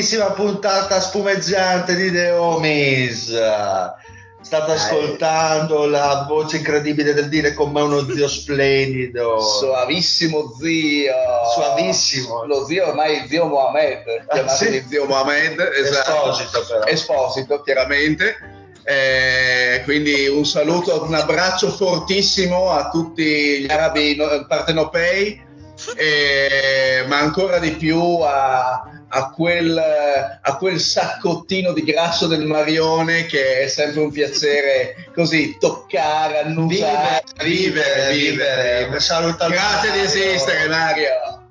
[0.00, 3.38] nuovissima puntata spumeggiante di The Homies.
[4.40, 9.38] State ascoltando la voce incredibile del dire con me uno zio splendido.
[9.38, 11.12] Suavissimo zio.
[11.52, 12.46] Suavissimo.
[12.46, 14.24] Lo zio ormai zio Mohamed.
[14.26, 14.84] Ah, chiamato sì?
[14.88, 15.70] zio Mohamed.
[15.76, 16.30] Esatto.
[16.30, 16.84] Esposito, però.
[16.86, 18.36] Esposito, chiaramente.
[18.82, 25.38] Eh, quindi un saluto, un abbraccio fortissimo a tutti gli arabi no- partenopei,
[25.94, 33.26] eh, ma ancora di più a, a quel, a quel saccottino di grasso del Marione
[33.26, 38.84] che è sempre un piacere così toccare, annusare, Vivere, vivere, vivere.
[38.92, 40.04] Un saluto al Grazie di Mario.
[40.04, 41.48] esistere, Mario.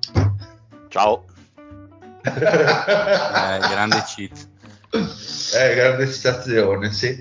[0.90, 1.24] Ciao.
[2.30, 4.48] Eh, grande cheat.
[4.92, 7.18] Eh, grande citazione, sì.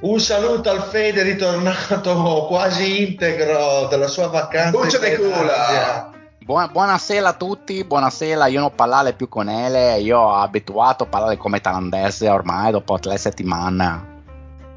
[0.00, 4.70] Un saluto al Fede ritornato quasi integro dalla sua vacanza.
[4.78, 6.18] Buccia di culo.
[6.50, 8.46] Buona- buonasera a tutti, buonasera.
[8.48, 12.98] Io non parlare più con ele, io ho abituato a parlare come thailandese ormai dopo
[12.98, 14.08] tre settimane.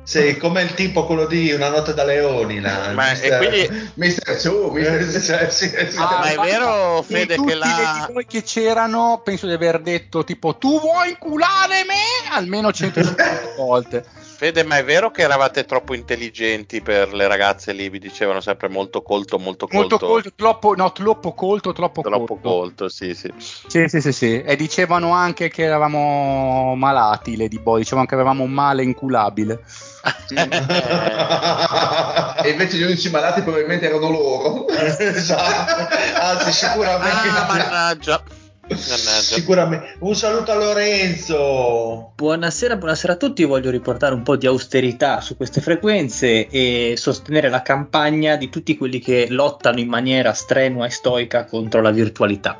[0.04, 2.60] Sì, come il tipo quello di Una notte da leoni.
[2.60, 5.98] Là, Ma e mister- quindi Mister Chu, Mister Eh, sì, sì, sì.
[5.98, 9.80] Ah, ma è vero, Fede, tutti che la- i noi che c'erano, penso di aver
[9.82, 13.24] detto tipo tu vuoi inculare me almeno 150
[13.58, 14.06] volte.
[14.44, 17.88] Fede, ma è vero che eravate troppo intelligenti per le ragazze lì?
[17.88, 19.96] Vi dicevano sempre molto colto, molto colto.
[19.96, 22.50] Molto colto, troppo, no, troppo colto, troppo, Troppo colto.
[22.50, 23.32] colto, sì, sì.
[23.38, 24.42] Sì, sì, sì, sì.
[24.42, 29.62] E dicevano anche che eravamo malati, Lady Boy, dicevano che avevamo un male inculabile.
[32.44, 34.68] e invece gli unici malati probabilmente erano loro.
[34.68, 35.88] esatto.
[36.20, 37.30] Anzi, sicuramente.
[37.30, 38.22] Ah, mannaggia.
[38.70, 39.22] Mannaggia.
[39.22, 39.96] Sicuramente.
[40.00, 42.14] Un saluto a Lorenzo.
[42.16, 43.44] Buonasera, buonasera a tutti.
[43.44, 48.78] Voglio riportare un po' di austerità su queste frequenze e sostenere la campagna di tutti
[48.78, 52.58] quelli che lottano in maniera strenua e stoica contro la virtualità.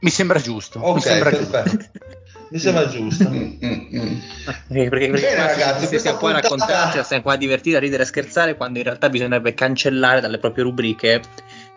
[0.00, 0.80] Mi sembra giusto.
[0.80, 1.50] mi Ok, sembra giusto.
[1.50, 2.00] perfetto.
[2.50, 3.28] Mi sembra giusto.
[3.30, 4.18] Mm, mm, mm.
[4.68, 7.76] Perché, perché, perché Bene, qua ragazzi, questa stiamo qua a raccontarci, stiamo qua a divertire,
[7.76, 11.22] a ridere e scherzare, quando in realtà bisognerebbe cancellare dalle proprie rubriche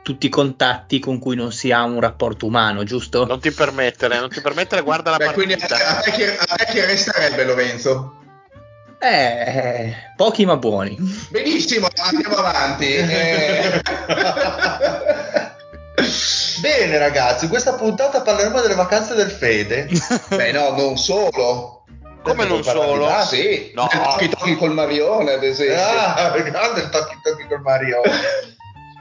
[0.06, 3.26] tutti i contatti con cui non si ha un rapporto umano, giusto?
[3.26, 5.98] Non ti permettere, non ti permettere, guarda la Beh, quindi a, partita.
[5.98, 8.14] a te chi, a te chi resterebbe Lorenzo?
[9.00, 10.96] Eh, pochi ma buoni.
[11.32, 12.86] Benissimo, andiamo avanti.
[12.86, 13.82] Eh,
[16.62, 19.90] Bene, ragazzi, in questa puntata parleremo delle vacanze del Fede.
[20.30, 21.84] beh, no, non solo.
[22.22, 23.08] Come non solo?
[23.08, 23.72] Ah, sì.
[23.74, 23.88] No.
[23.88, 25.82] Tocchi tocchi col Marione, ad esempio.
[25.82, 28.02] Ah, grande il tocchi tocchi col Mario.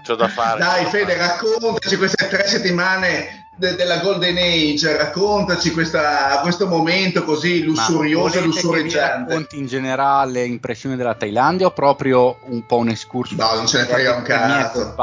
[0.05, 0.59] C'ho da fare.
[0.59, 7.63] Dai, Fede, raccontaci queste tre settimane de- della Golden Age, raccontaci questa- questo momento così
[7.63, 9.29] lussurioso e lussureggiante.
[9.31, 13.35] racconti in generale impressioni della Thailandia o proprio un po' un escurso?
[13.37, 14.95] No, non ce ne frega un cazzo.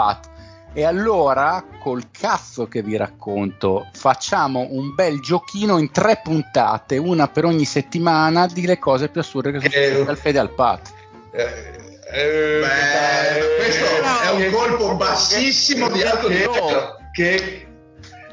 [0.73, 7.27] E allora, col cazzo che vi racconto, facciamo un bel giochino in tre puntate, una
[7.27, 10.49] per ogni settimana, di le cose più assurde che sono Eh, successe al Fede al
[10.51, 10.91] Pat.
[11.33, 11.80] Eh,
[12.11, 13.85] eh, Beh, questo
[14.23, 16.95] è un che- colpo bassissimo di alto che, livello.
[17.11, 17.67] che,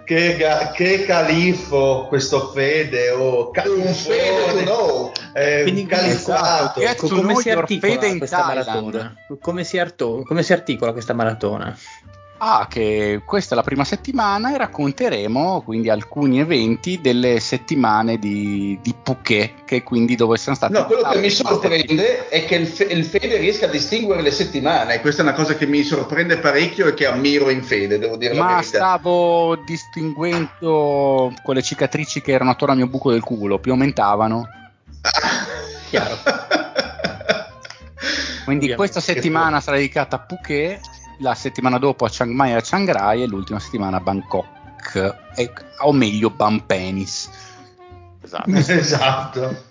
[0.05, 0.37] che,
[0.75, 5.13] che califfo questo Fede o Un Fede know.
[5.35, 5.87] eh, Quindi-.
[5.91, 6.81] Esatto.
[6.97, 9.15] Co- come si articola fede in questa maratona?
[9.41, 11.77] Come si, arto- come si articola questa maratona?
[12.40, 18.79] Ah, che questa è la prima settimana e racconteremo quindi alcuni eventi delle settimane di,
[18.81, 20.73] di Phuket, che quindi dove siamo stati.
[20.73, 24.31] No, quello che mi sorprende è che il, fe- il, Fede riesca a distinguere le
[24.31, 25.00] settimane.
[25.00, 28.35] Questa è una cosa che mi sorprende parecchio e che ammiro in Fede, devo dire
[28.35, 34.46] Ma stavo distinguendo quelle cicatrici che erano attorno al mio buco del culo, più aumentavano.
[35.90, 36.19] Chiaro.
[38.44, 40.81] Quindi questa settimana sarà dedicata a Phuket,
[41.19, 45.17] la settimana dopo a Chiang Mai e a Chiang Rai e l'ultima settimana a Bangkok,
[45.35, 47.31] e, o meglio Bampenis.
[48.23, 48.50] Esatto.
[48.73, 49.65] esatto.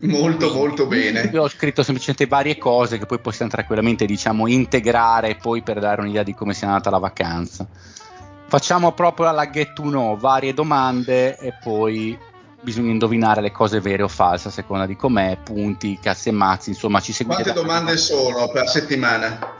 [0.00, 1.30] molto molto bene.
[1.32, 6.00] Io ho scritto semplicemente varie cose che poi possiamo tranquillamente diciamo integrare poi per dare
[6.00, 7.66] un'idea di come sia andata la vacanza.
[8.48, 12.16] Facciamo proprio alla get to know, varie domande e poi
[12.60, 16.70] bisogna indovinare le cose vere o false a seconda di com'è, punti, cazzi e mazzi,
[16.70, 17.42] insomma ci seguite.
[17.42, 19.55] Quante domande sono per settimana?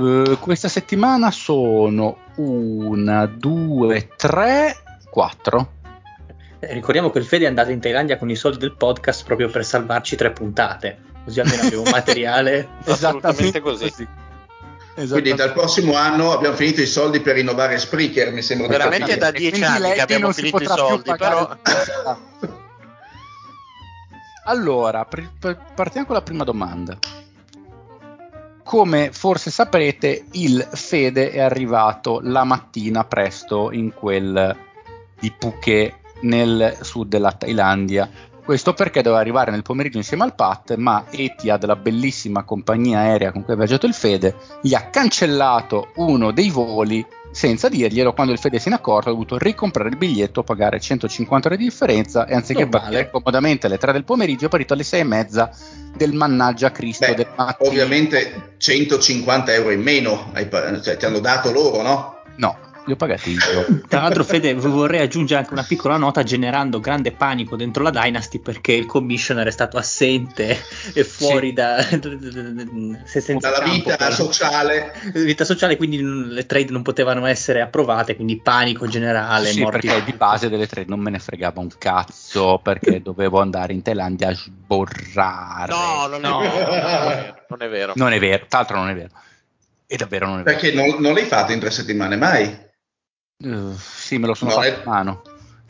[0.00, 4.76] Eh, questa settimana sono una, due, tre,
[5.10, 5.72] quattro.
[6.58, 9.50] Eh, Ricordiamo che il Fede è andato in Thailandia con i soldi del podcast proprio
[9.50, 12.68] per salvarci tre puntate, così almeno abbiamo materiale.
[12.84, 13.92] Assolutamente così.
[14.94, 19.16] Quindi dal prossimo anno abbiamo finito i soldi per rinnovare Spreaker, mi sembra di Veramente
[19.16, 22.18] da dieci anni che abbiamo non si finito i potrà più soldi, pagare però...
[24.44, 26.98] Allora, pr- pr- partiamo con la prima domanda.
[28.70, 34.56] Come forse saprete, il Fede è arrivato la mattina presto in quel
[35.18, 38.08] di Phuket nel sud della Thailandia.
[38.44, 43.32] Questo perché doveva arrivare nel pomeriggio insieme al Pat, ma Etihad, la bellissima compagnia aerea
[43.32, 48.12] con cui ha viaggiato il Fede, gli ha cancellato uno dei voli senza dirglielo.
[48.12, 51.60] Quando il Fede se ne è accorto, ha dovuto ricomprare il biglietto, pagare 150 euro
[51.60, 52.84] di differenza e anziché Normale.
[52.84, 55.50] partire comodamente alle 3 del pomeriggio, è partito alle 6 e mezza
[55.96, 57.68] del mannaggia Cristo Beh, del mattino.
[57.70, 60.32] ovviamente 150 euro in meno,
[60.82, 62.22] cioè, ti hanno dato loro, no?
[62.36, 62.56] No,
[62.90, 63.80] li ho pagati io.
[63.88, 68.38] Tra l'altro, Fede, vorrei aggiungere anche una piccola nota generando grande panico dentro la Dynasty
[68.40, 70.58] perché il commissioner è stato assente
[70.92, 74.92] e fuori da se senza Dalla campo vita per- sociale.
[75.14, 79.86] vita sociale, quindi le trade non potevano essere approvate, quindi panico generale, Sì, morti.
[79.86, 83.82] perché di base delle tre non me ne fregava un cazzo perché dovevo andare in
[83.82, 85.72] Thailandia a sborrare.
[85.72, 86.38] No, non è, No.
[86.40, 87.92] vero, non è vero.
[87.96, 89.08] Non è vero, tra l'altro non è vero.
[89.86, 90.56] E davvero non è vero.
[90.58, 92.68] Perché non, non l'hai fatto in tre settimane mai?
[93.42, 95.22] Uh, sì, me lo sono No, fatto è- mano.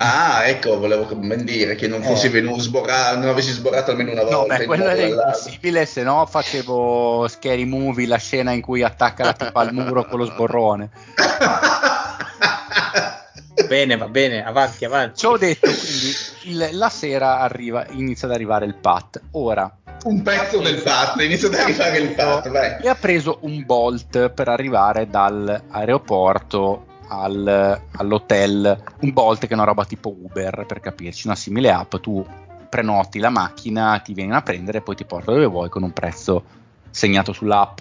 [0.03, 2.31] Ah, ecco, volevo ben dire che non fossi Eh.
[2.31, 4.57] venuto sborrato, non avessi sborrato almeno una No, volta.
[4.57, 9.25] beh, in quello era impossibile, se no facevo Scary Movie, la scena in cui attacca
[9.25, 10.89] la tipa al muro con lo sborrone.
[13.69, 15.19] Bene, va bene, avanti, avanti.
[15.19, 16.15] Ci ho detto, quindi
[16.45, 19.21] il- la sera arriva, inizia ad arrivare il pat.
[19.33, 19.71] Ora,
[20.05, 22.77] Un pezzo del pat, inizia ad arrivare il pat, vai.
[22.83, 28.83] e ha preso un Bolt per arrivare dall'aeroporto al- all'hotel.
[29.01, 31.97] Un Bolt che è una roba tipo Uber, per capirci, una simile app.
[31.97, 32.25] Tu
[32.69, 35.93] prenoti la macchina, ti vieni a prendere e poi ti porta dove vuoi con un
[35.93, 36.45] prezzo
[36.91, 37.79] segnato sull'app.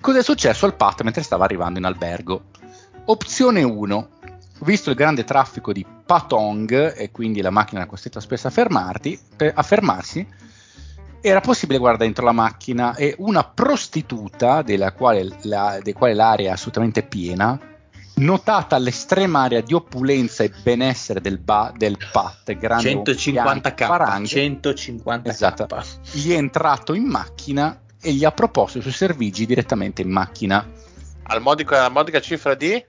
[0.00, 2.44] Cos'è successo al Pat mentre stava arrivando in albergo?
[3.06, 4.08] Opzione 1.
[4.60, 9.18] Visto il grande traffico di Patong e quindi la macchina era costretta spesso a, fermarti,
[9.52, 10.26] a fermarsi,
[11.20, 16.50] era possibile guardare dentro la macchina e una prostituta, della quale, la, dei quale l'area
[16.50, 17.58] è assolutamente piena,
[18.16, 25.28] notata l'estrema area di opulenza e benessere del, ba- del Pat, grande 150k, farang, 150k.
[25.28, 25.66] Esatto.
[26.12, 30.64] gli è entrato in macchina e gli ha proposto i suoi servigi direttamente in macchina.
[31.24, 32.84] Al modico- alla modica cifra di?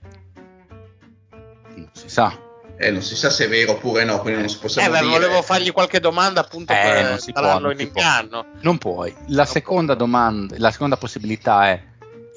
[1.74, 2.44] Non si sa.
[2.78, 4.98] Eh, non si sa se è vero oppure no, quindi non si Eh, possiamo beh,
[5.00, 5.10] dire.
[5.10, 8.00] volevo fargli qualche domanda appunto Eh, per non si può, non in può.
[8.02, 8.46] inganno.
[8.60, 9.14] Non puoi.
[9.28, 11.82] La seconda domanda, la seconda possibilità è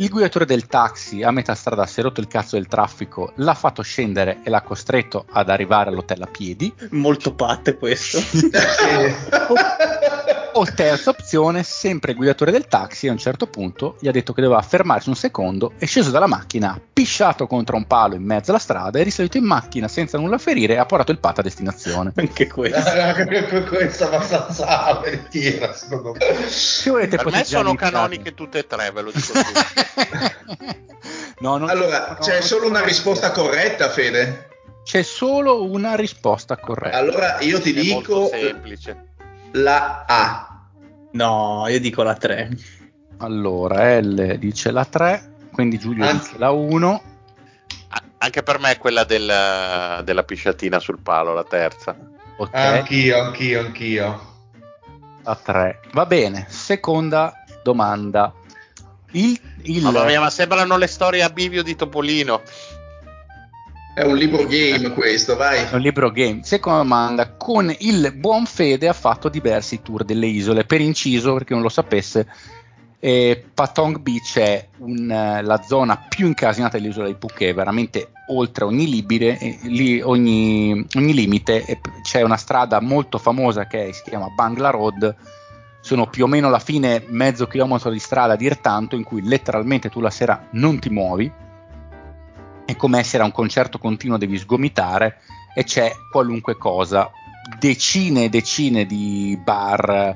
[0.01, 3.53] il guidatore del taxi a metà strada si è rotto il cazzo del traffico, l'ha
[3.53, 6.73] fatto scendere e l'ha costretto ad arrivare all'hotel a piedi.
[6.91, 8.19] Molto patte questo.
[10.53, 14.33] O terza opzione, sempre il guidatore del taxi a un certo punto gli ha detto
[14.33, 18.23] che doveva fermarsi un secondo, è sceso dalla macchina, ha pisciato contro un palo in
[18.23, 21.39] mezzo alla strada, è risalito in macchina senza nulla ferire e ha portato il pat
[21.39, 22.11] a destinazione.
[22.15, 22.77] Anche questo.
[23.69, 26.47] Questo è abbastanza avvertire, secondo me.
[26.47, 27.91] Se volete Per me sono iniziare.
[27.91, 29.33] canoniche tutte e tre, ve lo dico
[31.39, 34.47] no, Allora, c'è non solo una risposta corretta, Fede.
[34.83, 36.97] C'è solo una risposta corretta.
[36.97, 39.08] Allora io ti È molto dico semplice.
[39.53, 40.61] La A.
[41.11, 42.49] No, io dico la 3.
[43.17, 46.27] Allora, L dice la 3, quindi Giulio Anzi.
[46.27, 47.03] dice la 1.
[47.89, 51.95] A- Anche per me è quella del- della pisciatina sul palo, la terza.
[52.37, 54.27] Ok, Anch'io, anch'io, anch'io.
[55.23, 55.79] la 3.
[55.93, 58.33] Va bene, seconda domanda.
[59.11, 59.81] Il, il...
[59.83, 62.41] Mamma mia, ma sembrano le storie a bivio di Topolino.
[63.93, 65.65] È un libro game questo, vai.
[65.65, 66.39] È un libro game.
[66.43, 70.63] Seconda domanda, con il buon fede ha fatto diversi tour delle isole.
[70.63, 72.27] Per inciso, perché non lo sapesse,
[72.99, 78.63] eh, Patong Beach è un, eh, la zona più incasinata dell'isola di Phuket, veramente oltre
[78.63, 81.65] ogni, libide, eh, li, ogni, ogni limite.
[81.65, 85.15] E c'è una strada molto famosa che si chiama Bangla Road.
[85.81, 89.27] Sono più o meno alla fine mezzo chilometro di strada a dir tanto, in cui
[89.27, 91.47] letteralmente tu la sera non ti muovi
[92.69, 95.17] è come essere a un concerto continuo, devi sgomitare
[95.55, 97.09] e c'è qualunque cosa,
[97.57, 100.15] decine e decine di bar,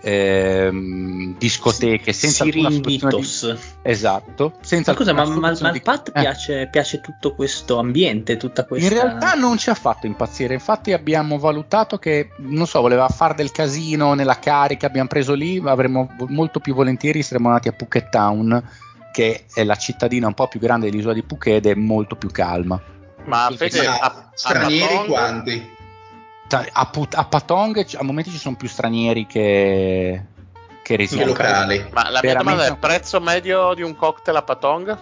[0.00, 3.52] ehm, discoteche, senza alcuna Siringitos.
[3.52, 3.58] di...
[3.82, 6.20] Esatto, senza Ma scusa, ma, ma, ma di- Pat Eh.
[6.20, 8.86] piace, piace tutto questo ambiente, tutta questa...
[8.86, 13.34] In realtà non ci ha fatto impazzire, infatti abbiamo valutato che, non so, voleva fare
[13.34, 18.10] del casino nella carica, abbiamo preso lì, avremmo molto più volentieri saremmo andati a Phuket
[18.10, 18.62] Town,
[19.12, 22.30] che è la cittadina un po' più grande dell'isola di Phuket ed è molto più
[22.30, 22.80] calma.
[23.24, 25.78] Ma Fede, a, a stranieri Patong- quanti?
[26.72, 30.24] A, Put- a Patong a momenti ci sono più stranieri che,
[30.82, 31.28] che I residenti.
[31.30, 31.86] locali.
[31.92, 34.98] Ma la mia domanda è il prezzo medio di un cocktail a Patong?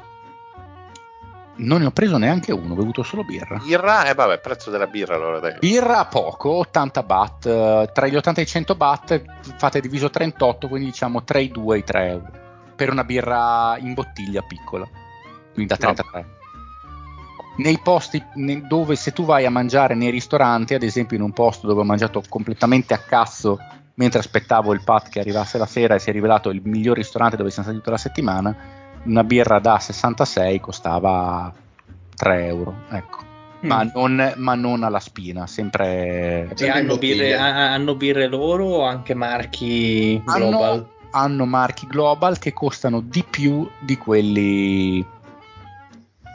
[1.60, 3.58] Non ne ho preso neanche uno, ho bevuto solo birra.
[3.64, 4.04] Birra?
[4.04, 5.56] Eh vabbè, prezzo della birra allora dai.
[5.58, 9.22] Birra poco, 80 baht, eh, tra gli 80 e i 100 baht
[9.56, 12.30] fate diviso 38, quindi diciamo tra i 2 e i 3 euro.
[12.78, 14.86] Per una birra in bottiglia piccola,
[15.52, 16.26] quindi da 33.
[17.56, 21.32] Nei posti ne- dove se tu vai a mangiare nei ristoranti, ad esempio in un
[21.32, 23.58] posto dove ho mangiato completamente a cazzo
[23.94, 27.36] mentre aspettavo il pat che arrivasse la sera e si è rivelato il miglior ristorante
[27.36, 28.56] dove siamo stati tutta la settimana,
[29.06, 31.52] una birra da 66 costava
[32.14, 33.18] 3 euro, ecco.
[33.62, 33.88] Ma, Mm.
[33.92, 40.22] non, ma non alla spina, sempre E hanno birre, hanno birre loro o anche marchi
[40.24, 40.86] global?
[41.10, 45.04] Hanno, marchi global che costano di più di quelli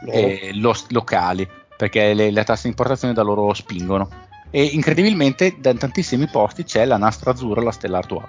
[0.07, 4.09] eh, lo- locali perché le, le tasse di importazione da loro spingono
[4.49, 8.25] e incredibilmente da tantissimi posti c'è la nastro azzurra e la stella Artois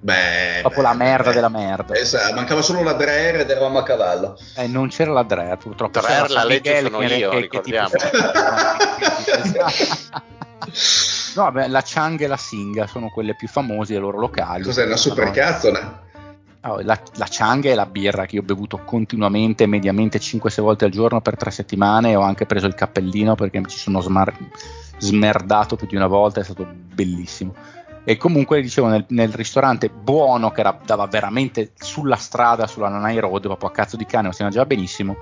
[0.00, 1.34] Beh, proprio beh, la merda beh.
[1.34, 4.38] della merda Esatto, mancava solo la Dreher ed eravamo a cavallo.
[4.54, 7.34] Eh, non c'era la Dreher purtroppo Dreher, c'era la legge Miguel sono che- io, che-
[7.36, 7.88] che ricordiamo.
[7.88, 8.08] tipo-
[11.38, 14.84] no beh, la Chang e la Singa sono quelle più famose e loro locali Cos'è
[14.84, 16.06] una supercazzona?
[16.62, 20.84] Oh, la, la Chang è la birra che io ho bevuto continuamente, mediamente 5-6 volte
[20.86, 22.16] al giorno per tre settimane.
[22.16, 24.34] Ho anche preso il cappellino perché mi ci sono smar-
[24.98, 27.54] smerdato più di una volta, è stato bellissimo.
[28.04, 33.20] E comunque, dicevo, nel, nel ristorante buono che era, dava veramente sulla strada, sulla Nanai
[33.20, 35.16] Road, proprio a cazzo di cane, ma si mangiava benissimo.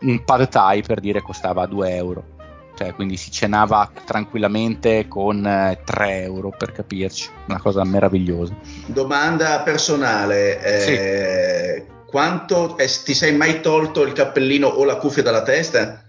[0.00, 2.35] Un pad thai per dire costava 2 euro.
[2.76, 8.54] Cioè, quindi si cenava tranquillamente con eh, 3 euro per capirci, una cosa meravigliosa.
[8.86, 10.62] Domanda personale.
[10.62, 16.02] eh, Quanto eh, ti sei mai tolto il cappellino o la cuffia dalla testa?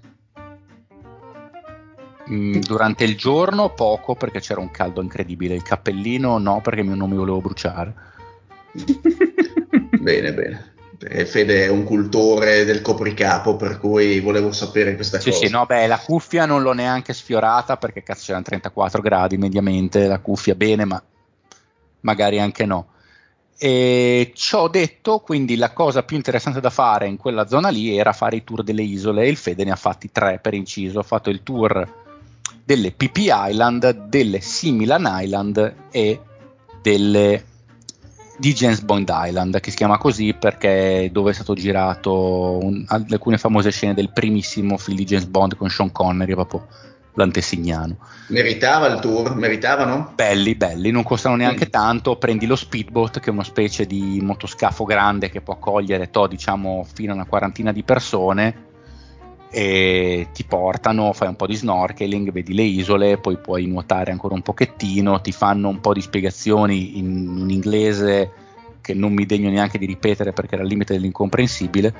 [2.29, 7.09] Mm, durante il giorno poco perché c'era un caldo incredibile, il cappellino no perché non
[7.09, 7.93] mi volevo bruciare.
[10.00, 10.75] bene, bene.
[10.98, 15.46] Perché Fede è un cultore del copricapo, per cui volevo sapere questa Sì, cosa.
[15.46, 20.08] sì, no, beh, la cuffia non l'ho neanche sfiorata perché cazzo c'erano 34 gradi mediamente,
[20.08, 21.01] la cuffia bene, ma
[22.01, 22.88] magari anche no.
[23.60, 28.13] E ciò detto, quindi la cosa più interessante da fare in quella zona lì era
[28.13, 31.04] fare i tour delle isole e il Fede ne ha fatti tre per inciso, ha
[31.04, 32.06] fatto il tour
[32.63, 36.22] delle PP Island, delle Similan Island e
[36.82, 37.44] delle
[38.38, 42.86] di James Bond Island, che si chiama così perché è dove è stato girato un-
[42.88, 46.67] alcune famose scene del primissimo film di James Bond con Sean Connery, proprio
[47.15, 47.98] l'antesignano.
[48.27, 49.36] Meritava il tour?
[49.36, 50.12] Meritavano?
[50.13, 51.72] Belli, belli, non costano neanche Mm.
[51.72, 52.15] tanto.
[52.17, 56.86] Prendi lo speedboat, che è una specie di motoscafo grande che può accogliere, to, diciamo,
[56.94, 58.65] fino a una quarantina di persone.
[59.50, 64.34] E ti portano, fai un po' di snorkeling, vedi le isole, poi puoi nuotare ancora
[64.34, 65.22] un pochettino.
[65.22, 68.32] Ti fanno un po' di spiegazioni in un inglese
[68.82, 71.94] che non mi degno neanche di ripetere perché era al limite dell'incomprensibile.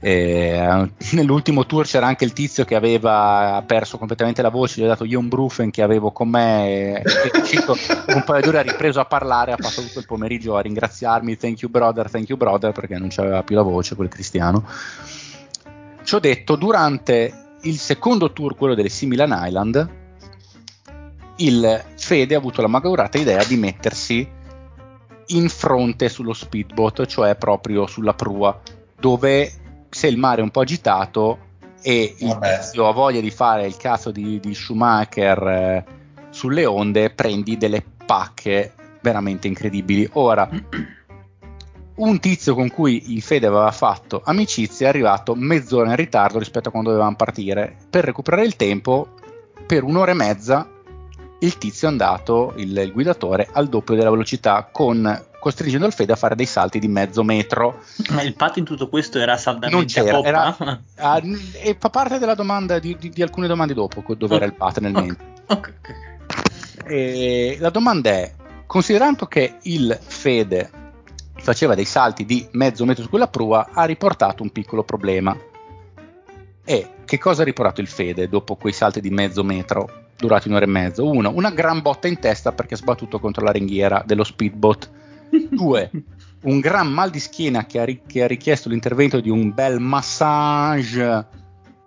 [0.00, 4.88] Eh, nell'ultimo tour c'era anche il tizio che aveva perso completamente la voce, gli ho
[4.88, 7.76] dato io un Brufen che avevo con me, e è uscito
[8.06, 11.60] un paio d'ore, ha ripreso a parlare, ha passato tutto il pomeriggio a ringraziarmi, thank
[11.60, 14.64] you brother, thank you brother, perché non c'aveva più la voce quel cristiano.
[16.08, 19.88] Ciò detto, durante il secondo tour, quello delle Similan Island,
[21.36, 24.26] il Fede ha avuto la malaugurata idea di mettersi
[25.26, 28.58] in fronte sullo speedboat, cioè proprio sulla prua,
[28.98, 29.52] dove
[29.90, 31.40] se il mare è un po' agitato
[31.82, 32.60] e il Vabbè.
[32.60, 35.84] tizio ha voglia di fare il cazzo di, di Schumacher eh,
[36.30, 38.72] sulle onde, prendi delle pacche
[39.02, 40.08] veramente incredibili.
[40.14, 40.48] Ora,
[41.98, 46.68] un tizio con cui il Fede aveva fatto amicizia è arrivato mezz'ora in ritardo rispetto
[46.68, 47.76] a quando dovevamo partire.
[47.90, 49.08] Per recuperare il tempo,
[49.66, 50.68] per un'ora e mezza,
[51.40, 56.12] il tizio è andato, il, il guidatore, al doppio della velocità, con, costringendo il Fede
[56.12, 57.80] a fare dei salti di mezzo metro.
[58.10, 60.56] Ma il patto in tutto questo era Non saldamente a c'era, era-
[60.96, 61.20] ah,
[61.62, 64.78] e fa parte della domanda di, di- di alcune domande dopo, dove era il pat
[64.78, 65.26] nel Ok, mentre.
[65.46, 66.86] ok, ok.
[66.90, 68.32] E la domanda è,
[68.66, 70.70] considerando che il Fede
[71.48, 75.34] faceva dei salti di mezzo metro su quella prua, ha riportato un piccolo problema.
[76.62, 80.66] E che cosa ha riportato il Fede dopo quei salti di mezzo metro durati un'ora
[80.66, 81.08] e mezzo?
[81.08, 84.90] Uno, una gran botta in testa perché ha sbattuto contro la ringhiera dello speedboat.
[85.48, 85.90] Due,
[86.42, 89.80] un gran mal di schiena che ha, ri- che ha richiesto l'intervento di un bel
[89.80, 91.26] massage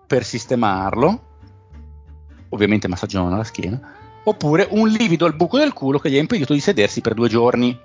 [0.08, 1.22] per sistemarlo.
[2.50, 3.80] Ovviamente massaggiavano la schiena
[4.24, 7.30] oppure un livido al buco del culo che gli ha impedito di sedersi per due
[7.30, 7.78] giorni.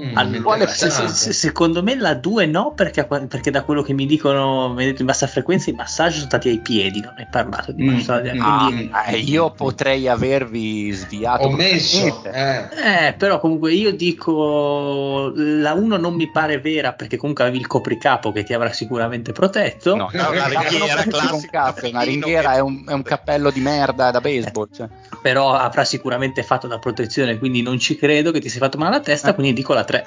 [0.00, 3.92] Mm, Allora, quale- se- se- secondo me la 2 no, perché, perché da quello che
[3.92, 7.70] mi dicono, detto in bassa frequenza, i massaggi sono stati ai piedi, non hai parlato
[7.70, 8.30] di Mm, massaggi.
[8.36, 11.44] mm, quindi- Ah, eh, io potrei avervi sviato.
[11.44, 12.08] Ho messo.
[12.08, 12.72] completamente.
[12.82, 13.06] eh.
[13.08, 17.66] Eh, però comunque io dico la 1 non mi pare vera perché comunque avevi il
[17.66, 19.94] copricapo che ti avrà sicuramente protetto.
[19.94, 21.74] No, No, la non ringhiera classica.
[21.90, 24.68] una ringhiera è un, è un cappello di merda da baseball.
[24.74, 24.88] Cioè.
[25.22, 28.96] Però avrà sicuramente fatto da protezione, quindi non ci credo che ti sei fatto male
[28.96, 29.34] alla testa, Eh.
[29.34, 30.06] quindi dico la 3.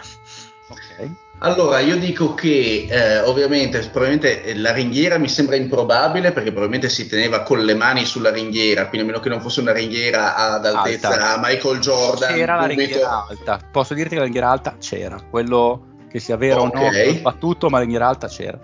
[0.70, 1.10] Ok.
[1.40, 6.90] Allora, io dico che eh, ovviamente probabilmente eh, la ringhiera mi sembra improbabile perché probabilmente
[6.90, 10.36] si teneva con le mani sulla ringhiera, quindi a meno che non fosse una ringhiera
[10.36, 11.40] ad altezza Alta.
[11.40, 12.34] Michael Jordan.
[12.34, 13.60] C'era la ringhiera alta.
[13.72, 15.22] Posso dirti che la ringhiera alta c'era.
[15.30, 18.60] Quello che sia vero o no, sbattuto, ma la ringhiera alta c'era.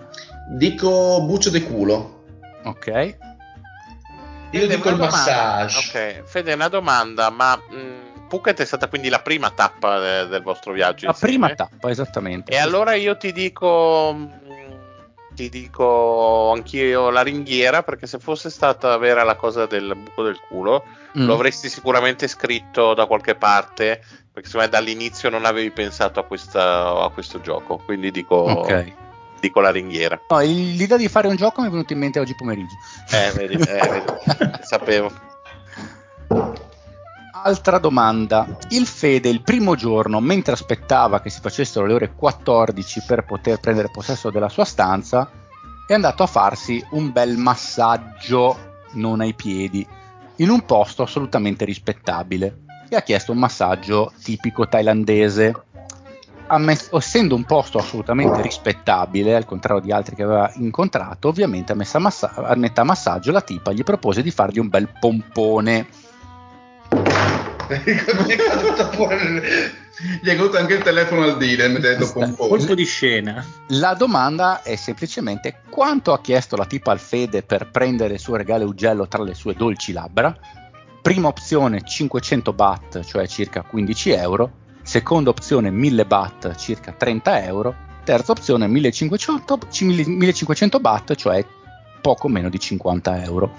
[0.50, 2.24] Dico buccio de culo.
[2.64, 2.86] Ok.
[4.50, 5.16] Io Fede, dico il domanda.
[5.16, 5.78] massage.
[5.78, 10.42] Ok, Fede, una domanda, ma mh, Phuket è stata quindi la prima tappa de- del
[10.42, 11.06] vostro viaggio?
[11.06, 11.34] La insieme?
[11.38, 12.50] prima tappa, esattamente.
[12.52, 14.30] E allora io ti dico, mh,
[15.36, 20.40] ti dico anch'io la ringhiera, perché se fosse stata vera la cosa del buco del
[20.40, 20.84] culo,
[21.16, 21.26] Mm.
[21.26, 26.24] lo avresti sicuramente scritto da qualche parte, perché secondo me dall'inizio non avevi pensato a,
[26.24, 28.92] questa- a questo gioco, quindi dico, Ok.
[29.38, 30.20] dico la ringhiera.
[30.28, 32.74] No, l'idea di fare un gioco mi è venuta in mente oggi pomeriggio.
[33.12, 34.04] Eh, vedi, eh, vedi,
[34.66, 35.12] sapevo.
[37.46, 38.56] Altra domanda.
[38.70, 43.60] Il Fede il primo giorno, mentre aspettava che si facessero le ore 14 per poter
[43.60, 45.30] prendere possesso della sua stanza,
[45.86, 48.56] è andato a farsi un bel massaggio,
[48.92, 49.86] non ai piedi,
[50.36, 52.62] in un posto assolutamente rispettabile.
[52.88, 55.64] E ha chiesto un massaggio tipico thailandese.
[56.92, 61.98] Essendo un posto assolutamente rispettabile, al contrario di altri che aveva incontrato, ovviamente a, messa
[61.98, 66.03] massa- a metà massaggio la tipa gli propose di fargli un bel pompone.
[67.66, 69.08] È caduto.
[70.20, 72.48] Gli è caduto anche il telefono al dealer mettendo pompone.
[72.48, 73.44] Colpo di scena.
[73.68, 78.36] La domanda è semplicemente quanto ha chiesto la tipa al Fede per prendere il suo
[78.36, 80.36] regalo ugello tra le sue dolci labbra?
[81.00, 84.50] Prima opzione 500 baht, cioè circa 15 euro.
[84.82, 87.74] Seconda opzione 1000 baht, circa 30 euro.
[88.04, 91.44] Terza opzione 1500, 1500 baht, cioè
[92.00, 93.52] poco meno di 50 euro.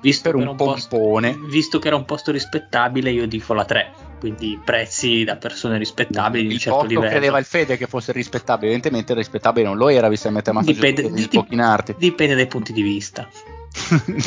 [0.00, 1.38] Visto Per che, un era un posto, pompone.
[1.48, 3.92] visto che era un posto rispettabile, io dico la 3.
[4.18, 7.10] Quindi prezzi da persone rispettabili di un il certo posto livello.
[7.10, 10.74] credeva il Fede che fosse rispettabile, evidentemente rispettabile non lo era, visto che mette massaggio
[10.74, 13.28] Dipende, devi dip- dipende dai punti di vista.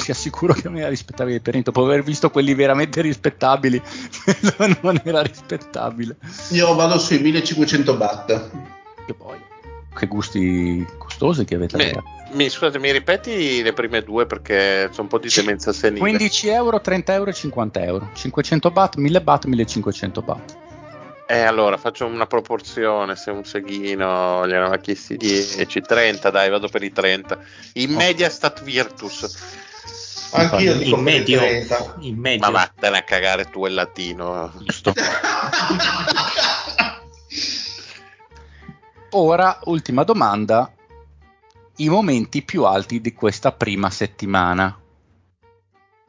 [0.04, 1.72] ti assicuro che non era rispettabile per niente.
[1.72, 3.82] Dopo aver visto quelli veramente rispettabili,
[4.82, 6.16] non era rispettabile.
[6.52, 8.50] Io vado sui 1500 baht.
[9.06, 9.38] Che poi,
[9.94, 11.78] che gusti costosi che avete.
[11.78, 12.20] Ragazzi.
[12.34, 16.00] Mi- scusate, mi ripeti le prime due perché c'è un po' di demenza senile.
[16.00, 18.10] 15 euro, 30 euro e 50 euro.
[18.14, 20.58] 500 baht, 1000 baht, 1500 baht.
[21.28, 23.16] Eh, allora faccio una proporzione.
[23.16, 27.38] Se un seghino gli aveva chiesti 10, 30, dai, vado per i 30.
[27.74, 27.98] In Oh.
[27.98, 29.60] media stat virtus.
[30.34, 31.96] Anch'io dico In per il medio, 30.
[32.00, 32.40] in medio.
[32.46, 34.52] Ma vattene a cagare tu il latino.
[34.64, 34.94] Giusto.
[39.14, 40.72] Ora, ultima domanda.
[41.78, 44.78] I momenti più alti di questa prima settimana.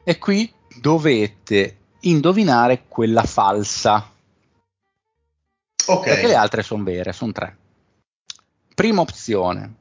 [0.03, 4.11] E qui dovete indovinare quella falsa.
[5.85, 6.03] Ok.
[6.03, 7.57] Perché le altre sono vere, sono tre.
[8.75, 9.75] Prima opzione.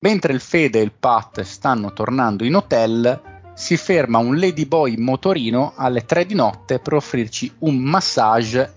[0.00, 3.20] Mentre il Fede e il Pat stanno tornando in hotel,
[3.54, 8.72] si ferma un ladyboy in motorino alle 3 di notte per offrirci un massage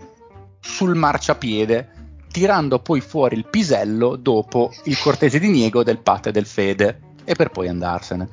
[0.60, 1.95] sul marciapiede,
[2.36, 7.34] tirando poi fuori il pisello dopo il cortese diniego del Pat e del Fede, e
[7.34, 8.28] per poi andarsene.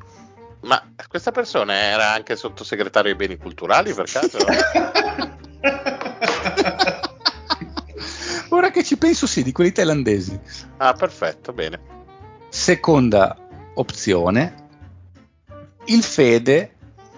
[0.63, 4.39] Ma questa persona era anche sottosegretario ai beni culturali per caso?
[8.49, 10.37] ora che ci penso, sì, di quelli thailandesi.
[10.79, 11.81] Ah, perfetto, bene.
[12.49, 13.39] Seconda
[13.75, 14.67] opzione,
[15.85, 16.75] il Fede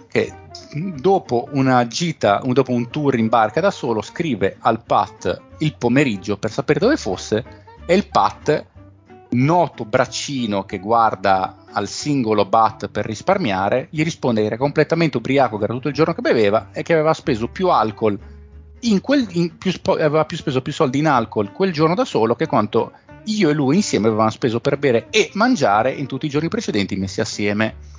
[0.07, 0.44] che
[0.75, 6.37] dopo una gita, dopo un tour in barca da solo, scrive al Pat il pomeriggio
[6.37, 7.45] per sapere dove fosse
[7.87, 8.67] e il Pat,
[9.31, 15.59] noto braccino che guarda al singolo bat per risparmiare, gli risponde che era completamente ubriaco,
[15.59, 18.19] che era tutto il giorno che beveva e che aveva speso più alcol
[18.81, 22.35] in quel, in più, aveva più speso più soldi in alcol quel giorno da solo
[22.35, 22.93] che quanto
[23.25, 26.97] io e lui insieme avevamo speso per bere e mangiare in tutti i giorni precedenti
[26.97, 27.93] messi assieme.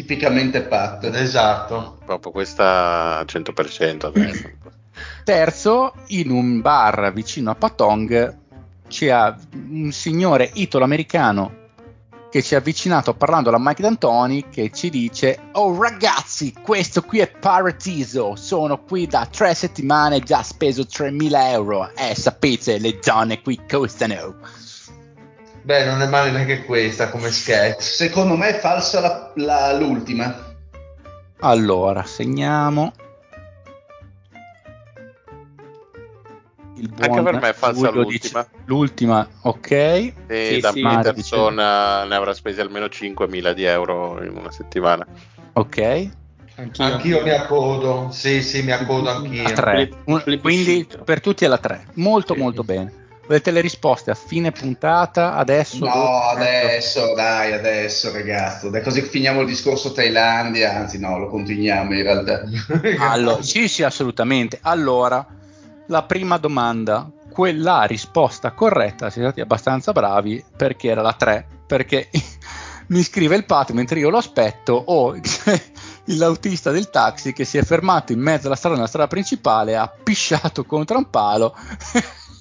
[0.00, 1.04] Tipicamente Pat.
[1.14, 1.98] Esatto.
[2.06, 4.50] Proprio questa 100% adesso.
[5.24, 8.38] Terzo, in un bar vicino a Patong
[8.88, 11.58] c'è un signore italo-americano
[12.30, 17.18] che ci ha avvicinato parlando alla Mike D'Antoni che ci dice Oh ragazzi, questo qui
[17.18, 22.78] è Paradiso, sono qui da tre settimane e già speso 3.000 euro e eh, sapete
[22.78, 24.36] le donne qui costano.
[25.62, 27.82] Beh, non è male neanche questa come sketch.
[27.82, 30.48] Secondo me è falsa la, la, l'ultima.
[31.40, 32.92] Allora, segniamo.
[36.98, 38.40] Anche per me è falsa l'ultima.
[38.40, 39.70] Dice, l'ultima, ok.
[39.70, 42.08] E sì, da sì, Peterson dice...
[42.08, 45.06] ne avrà spesi almeno 5.000 di euro in una settimana.
[45.52, 46.08] Ok.
[46.56, 49.46] Anch'io, anch'io mi accodo, sì, sì, mi accodo anch'io.
[49.46, 49.90] A 3.
[50.40, 51.88] Quindi per tutti è la 3.
[51.94, 52.40] Molto, sì.
[52.40, 52.99] molto bene.
[53.30, 55.36] Volete le risposte a fine puntata?
[55.36, 55.84] Adesso?
[55.84, 58.70] No, adesso, dai, adesso, ragazzo.
[58.70, 60.74] Dai, così finiamo il discorso Thailandia.
[60.74, 62.42] Anzi, no, lo continuiamo in realtà.
[62.98, 64.58] allora, sì, sì, assolutamente.
[64.62, 65.24] Allora,
[65.86, 72.08] la prima domanda, quella risposta corretta, siete stati abbastanza bravi perché era la 3, perché
[72.88, 75.14] mi scrive il Pat mentre io lo aspetto o
[76.06, 79.88] l'autista del taxi che si è fermato in mezzo alla strada, nella strada principale, ha
[79.88, 81.54] pisciato contro un palo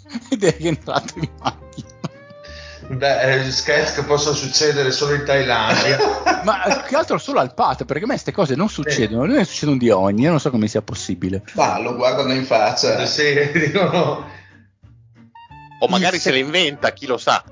[0.29, 1.87] ed è rientrato in macchina.
[2.89, 5.97] Beh, sketch che possono succedere solo in Thailandia.
[6.43, 9.45] Ma che altro solo al pat, perché a me queste cose non succedono, non ne
[9.45, 11.43] succedono di ogni, io non so come sia possibile.
[11.53, 12.97] Ma lo guardano in faccia.
[12.97, 14.25] Eh, sì, dicono...
[15.81, 16.23] O magari se...
[16.23, 17.43] se le inventa, chi lo sa.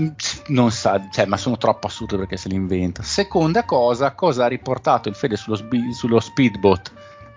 [0.00, 0.08] Mm,
[0.48, 3.02] non sa, cioè, ma sono troppo assurde perché se le inventa.
[3.04, 6.92] Seconda cosa, cosa ha riportato il Fede sullo, sbi- sullo speedboat?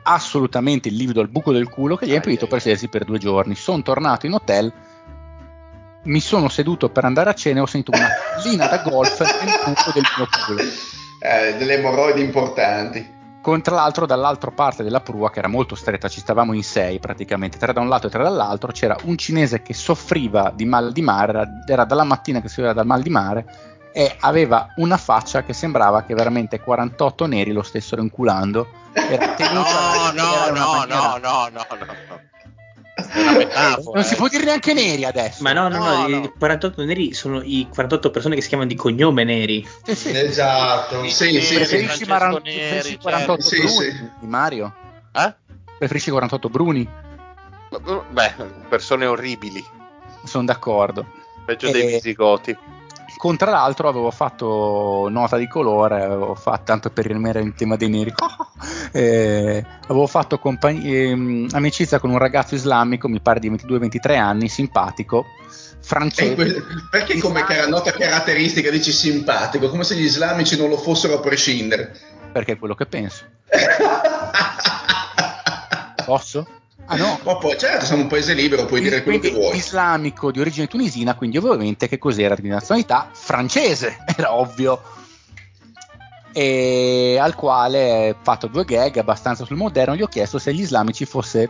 [0.08, 3.18] Assolutamente il livido al buco del culo che gli ha impedito per sedersi per due
[3.18, 3.56] giorni.
[3.56, 4.72] Sono tornato in hotel,
[6.04, 9.60] mi sono seduto per andare a cena e ho sentito una pallina da golf nel
[9.66, 10.62] buco del mio culo.
[11.20, 13.14] Eh, delle emorroidi importanti.
[13.42, 17.00] Con tra l'altro dall'altra parte della prua, che era molto stretta, ci stavamo in sei
[17.00, 20.92] praticamente, tre da un lato e tre dall'altro, c'era un cinese che soffriva di mal
[20.92, 24.98] di mare, era, era dalla mattina che soffriva dal mal di mare e aveva una
[24.98, 31.18] faccia che sembrava che veramente 48 neri lo stessero inculando era no, no, no, no,
[31.18, 32.24] no, no, no.
[33.94, 35.42] Non si può dire neanche neri adesso.
[35.44, 38.70] Ma no, no, no, no, i 48 neri sono i 48 persone che si chiamano
[38.70, 39.66] di cognome neri.
[39.86, 40.12] Sì, sì.
[40.14, 41.08] Esatto.
[41.08, 44.10] Sì, sì, preferisci, Maran- preferisci 48 sì, Bruni sì.
[44.20, 44.74] di Mario?
[45.14, 45.34] Eh?
[45.78, 46.90] Preferisci 48 Bruni?
[48.10, 48.34] Beh,
[48.68, 49.66] persone orribili.
[50.26, 51.06] Sono d'accordo.
[51.46, 51.72] Peggio e...
[51.72, 52.58] dei visigoti
[53.18, 57.76] con tra l'altro avevo fatto nota di colore, avevo fatto, tanto per rimanere in tema
[57.76, 58.14] dei neri,
[58.92, 64.50] eh, avevo fatto compagn- eh, amicizia con un ragazzo islamico, mi pare di 22-23 anni,
[64.50, 65.26] simpatico,
[65.80, 66.64] francese.
[66.90, 71.98] Perché come nota caratteristica dici simpatico, come se gli islamici non lo fossero a prescindere?
[72.32, 73.24] Perché è quello che penso.
[76.06, 76.48] Posso?
[76.88, 77.20] Ah no?
[77.24, 79.58] Ma poi certo, siamo un paese libero, puoi dire quello che vuoi.
[79.58, 83.10] Islamico di origine tunisina, quindi ovviamente che cos'era di nazionalità?
[83.12, 84.82] Francese, era ovvio.
[86.32, 90.60] E al quale ho fatto due gag abbastanza sul moderno, gli ho chiesto se agli
[90.62, 91.50] islamici fosse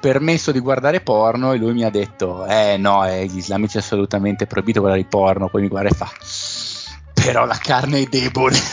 [0.00, 3.80] permesso di guardare porno e lui mi ha detto eh no, eh, gli islamici è
[3.80, 6.10] assolutamente proibito guardare porno, poi mi guarda e fa
[7.12, 8.58] però la carne è debole.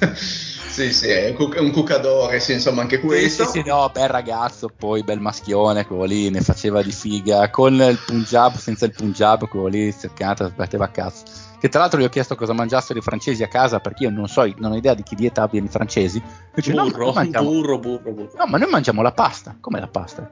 [0.70, 3.44] Sì, sì, è un cucadore, sì, insomma, anche questo.
[3.44, 7.50] Sì, sì, sì, no, bel ragazzo, poi bel maschione, quello lì, ne faceva di figa,
[7.50, 11.24] con il Punjab, senza il Punjab, quello lì, cercata, sbatteva a cazzo.
[11.58, 14.28] Che tra l'altro gli ho chiesto cosa mangiassero i francesi a casa, perché io non
[14.28, 16.22] so, non ho idea di che dieta abbiano i francesi.
[16.54, 17.50] Dice, burro, no, mangiamo...
[17.50, 18.30] burro, burro, burro.
[18.38, 19.56] No, ma noi mangiamo la pasta.
[19.60, 20.30] Come la pasta?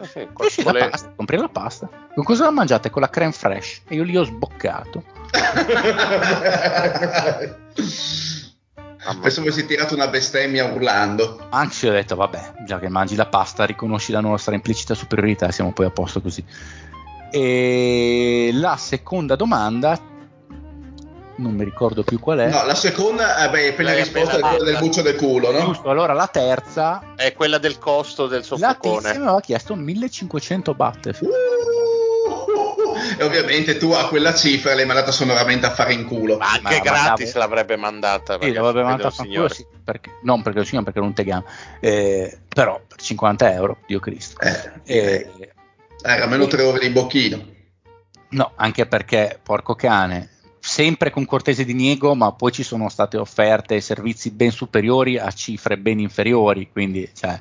[0.00, 1.88] Eh sì, sì, la pasta, compri la pasta.
[2.14, 2.90] Con cosa la mangiate?
[2.90, 3.80] Con la creme fresh.
[3.88, 5.02] E io lì ho sboccato.
[9.20, 11.46] Pensavo avessi tirato una bestemmia urlando.
[11.50, 15.52] Anzi, ho detto, vabbè, già che mangi la pasta, riconosci la nostra implicita superiorità e
[15.52, 16.44] siamo poi a posto così.
[17.30, 19.98] E la seconda domanda
[21.36, 22.48] non mi ricordo più qual è.
[22.48, 25.60] No, la seconda, eh, beh, appena risposta è quella del buccio del culo, no?
[25.60, 28.96] Giusto, allora la terza, È quella del costo del la soffocone.
[28.96, 31.18] tizia mi aveva chiesto 1500 baht.
[31.20, 31.28] Uh,
[33.18, 36.38] e ovviamente tu a quella cifra l'hai mandata sonoramente a fare in culo.
[36.38, 38.32] Ma anche Ma- gratis mandavo- l'avrebbe mandata.
[38.34, 39.10] Sì, perché l'avrebbe il a signore.
[39.10, 41.44] fanculo, sì, perché, non perché lo signore, perché non tegamo.
[41.80, 44.40] Eh, però per 50 euro, Dio Cristo.
[44.40, 45.30] Eh, Eh,
[46.02, 47.44] era almeno tre ore di bocchino.
[48.30, 53.80] no, anche perché, porco cane, sempre con cortese diniego, ma poi ci sono state offerte
[53.80, 57.40] servizi ben superiori a cifre ben inferiori, quindi, cioè,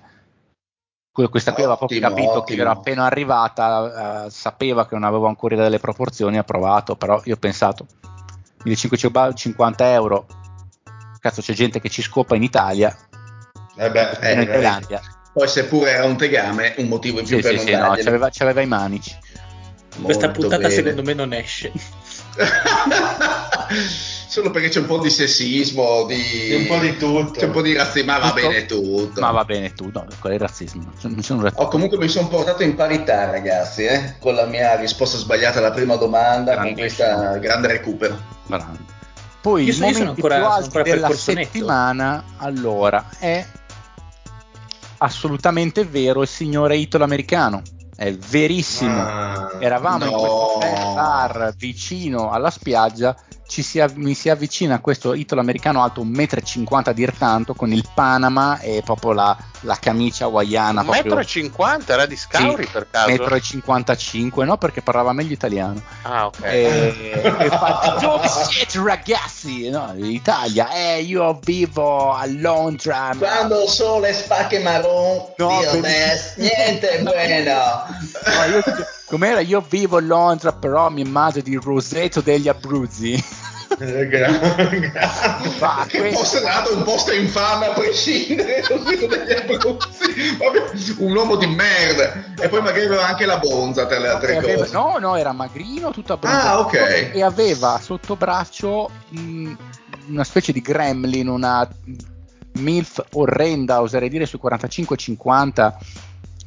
[1.29, 2.43] questa qui aveva proprio capito ottimo.
[2.43, 7.19] che era appena arrivata, eh, sapeva che non avevo ancora delle proporzioni, ha provato, però
[7.25, 7.87] io ho pensato,
[8.63, 10.25] 1550 euro,
[11.19, 12.95] cazzo c'è gente che ci scopa in Italia,
[13.75, 15.01] Eh beh, eh, in eh, Thailandia.
[15.33, 18.03] poi seppure era un tegame, un motivo in più Sì, per sì, non sì, no,
[18.03, 19.15] c'aveva, c'aveva i manici.
[20.01, 20.73] Questa Molto puntata bene.
[20.73, 21.71] secondo me non esce.
[24.27, 26.21] Solo perché c'è un po' di sessismo, di...
[26.49, 27.31] Di un po' di tutto.
[27.39, 28.41] C'è un po' di razzismo, ma va Tutto?
[28.47, 29.21] bene tutto.
[29.21, 30.91] Ma va bene tu, no, qual è il razzismo?
[30.99, 31.49] C'è razzismo.
[31.55, 35.71] Oh, comunque mi sono portato in parità, ragazzi, eh, con la mia risposta sbagliata alla
[35.71, 37.07] prima domanda, con Grandissimo.
[37.15, 38.17] questo grande recupero.
[38.47, 38.77] Bravo.
[39.39, 43.45] Poi Io il io sono momento ancora- più alto della settimana, allora, è
[44.97, 47.61] assolutamente vero il signore Italo americano.
[47.95, 48.99] È verissimo.
[49.01, 50.17] Ah, Eravamo in No.
[50.17, 53.15] questo bel bar vicino alla spiaggia.
[53.47, 57.71] Ci si av- mi si avvicina questo italo americano alto 1,50 m dir tanto con
[57.71, 60.81] il Panama e proprio la, la camicia hawaiana.
[60.81, 63.07] Un metro proprio- e cinquanta era di Scauri Sì, per caso?
[63.09, 64.57] metro e 55, no?
[64.57, 65.81] Perché parlava meglio italiano.
[66.01, 66.41] Ah, ok.
[66.43, 69.69] E, e fa, dove siete ragazzi?
[69.69, 73.13] No, Italia, eh, io vivo a Londra.
[73.13, 77.51] ma- Quando il sole spacca marron, No, Dio per- niente bueno.
[78.25, 79.39] No, io- com'era?
[79.41, 83.13] Io vivo a Londra, però mi immagino di Roseto degli Abruzzi.
[83.79, 85.11] eh, gra- gra-
[85.59, 90.95] Ma che questo- fosse dato un posto infame a prescindere dagli Abruzzi.
[90.99, 92.33] Un uomo di merda.
[92.39, 94.73] E poi magari aveva anche la bonza tra le altre aveva- cose.
[94.73, 97.09] no, no, era magrino, tutto abbronzato Ah, ok.
[97.13, 99.51] e aveva sotto braccio mh,
[100.09, 101.67] una specie di gremlin, una
[102.53, 105.73] MILF orrenda, oserei dire sui 45-50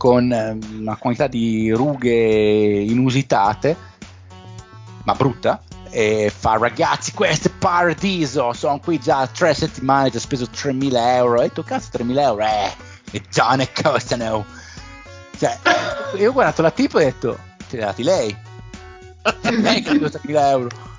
[0.00, 3.76] con eh, una quantità di rughe inusitate,
[5.04, 5.60] ma brutta.
[5.90, 8.54] E fa ragazzi, questo è paradiso.
[8.54, 11.40] Sono qui già tre settimane, ho speso 3.000 euro.
[11.40, 12.72] E detto, cazzo, 3.000 euro, eh,
[13.10, 14.46] e già ne costano.
[15.36, 15.58] Cioè,
[16.16, 18.34] io ho guardato la tipa e ho detto, te li ha dati lei?
[19.60, 20.89] lei che ha dato 3.000 euro.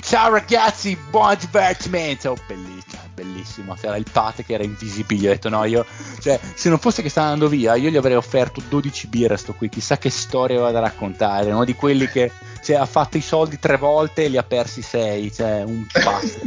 [0.00, 2.36] Ciao ragazzi, buon divertimento.
[2.48, 3.74] Bellissimo, bellissimo.
[3.80, 5.28] C'era il pate che era invisibile.
[5.28, 5.86] Ho detto no, io,
[6.20, 9.36] cioè, se non fosse che sta andando via, io gli avrei offerto 12 birre a
[9.38, 9.68] sto qui.
[9.68, 11.52] Chissà che storia aveva da raccontare.
[11.52, 14.82] Uno di quelli che cioè, ha fatto i soldi tre volte e li ha persi
[14.82, 15.32] sei.
[15.32, 16.38] Cioè, un pazzo.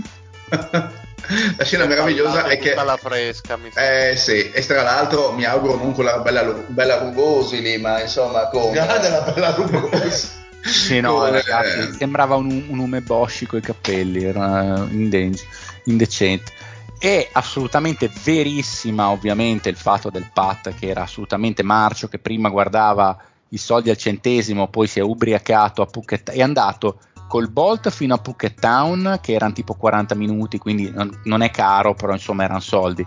[1.58, 4.10] La scena meravigliosa è che la fresca, mi sa.
[4.10, 8.02] Eh sì, e tra l'altro mi auguro non con la bella, bella Rugosi lì, ma
[8.02, 8.72] insomma con...
[8.72, 10.46] Guarda la bella rugosa.
[10.62, 15.46] Sì, no, Con, ragazzi, eh, sembrava un, un umeboshi con i capelli, era indeg-
[15.86, 16.52] indecente.
[17.00, 23.18] È assolutamente verissima, ovviamente, il fatto del Pat che era assolutamente marcio, che prima guardava
[23.50, 28.16] i soldi al centesimo, poi si è ubriacato a Phuket, è andato col Bolt fino
[28.16, 32.44] a Phuket Town, che erano tipo 40 minuti, quindi non, non è caro, però insomma
[32.44, 33.06] erano soldi.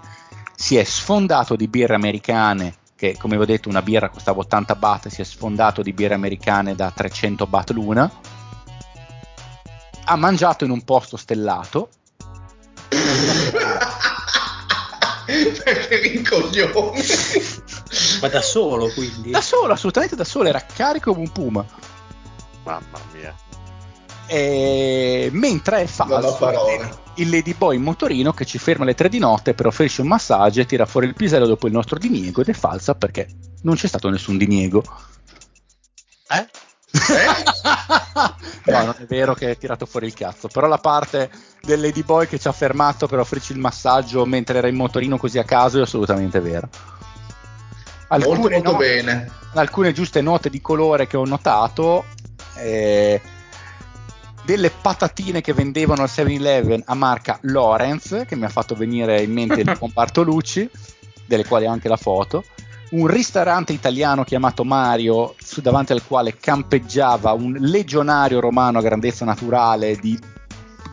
[0.54, 4.74] Si è sfondato di birre americane che come vi ho detto una birra costava 80
[4.74, 8.12] baht, si è sfondato di birre americane da 300 baht l'una,
[10.04, 11.88] ha mangiato in un posto stellato,
[15.64, 17.02] Perché rincoglione.
[18.20, 19.30] Ma da solo, quindi?
[19.30, 21.64] da solo, assolutamente da solo, era carico come un puma,
[22.64, 23.34] Mamma mia.
[24.26, 25.30] e...
[25.32, 26.99] mentre è Non ho falso parole.
[27.20, 30.60] Il ladyboy in motorino che ci ferma alle 3 di notte per offrirci un massaggio
[30.60, 33.28] e tira fuori il pisello dopo il nostro diniego ed è falsa perché
[33.62, 34.82] non c'è stato nessun diniego.
[36.28, 36.46] Eh?
[38.64, 41.30] no, non è vero che hai tirato fuori il cazzo, però la parte
[41.60, 45.38] del ladyboy che ci ha fermato per offrirci il massaggio mentre era in motorino così
[45.38, 46.68] a caso è assolutamente vera.
[48.08, 49.30] molto Alcune, molto no- bene.
[49.54, 52.06] alcune giuste note di colore che ho notato,
[52.56, 53.20] eh,
[54.42, 59.32] delle patatine che vendevano al 7-Eleven a marca Lorenz, che mi ha fatto venire in
[59.32, 60.68] mente il comparto Lucci,
[61.26, 62.44] delle quali ho anche la foto,
[62.90, 69.24] un ristorante italiano chiamato Mario, su- davanti al quale campeggiava un legionario romano a grandezza
[69.24, 70.18] naturale di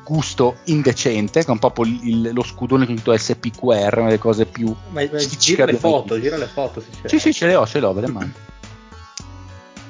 [0.05, 5.01] gusto indecente, con proprio il- lo scudone con scritto SPQR, una delle cose più Ma,
[5.11, 6.81] ma gira le foto, gira le foto.
[6.81, 8.33] Se sì, sì, ce le ho, ce le ho, ve le mando.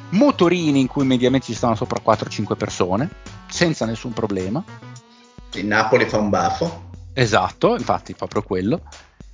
[0.09, 3.09] Motorini in cui mediamente ci stanno sopra 4-5 persone,
[3.57, 4.63] senza nessun problema.
[5.55, 6.89] In Napoli fa un baffo.
[7.13, 8.83] Esatto, infatti proprio quello.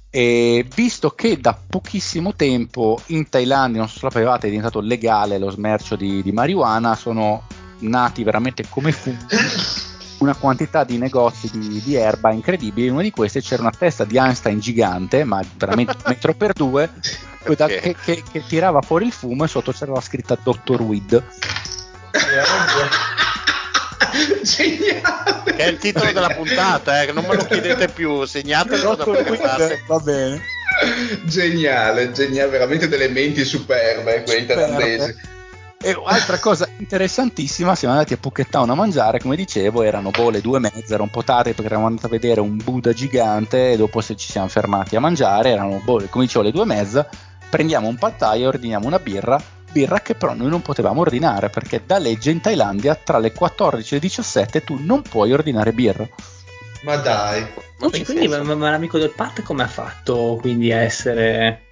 [0.09, 5.37] E visto che da pochissimo tempo in Thailandia, non so se sapevate, è diventato legale
[5.37, 7.43] lo smercio di, di marijuana, sono
[7.79, 9.35] nati veramente come funghi
[10.19, 12.87] una quantità di negozi di, di, erba incredibili.
[12.87, 16.53] In una di queste c'era una testa di Einstein gigante, ma veramente un metro per
[16.53, 16.89] due,
[17.45, 17.81] okay.
[17.81, 20.81] che, che, che, tirava fuori il fumo e sotto c'era la scritta Dr.
[20.81, 21.23] Weed.
[24.43, 25.43] Geniale.
[25.43, 29.05] Che è il titolo della puntata, eh, non me lo chiedete più, segnatelo da
[29.87, 30.41] Va bene.
[31.23, 35.31] Geniale, geniale, veramente delle menti superbe quei thailandesi.
[35.85, 40.31] E altra cosa interessantissima, siamo andati a Phuket Town a mangiare, come dicevo, erano boh
[40.39, 43.73] due e mezza, era un po' tardi perché eravamo andati a vedere un Buddha gigante
[43.73, 46.67] e dopo se ci siamo fermati a mangiare, erano boh, come dicevo le due e
[46.67, 47.05] mezza,
[47.49, 49.37] prendiamo un pad thai e ordiniamo una birra,
[49.73, 53.89] birra che però noi non potevamo ordinare perché da legge in Thailandia tra le 14
[53.89, 56.07] e le 17 tu non puoi ordinare birra.
[56.83, 57.45] Ma dai.
[57.79, 61.71] Ma quindi ma, ma l'amico del Pat come ha fatto quindi a essere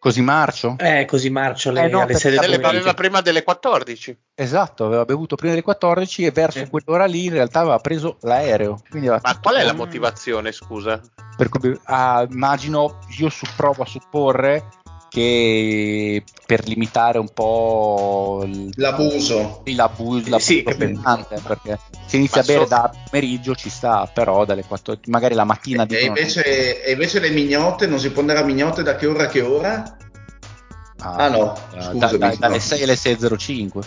[0.00, 0.76] Così marcio?
[0.78, 4.16] Eh, così marcio alle, eh no, alle 6 del Aveva prima delle 14.
[4.32, 6.68] Esatto, aveva bevuto prima delle 14 e verso eh.
[6.70, 8.80] quell'ora lì in realtà aveva preso l'aereo.
[8.92, 11.00] Aveva Ma qual è la motivazione, scusa?
[11.36, 14.68] Per cui, ah, immagino, io su, provo a supporre
[15.08, 18.42] che per limitare un po'
[18.76, 22.68] l'abuso, l'abuso, l'abuso sì, pesante, perché se inizia a bere so...
[22.68, 27.28] da pomeriggio ci sta, però dalle 4, magari la mattina e, invece, e invece le
[27.28, 29.97] mignotte non si può andare a mignotte da che ora a che ora?
[31.00, 33.84] Ah, ah no, scusami, da, da, dalle 6 alle 6.05.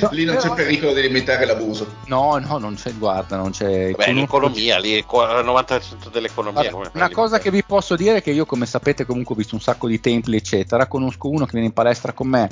[0.00, 1.94] no, lì non c'è pericolo di limitare l'abuso.
[2.06, 3.90] No, no, non c'è, guarda, non c'è.
[3.90, 6.68] Beh, l'economia, lì il 90% dell'economia.
[6.68, 9.56] Allora, una cosa che vi posso dire è che io, come sapete, comunque ho visto
[9.56, 10.86] un sacco di templi, eccetera.
[10.86, 12.48] Conosco uno che viene in palestra con me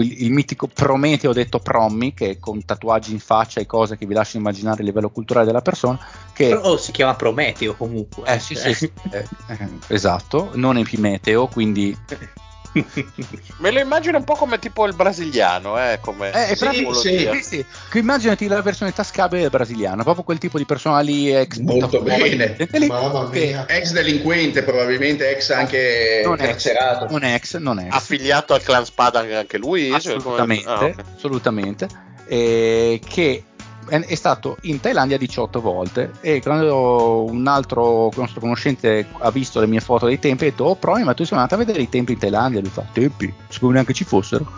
[0.00, 4.14] il, il, mitico Prometeo detto Prommi, che con tatuaggi in faccia e cose che vi
[4.14, 5.98] lasciano immaginare il livello culturale della persona.
[6.32, 6.48] Che...
[6.48, 8.24] Però si chiama Prometeo comunque.
[8.26, 11.96] Eh sì, sì, sì eh, eh, esatto, non Epimeteo, quindi
[13.58, 17.42] Me lo immagino un po' come tipo il brasiliano, eh, come eh, sì, sì, sì,
[17.42, 17.98] sì.
[17.98, 22.56] Immaginati la versione tascabile del brasiliano, proprio quel tipo di persona lì ex molto bene,
[22.88, 23.66] Mamma mia.
[23.68, 27.04] ex delinquente, probabilmente ex anche non carcerato.
[27.04, 27.94] Ex, non ex, non ex.
[27.94, 29.92] Affiliato al clan Spada anche lui?
[29.92, 30.88] Assolutamente, cioè, come...
[30.88, 31.04] ah, okay.
[31.14, 31.88] assolutamente.
[32.26, 33.44] Eh, che
[33.88, 39.66] è stato in Thailandia 18 volte e quando un altro nostro conoscente ha visto le
[39.66, 41.88] mie foto dei templi ha detto oh Promi ma tu sei andato a vedere i
[41.88, 44.50] templi in Thailandia e lui fa tempi, siccome neanche ci fossero.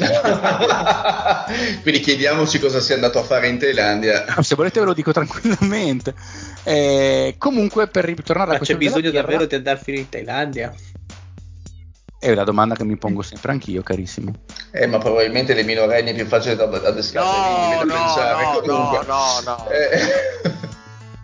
[1.82, 4.24] Quindi chiediamoci cosa sia andato a fare in Thailandia.
[4.40, 6.14] Se volete ve lo dico tranquillamente.
[6.62, 10.72] Eh, comunque per ritornare ma a questo c'è bisogno davvero di andare fino in Thailandia?
[12.22, 14.34] È una domanda che mi pongo sempre anch'io, carissimo.
[14.72, 18.44] Eh, ma probabilmente le minorenni è più facile da adescare no, no, pensare.
[18.44, 19.68] No, Comunque, no, no, no.
[19.70, 20.68] Eh.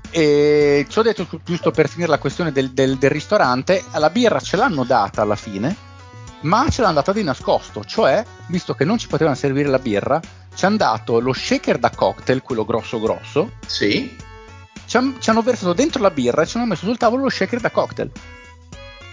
[0.08, 4.40] E ci ho detto giusto per finire la questione del, del, del, ristorante, la birra
[4.40, 5.76] ce l'hanno data alla fine,
[6.42, 10.18] ma ce l'hanno data di nascosto, cioè, visto che non ci potevano servire la birra,
[10.54, 13.50] ci hanno dato lo shaker da cocktail, quello grosso grosso.
[13.66, 14.16] Sì.
[14.86, 17.28] Ci, han, ci hanno versato dentro la birra e ci hanno messo sul tavolo lo
[17.28, 18.10] shaker da cocktail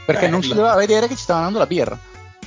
[0.06, 0.32] perché Bello.
[0.32, 1.98] non si doveva vedere che ci stava andando la birra.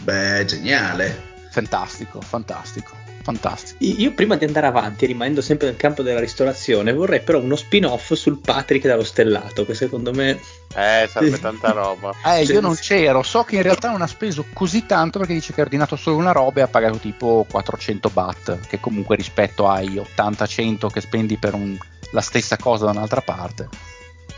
[0.00, 1.34] Beh, geniale.
[1.50, 3.82] Fantastico, fantastico, fantastico.
[3.82, 8.12] Io prima di andare avanti, rimanendo sempre nel campo della ristorazione, vorrei però uno spin-off
[8.12, 10.38] sul Patrick dallo stellato, che secondo me...
[10.74, 12.12] Eh, sarebbe tanta roba.
[12.26, 15.54] Eh, io non c'ero, so che in realtà non ha speso così tanto perché dice
[15.54, 19.66] che ha ordinato solo una roba e ha pagato tipo 400 baht, che comunque rispetto
[19.66, 21.74] ai 80-100 che spendi per un,
[22.10, 23.94] la stessa cosa da un'altra parte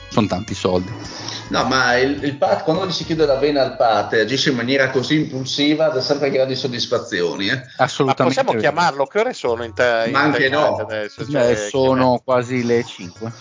[0.09, 0.93] sono tanti soldi.
[1.49, 4.51] No, ma il, il pat, quando gli si chiude la vena al pat e agisce
[4.51, 7.49] in maniera così impulsiva, dà sempre grandi soddisfazioni.
[7.49, 7.63] Eh?
[7.79, 8.23] Assolutamente.
[8.23, 9.07] Ma possiamo chiamarlo?
[9.07, 10.09] Che ore sono in te?
[10.13, 10.77] Ma anche no.
[10.77, 13.33] Adesso, cioè, sono quasi le 5.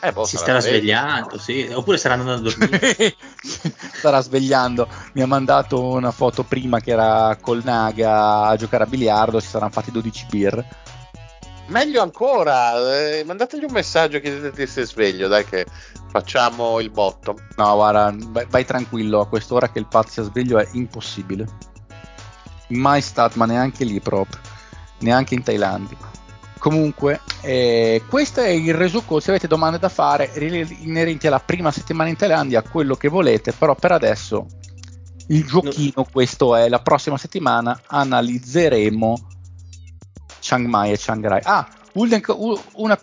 [0.00, 1.68] Eh, boh, si starà svegliando, sì.
[1.72, 3.14] Oppure starà andando a dormire.
[3.94, 4.86] starà svegliando.
[5.14, 9.40] Mi ha mandato una foto prima che era col Naga a giocare a biliardo.
[9.40, 10.64] Si saranno fatti 12 beer
[11.68, 15.66] meglio ancora, eh, mandategli un messaggio chiedete se è sveglio, dai che
[16.10, 17.36] facciamo il botto.
[17.56, 21.46] No, guarda, vai, vai tranquillo, a quest'ora che il Pat sia sveglio è impossibile.
[22.68, 24.40] Mai stato, ma neanche lì proprio,
[24.98, 25.96] neanche in Thailandia.
[26.58, 29.20] Comunque, eh, questo è il resoconto.
[29.20, 33.74] Se avete domande da fare inerenti alla prima settimana in Thailandia, quello che volete, però
[33.74, 34.46] per adesso
[35.28, 39.37] il giochino, questo è la prossima settimana, analizzeremo
[40.40, 41.40] Chiang Mai e Chiang Rai.
[41.44, 42.98] Ah, una,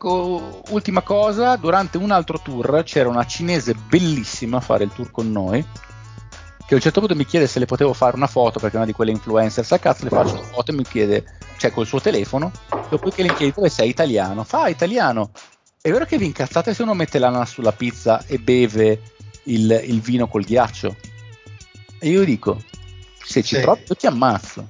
[0.70, 5.32] ultima cosa, durante un altro tour c'era una cinese bellissima a fare il tour con
[5.32, 8.76] noi, che a un certo punto mi chiede se le potevo fare una foto, perché
[8.76, 11.26] è una di quelle influencer, sa cazzo le faccio una foto e mi chiede,
[11.58, 12.52] cioè col suo telefono,
[12.90, 14.44] Dopodiché gli chiedi dove sei italiano.
[14.44, 15.32] Fa italiano.
[15.82, 19.02] È vero che vi incazzate se uno mette l'ananas sulla pizza e beve
[19.44, 20.96] il, il vino col ghiaccio?
[22.00, 22.62] E io dico,
[23.24, 23.62] se ci Sì.
[23.62, 24.68] provi ti ammazzo.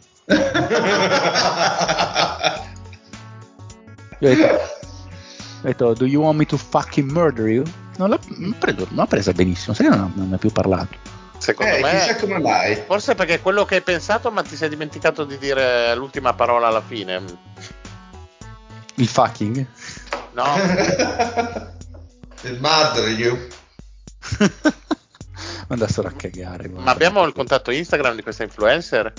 [4.19, 7.63] Io ho detto, ho detto, do you want me to fucking murder you?
[7.97, 8.19] Non l'ha,
[8.57, 11.13] preso- non l'ha presa benissimo, sai che non, non ne ha più parlato.
[11.37, 12.81] Secondo Eh, me, chissà come mai.
[12.87, 16.67] forse perché è quello che hai pensato, ma ti sei dimenticato di dire l'ultima parola
[16.67, 17.21] alla fine.
[18.95, 19.65] Il fucking?
[20.33, 20.45] No,
[22.41, 23.37] Il murder you.
[25.67, 26.67] Andassero a cagare.
[26.69, 29.11] ma abbiamo il contatto Instagram di questa influencer?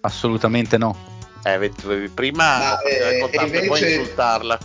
[0.00, 0.96] Assolutamente no.
[1.42, 1.72] Eh,
[2.14, 4.58] prima Ma, eh, raccontarmi e poi invece- insultarla.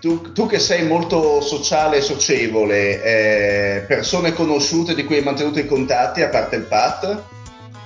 [0.00, 5.60] Tu, tu che sei molto sociale e socievole, eh, persone conosciute di cui hai mantenuto
[5.60, 7.22] i contatti, a parte il Pat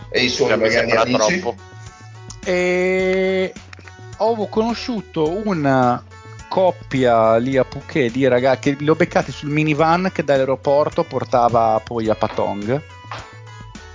[0.08, 1.40] e i suoi Cioè, magari amici?
[1.40, 1.54] troppo.
[2.42, 3.52] E
[4.16, 6.02] ho conosciuto una
[6.48, 11.78] coppia lì a Phuket di ragazzi che li ho beccati sul minivan che dall'aeroporto portava
[11.84, 12.80] poi a Patong.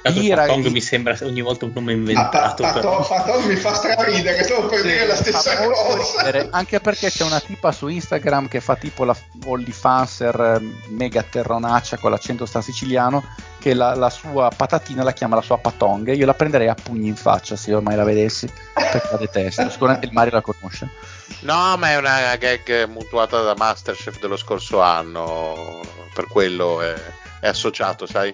[0.02, 2.64] Dato I che Patong mi sembra ogni volta un nome inventato.
[2.64, 3.06] però.
[3.06, 6.22] Patong Patong mi fa straridere, stavo per dire la stessa cosa.
[6.24, 11.24] ridere, anche perché c'è una tipa su Instagram che fa tipo la OnlyFanser eh, mega
[11.24, 13.24] terronaccia con l'accento sta siciliano
[13.60, 17.08] che la, la sua patatina la chiama la sua patong io la prenderei a pugni
[17.08, 20.90] in faccia se ormai la vedessi perché la detesto sicuramente il Mario la conosce
[21.42, 25.80] No, ma è una gag mutuata da Masterchef dello scorso anno.
[26.14, 26.94] Per quello è,
[27.40, 28.34] è associato, sai?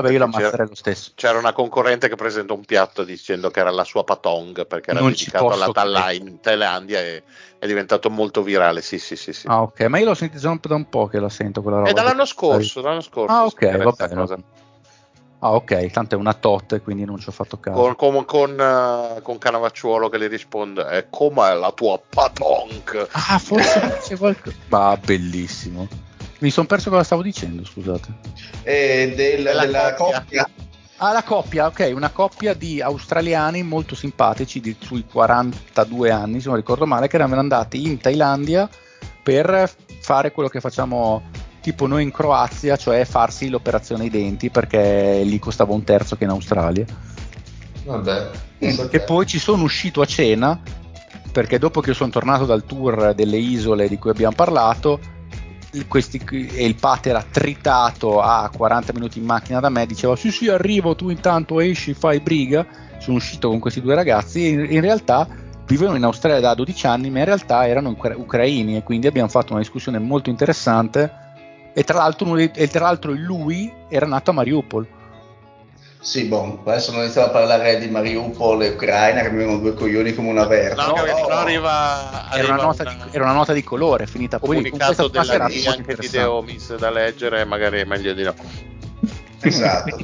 [0.00, 3.04] Vabbè io la Perché c'era- ammazzerei lo stesso C'era una concorrente che presentò un piatto
[3.04, 6.14] dicendo che era la sua patong perché era Non dedicato alla credere.
[6.14, 7.22] in Thailandia e
[7.58, 8.82] è diventato molto virale.
[8.82, 9.32] Sì, sì, sì.
[9.32, 9.46] sì.
[9.48, 11.92] ah ok ma io l'ho sentito da un po' che la sento quella roba è
[11.92, 13.32] dall'anno scorso, dall'anno scorso.
[13.34, 14.38] ah ok questa vabbè cosa.
[15.44, 18.60] ah ok tanto è una tot quindi non ci ho fatto caso Con, con, con,
[18.60, 23.08] eh, con Canavacciuolo che le risponde: "E com'è la tua patong?
[23.12, 25.88] ah forse c'è qualcosa ah bellissimo
[26.42, 28.08] mi sono perso cosa stavo dicendo scusate
[28.62, 30.18] Eh, del- Della della coppia.
[30.20, 30.48] coppia.
[30.98, 36.46] Ah, la coppia, ok, una coppia di australiani molto simpatici di sui 42 anni, se
[36.46, 38.68] non ricordo male, che erano andati in Thailandia
[39.20, 39.68] per
[40.00, 41.22] fare quello che facciamo
[41.60, 46.22] tipo noi in Croazia, cioè farsi l'operazione ai denti perché lì costava un terzo che
[46.22, 46.84] in Australia.
[47.84, 48.30] Vabbè.
[48.90, 50.60] E poi ci sono uscito a cena
[51.32, 55.00] perché dopo che sono tornato dal tour delle isole di cui abbiamo parlato
[55.88, 56.20] questi-
[56.54, 60.48] e il Pat era tritato a 40 minuti in macchina da me diceva sì sì
[60.48, 62.66] arrivo tu intanto esci fai briga.
[62.98, 65.26] Sono uscito con questi due ragazzi e in, in realtà
[65.66, 69.28] vivevano in Australia da 12 anni ma in realtà erano ucra- ucraini e quindi abbiamo
[69.28, 71.20] fatto una discussione molto interessante.
[71.74, 74.86] E tra l'altro, e tra l'altro lui era nato a Mariupol
[76.02, 79.72] Sì, boh, adesso non iniziamo a parlare di Mariupol e Ucraina che mi vengono due
[79.74, 80.86] coglioni come una verta.
[80.88, 84.06] No, perché No, sennò arriva, era una, nota una- di, era una nota di colore
[84.08, 86.18] finita poi con comunicato della D anche di interessante.
[86.18, 88.34] De Omis da leggere, magari è meglio di no.
[89.42, 89.96] Esatto.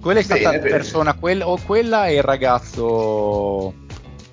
[0.00, 0.76] Quella è stata Bene, la bene.
[0.76, 3.74] persona, quella, o quella è il ragazzo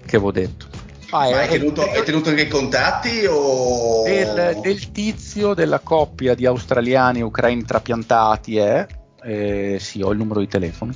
[0.04, 0.66] che avevo detto.
[1.12, 4.02] Ah, Ma hai tenuto, è- hai tenuto anche i contatti o...
[4.04, 8.86] del, del tizio della coppia di australiani e ucraini trapiantati è
[9.26, 10.94] eh, sì ho il numero di telefono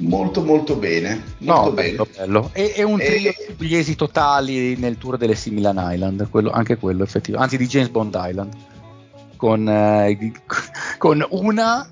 [0.00, 1.22] Molto molto bene.
[1.38, 1.88] Molto no bene.
[1.90, 2.50] bello, bello.
[2.52, 6.76] E, è un E- trio di pugliesi totali nel tour delle Similan Island quello- anche
[6.76, 8.52] quello effettivo anzi di James Bond Island
[9.34, 10.32] con, eh,
[10.98, 11.90] con una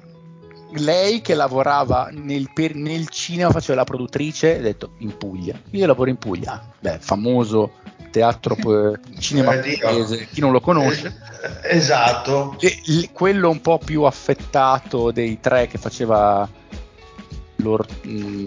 [0.74, 5.86] lei che lavorava nel, per- nel cinema faceva la produttrice ha detto in Puglia io
[5.86, 7.72] lavoro in Puglia beh famoso
[8.16, 11.14] teatro eh, cinema Eh, chi non lo conosce
[11.62, 12.56] Eh, Esatto.
[12.60, 16.48] e l- quello un po' più affettato dei tre che faceva
[17.56, 18.44] l'or- mh,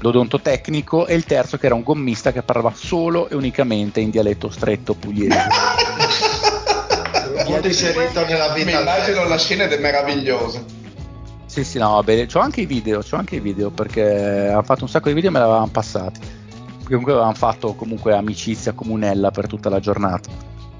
[0.00, 4.50] l'odontotecnico e il terzo che era un gommista che parlava solo e unicamente in dialetto
[4.50, 5.36] stretto pugliese.
[7.46, 8.80] Molto inserito nella Mi vita.
[8.80, 10.62] immagino la scena ed è meravigliosa.
[11.46, 14.84] sì, sì, no, vabbè, c'ho anche i video, c'ho anche i video perché hanno fatto
[14.84, 16.20] un sacco di video e me l'avevano passati.
[16.92, 20.30] Comunque avevamo fatto comunque amicizia comunella per tutta la giornata.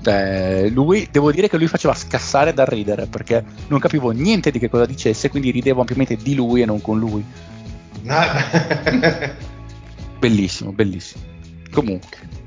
[0.04, 4.58] Eh, lui, devo dire che lui faceva scassare dal ridere perché non capivo niente di
[4.58, 7.24] che cosa dicesse, quindi ridevo ampiamente di lui e non con lui.
[10.18, 11.22] Bellissimo, bellissimo.
[11.72, 12.40] Comunque,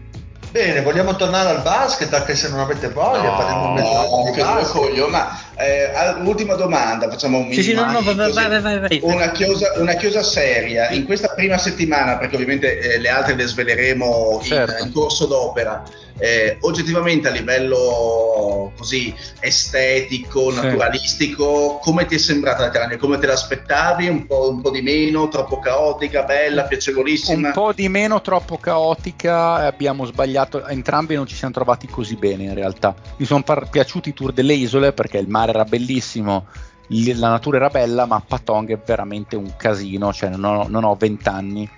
[0.51, 4.39] Bene, vogliamo tornare al basket anche se non avete voglia, No, parliamo mezz'ora No, di
[4.41, 4.71] basket.
[4.71, 5.11] coglioni.
[5.11, 8.99] Ma eh, ultima domanda, facciamo un sì, sì, no, no, vai, vai, vai.
[9.03, 10.89] Una, chiosa, una chiosa seria.
[10.89, 14.81] In questa prima settimana, perché ovviamente eh, le altre le sveleremo certo.
[14.81, 15.83] in, in, corso d'opera,
[16.17, 20.61] eh, oggettivamente a livello così estetico, sì.
[20.61, 22.97] naturalistico, come ti è sembrata la Tirania?
[22.97, 24.07] Come te l'aspettavi?
[24.07, 27.47] Un po', un po', di meno, troppo caotica, bella, piacevolissima?
[27.47, 29.65] Un po' di meno, troppo caotica.
[29.65, 32.93] Abbiamo sbagliato, entrambi non ci siamo trovati così bene in realtà.
[33.17, 36.47] Mi sono par- piaciuti i tour delle isole perché il mare era bellissimo.
[36.87, 40.13] La natura era bella, ma Patong è veramente un casino.
[40.13, 41.69] Cioè, non ho vent'anni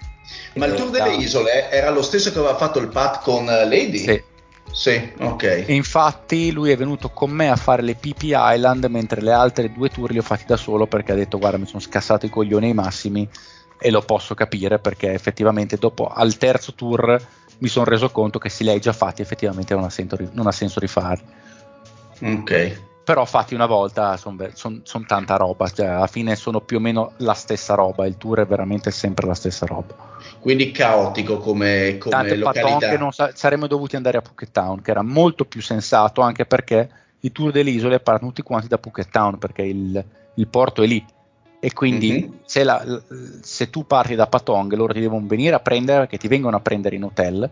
[0.56, 3.98] ma il tour delle isole era lo stesso che aveva fatto il Pat con Lady?
[3.98, 4.24] Sì.
[4.70, 5.44] Sì, ok.
[5.44, 9.72] E infatti lui è venuto con me a fare le PP Island, mentre le altre
[9.72, 12.30] due tour li ho fatti da solo perché ha detto guarda mi sono scassato i
[12.30, 13.28] coglioni ai massimi
[13.80, 17.20] e lo posso capire perché effettivamente dopo al terzo tour
[17.60, 20.48] mi sono reso conto che se li hai già fatti effettivamente non ha senso, non
[20.48, 21.26] ha senso rifarli.
[22.22, 26.76] Ok però fatti una volta sono son, son tanta roba, cioè alla fine sono più
[26.76, 29.96] o meno la stessa roba, il tour è veramente sempre la stessa roba.
[30.42, 32.90] Quindi caotico come, come Tante località.
[32.90, 36.46] che non sa- saremmo dovuti andare a Phuket Town, che era molto più sensato anche
[36.46, 36.90] perché
[37.22, 40.04] i tour delle isole partono tutti quanti da Phuket Town perché il,
[40.34, 41.02] il porto è lì
[41.62, 42.32] e quindi mm-hmm.
[42.44, 43.02] se, la,
[43.42, 46.60] se, tu parti da Patong loro ti devono venire a prendere perché ti vengono a
[46.60, 47.50] prendere in hotel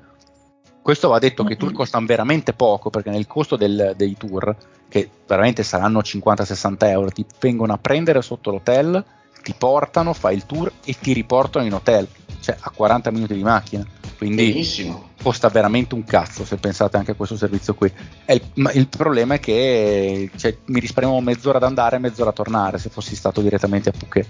[0.86, 1.80] questo va detto che i tour mm-hmm.
[1.80, 4.56] costano veramente poco perché nel costo del, dei tour,
[4.88, 9.04] che veramente saranno 50-60 euro, ti vengono a prendere sotto l'hotel,
[9.42, 12.08] ti portano, fai il tour e ti riportano in hotel,
[12.40, 13.84] cioè a 40 minuti di macchina.
[14.16, 15.10] Quindi Benissimo.
[15.24, 17.92] costa veramente un cazzo se pensate anche a questo servizio qui.
[18.28, 22.78] Il, il, problema è che cioè, mi risparmiamo mezz'ora ad andare e mezz'ora a tornare
[22.78, 24.28] se fossi stato direttamente a Phuket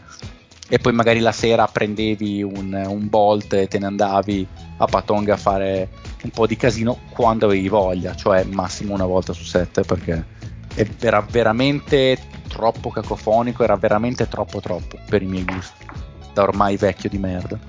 [0.67, 4.47] e poi magari la sera prendevi un, un Bolt e te ne andavi
[4.77, 5.89] a Patong a fare
[6.23, 10.25] un po' di casino quando avevi voglia, cioè massimo una volta su sette perché
[10.99, 15.85] era veramente troppo cacofonico, era veramente troppo troppo per i miei gusti,
[16.33, 17.59] da ormai vecchio di merda.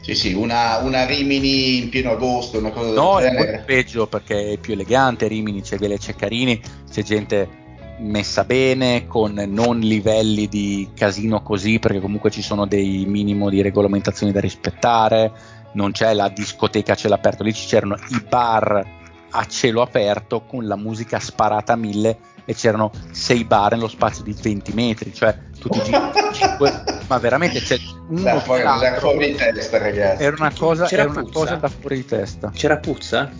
[0.00, 3.52] Sì, sì, una, una Rimini in pieno agosto, una cosa no, del genere.
[3.52, 7.59] No, è peggio perché è più elegante, Rimini c'è delle Ceccarini, c'è gente
[8.00, 13.62] messa bene, con non livelli di casino così, perché comunque ci sono dei minimo di
[13.62, 15.32] regolamentazioni da rispettare,
[15.72, 18.98] non c'è la discoteca a cielo aperto, lì c'erano i bar
[19.32, 24.24] a cielo aperto con la musica sparata a mille e c'erano sei bar nello spazio
[24.24, 25.98] di 20 metri, cioè tutti i giri,
[27.06, 27.76] ma veramente c'è
[28.08, 28.62] uno da fuori,
[28.98, 30.22] fuori di testa, ragazzi.
[30.22, 32.50] Era una cosa, era una cosa da fuori di testa.
[32.52, 33.30] C'era puzza?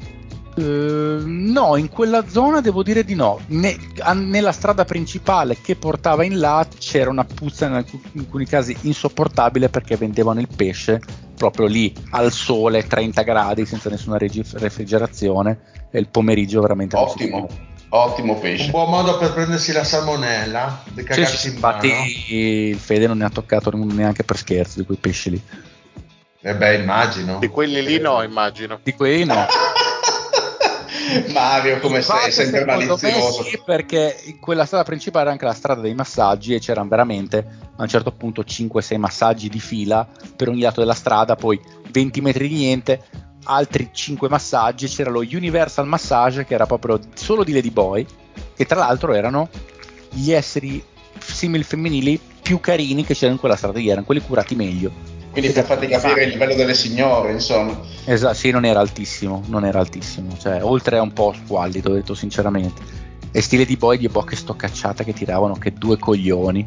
[0.61, 3.41] Uh, no, in quella zona devo dire di no.
[3.47, 8.21] Ne, a, nella strada principale che portava in là c'era una puzza in, alc- in,
[8.21, 11.01] alcuni casi insopportabile perché vendevano il pesce
[11.37, 17.49] proprio lì al sole, 30 gradi, senza nessuna regi- refrigerazione e il pomeriggio veramente ottimo.
[17.93, 18.67] Ottimo pesce.
[18.67, 20.85] Un buon modo per prendersi la salmonella.
[20.93, 22.05] Di cagarsi sì, in infatti mano.
[22.29, 25.43] il Fede non ne ha toccato neanche per scherzo di quei pesci lì.
[26.43, 27.39] Eh beh, immagino.
[27.39, 28.79] Di quelli lì no, immagino.
[28.83, 29.47] Di quelli no.
[31.32, 32.30] Mario, come sei?
[32.30, 33.42] Sempre malizioso.
[33.42, 37.38] Sì, perché quella strada principale era anche la strada dei massaggi e c'erano veramente
[37.76, 42.20] a un certo punto 5-6 massaggi di fila per ogni lato della strada, poi 20
[42.20, 43.03] metri di niente,
[43.44, 44.86] altri 5 massaggi.
[44.86, 48.07] C'era lo Universal Massage che era proprio solo di Lady Boy,
[48.55, 49.48] che tra l'altro erano
[50.11, 50.82] gli esseri
[51.18, 55.64] simili femminili più carini che c'erano in quella strada erano quelli curati meglio quindi per
[55.64, 57.78] farti capire il livello delle signore, insomma.
[58.05, 61.95] Esatto, sì, non era altissimo, non era altissimo, cioè, oltre a un po' squallido, ho
[61.95, 62.99] detto sinceramente.
[63.31, 66.66] E stile di boy di bocche sto cacciata che tiravano che due coglioni.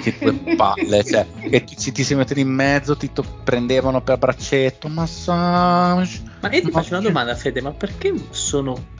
[0.00, 4.18] Che due palle, cioè, che ti, ti si mettono in mezzo, ti to- prendevano per
[4.18, 6.22] braccetto, massage.
[6.40, 8.94] Ma io ti faccio una domanda, Fede, ma perché sono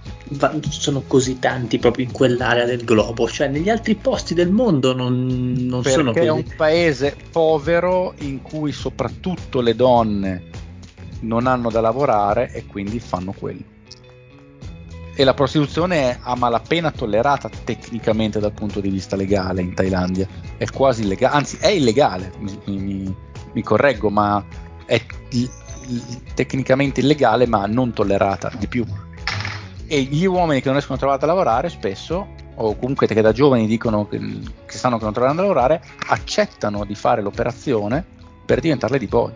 [0.68, 5.54] sono così tanti proprio in quell'area del globo, cioè negli altri posti del mondo non,
[5.56, 6.26] non sono così.
[6.26, 10.42] è un paese povero in cui soprattutto le donne
[11.20, 13.74] non hanno da lavorare e quindi fanno quello.
[15.18, 20.28] E la prostituzione è a malapena tollerata tecnicamente dal punto di vista legale in Thailandia,
[20.58, 23.16] è quasi illegale, anzi è illegale, mi, mi,
[23.52, 24.44] mi correggo, ma
[24.84, 25.00] è
[26.34, 28.84] tecnicamente illegale ma non tollerata di più
[29.86, 33.32] e gli uomini che non riescono a trovare a lavorare spesso o comunque che da
[33.32, 38.04] giovani dicono che, che stanno che non trovano a lavorare accettano di fare l'operazione
[38.44, 39.32] per diventare di boy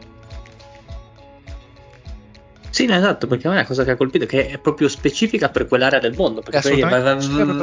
[2.70, 4.88] sì, no, esatto, perché a me è una cosa che ha colpito che è proprio
[4.88, 6.40] specifica per quell'area del mondo.
[6.40, 7.18] Perché poi vai, vai,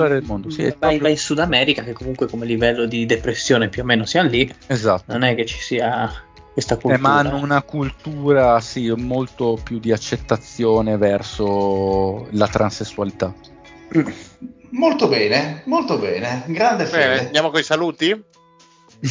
[0.10, 1.00] del mondo, sì, vai, proprio...
[1.00, 4.54] vai, in Sud America, che comunque come livello di depressione più o meno siamo lì.
[4.68, 5.12] Esatto.
[5.12, 6.27] Non è che ci sia
[6.58, 6.96] questa cultura.
[6.96, 13.32] Eh, ma hanno una cultura, sì, molto più di accettazione verso la transessualità.
[14.72, 17.26] Molto bene, molto bene, grande Bene, fede.
[17.28, 18.24] andiamo con i saluti?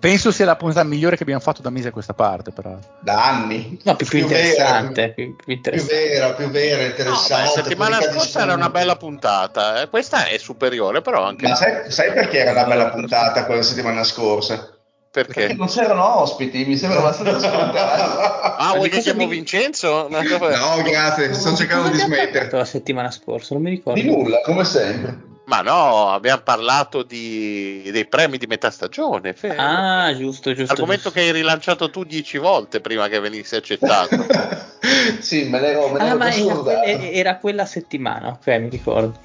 [0.00, 2.74] Penso sia la puntata migliore che abbiamo fatto da mese a questa parte, però.
[3.00, 3.78] Da anni.
[3.84, 5.12] No, più, più Più vera, interessante.
[5.12, 5.94] Più, più Più interessante.
[5.94, 7.62] vera, più vera, No, beh, interessante.
[7.62, 9.88] settimana ricca di scorsa era una bella puntata, eh.
[9.90, 14.02] questa è superiore, però anche Ma sai, sai perché era una bella puntata quella settimana
[14.04, 14.79] scorsa?
[15.12, 15.54] Perché perché.
[15.54, 18.56] non c'erano ospiti, mi sembra abbastanza scontato.
[18.58, 20.06] Ah, vuoi che chiamo mi- Vincenzo?
[20.08, 22.48] Ma No, grazie, sto cercando di smettere.
[22.52, 24.00] La settimana scorsa, non mi ricordo.
[24.00, 25.28] Di nulla, come sempre.
[25.46, 29.32] Ma no, abbiamo parlato di- dei premi di metà stagione.
[29.32, 30.72] Fe- Ah, giusto, giusto.
[30.74, 31.18] Argomento giusto.
[31.18, 34.14] che hai rilanciato tu dieci volte prima che venisse accettato.
[35.18, 39.18] sì, me l'ero, me Ah, l'ero ma già era, era quella settimana, ok, mi ricordo.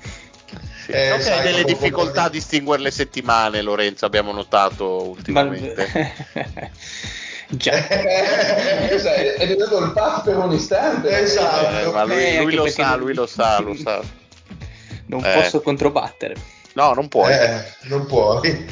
[0.86, 0.92] Sì.
[0.92, 5.10] Eh, So che sai, hai delle difficoltà a distinguere le settimane, Lorenzo, abbiamo notato Ma...
[5.10, 6.14] ultimamente.
[7.50, 7.88] Già.
[7.88, 11.10] Eh, scusa, è diventato il pass per un istante.
[11.20, 11.90] Esatto.
[11.90, 14.02] Eh, ma lui, Eh, lui lo sa, non- lui lo sa, lo sa.
[15.08, 15.34] Non Eh.
[15.36, 16.36] posso controbattere.
[16.74, 17.32] No, non puoi.
[17.32, 18.66] Eh, non puoi.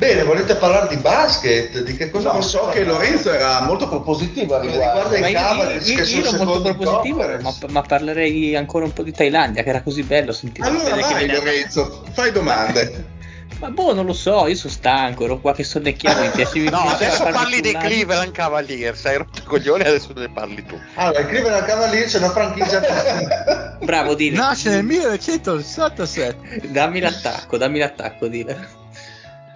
[0.00, 1.82] Bene, volete parlare di basket?
[1.82, 2.84] Di che cosa No, so che?
[2.84, 5.14] Lorenzo era molto propositivo a Che riguardo.
[5.14, 8.86] i Ma io, Cavaliers io- che io sono ero molto propositivo, ma, ma parlerei ancora
[8.86, 10.66] un po' di Thailandia, che era così bello sentire.
[10.66, 13.18] Allora che vai viene- Lorenzo, fai domande.
[13.60, 16.80] Ma boh, non lo so, io sono stanco, ero qua che sonnecchiavo, mi piacevi No,
[16.80, 17.74] mi adesso parli dei.
[17.74, 20.78] Cleveland Cavaliers, hai rotto i coglioni, adesso ne parli tu.
[20.94, 22.80] Allora, il Cleveland Cavaliers è una franchigia
[23.84, 24.34] Bravo, Dile.
[24.38, 26.68] Nasce nel 1967.
[26.68, 28.78] Dammi l'attacco, dammi l'attacco, Dile.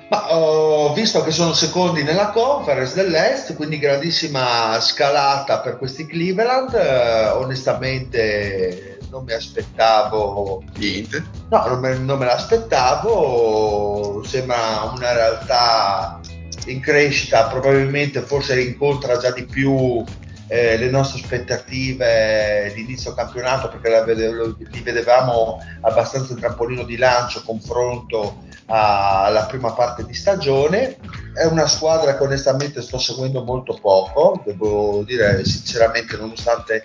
[0.09, 6.75] Ma ho visto che sono secondi nella conference dell'Est, quindi grandissima scalata per questi Cleveland.
[6.75, 11.25] eh, onestamente non mi aspettavo, Niente.
[11.49, 14.23] no, non me, non me l'aspettavo.
[14.25, 16.21] Sembra una realtà
[16.67, 20.05] in crescita, probabilmente forse incontra già di più
[20.49, 27.43] eh, le nostre aspettative di inizio campionato perché vede- li vedevamo abbastanza trampolino di lancio
[27.45, 30.97] confronto alla prima parte di stagione.
[31.35, 36.85] È una squadra che onestamente sto seguendo molto poco, devo dire sinceramente, nonostante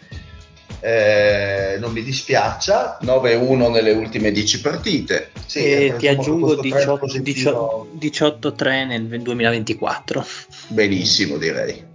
[0.82, 3.00] eh, non mi dispiaccia.
[3.02, 5.32] 9-1 nelle ultime 10 partite.
[5.46, 10.26] Sì, e ti aggiungo questo trend 18, positivo- 18-3 nel 2024.
[10.68, 11.88] Benissimo, direi.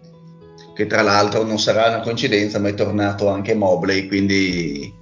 [0.75, 4.93] Che tra l'altro non sarà una coincidenza, ma è tornato anche Mobley, quindi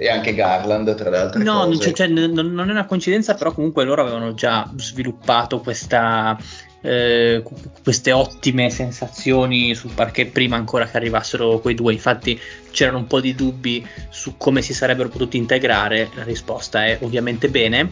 [0.00, 1.92] e anche Garland, tra le altre No, non, cose.
[1.92, 6.38] cioè, non- non è una coincidenza, però comunque loro avevano già sviluppato questa,
[6.80, 7.42] eh,
[7.82, 11.92] queste ottime sensazioni sul parquet prima ancora che arrivassero quei due.
[11.92, 12.40] Infatti
[12.70, 16.08] c'erano un po' di dubbi su come si sarebbero potuti integrare.
[16.14, 17.90] La risposta è ovviamente bene.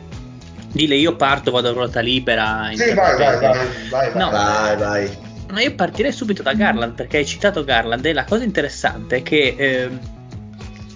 [0.70, 2.68] Dile io parto, vado a ruota libera.
[2.72, 4.10] Sì, vai, vai, vai, vai, vai.
[4.14, 4.30] No.
[4.30, 5.18] Vai, vai.
[5.50, 9.22] Ma io partirei subito da Garland perché hai citato Garland e la cosa interessante è
[9.22, 10.00] che ehm,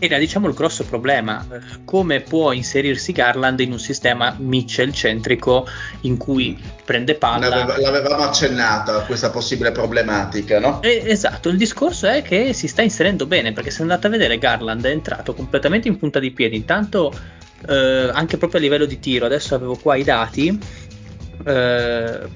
[0.00, 5.66] era diciamo il grosso problema eh, come può inserirsi Garland in un sistema Mitchell centrico
[6.00, 10.82] in cui prende palla L'aveva- l'avevamo accennata questa possibile problematica, no?
[10.82, 14.38] Eh, esatto, il discorso è che si sta inserendo bene perché se andate a vedere
[14.38, 17.12] Garland è entrato completamente in punta di piedi, intanto
[17.68, 20.58] eh, anche proprio a livello di tiro, adesso avevo qua i dati,
[21.44, 22.28] eh,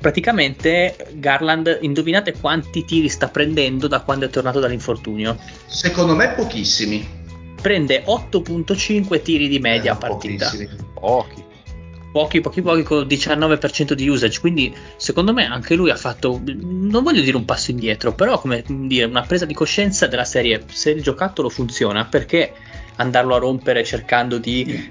[0.00, 5.36] praticamente Garland, indovinate quanti tiri sta prendendo da quando è tornato dall'infortunio?
[5.66, 7.16] Secondo me pochissimi.
[7.60, 10.44] Prende 8.5 tiri di media a Eh, partita.
[10.46, 10.68] pochissimi.
[10.94, 11.44] Pochi.
[12.12, 16.40] pochi pochi pochi con il 19% di usage quindi secondo me anche lui ha fatto
[16.44, 20.64] non voglio dire un passo indietro però come dire una presa di coscienza della serie
[20.68, 22.52] se il giocattolo funziona perché
[22.96, 24.90] andarlo a rompere cercando di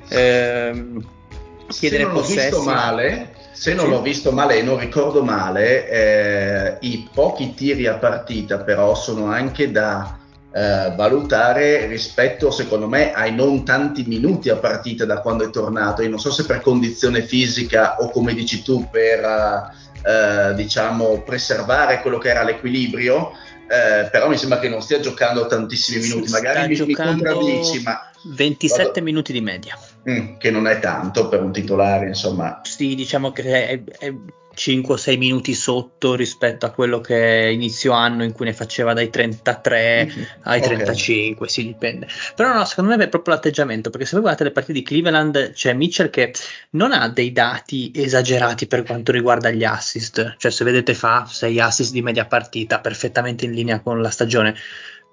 [1.68, 3.92] ehm, Se chiedere non visto male, se non Sì.
[3.92, 9.26] l'ho visto male e non ricordo male, eh, i pochi tiri a partita però sono
[9.32, 10.18] anche da
[10.54, 16.02] eh, valutare rispetto, secondo me, ai non tanti minuti a partita da quando è tornato.
[16.02, 21.22] Io non so se per condizione fisica o come dici tu, per eh, eh, diciamo
[21.22, 23.32] preservare quello che era l'equilibrio.
[23.70, 27.82] eh, però mi sembra che non stia giocando tantissimi minuti, magari mi, mi giocando contraddici,
[27.84, 29.02] ma 27 Vado.
[29.04, 29.78] minuti di media
[30.10, 32.62] mm, che non è tanto per un titolare, insomma.
[32.64, 34.14] sì diciamo che è, è
[34.58, 38.54] 5 o 6 minuti sotto rispetto a quello che è inizio anno in cui ne
[38.54, 40.28] faceva dai 33 Mhm.
[40.46, 40.66] ai Ok.
[40.66, 42.08] 35, sì, dipende.
[42.36, 45.52] Però no, secondo me è proprio l'atteggiamento, perché se voi guardate le partite di Cleveland,
[45.52, 46.34] c'è Mitchell che
[46.72, 51.60] non ha dei dati esagerati per quanto riguarda gli assist, cioè se vedete fa 6
[51.60, 54.56] assist di media partita, perfettamente in linea con la stagione,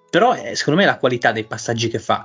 [0.09, 2.25] però è, secondo me è la qualità dei passaggi che fa.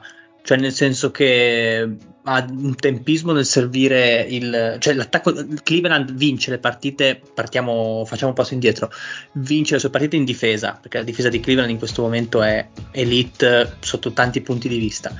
[0.49, 1.87] Cioè, nel senso che
[2.23, 4.77] ha un tempismo nel servire il.
[4.79, 5.31] cioè, l'attacco.
[5.61, 7.21] Cleveland vince le partite.
[7.35, 8.89] Partiamo, facciamo un passo indietro.
[9.33, 12.67] Vince le sue partite in difesa, perché la difesa di Cleveland in questo momento è
[12.93, 15.13] elite sotto tanti punti di vista.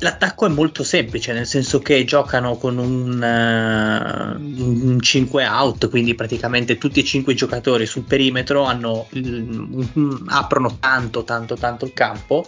[0.00, 6.14] L'attacco è molto semplice, nel senso che giocano con un, uh, un 5 out, quindi
[6.14, 11.94] praticamente tutti e 5 i giocatori sul perimetro hanno, um, aprono tanto, tanto, tanto il
[11.94, 12.44] campo,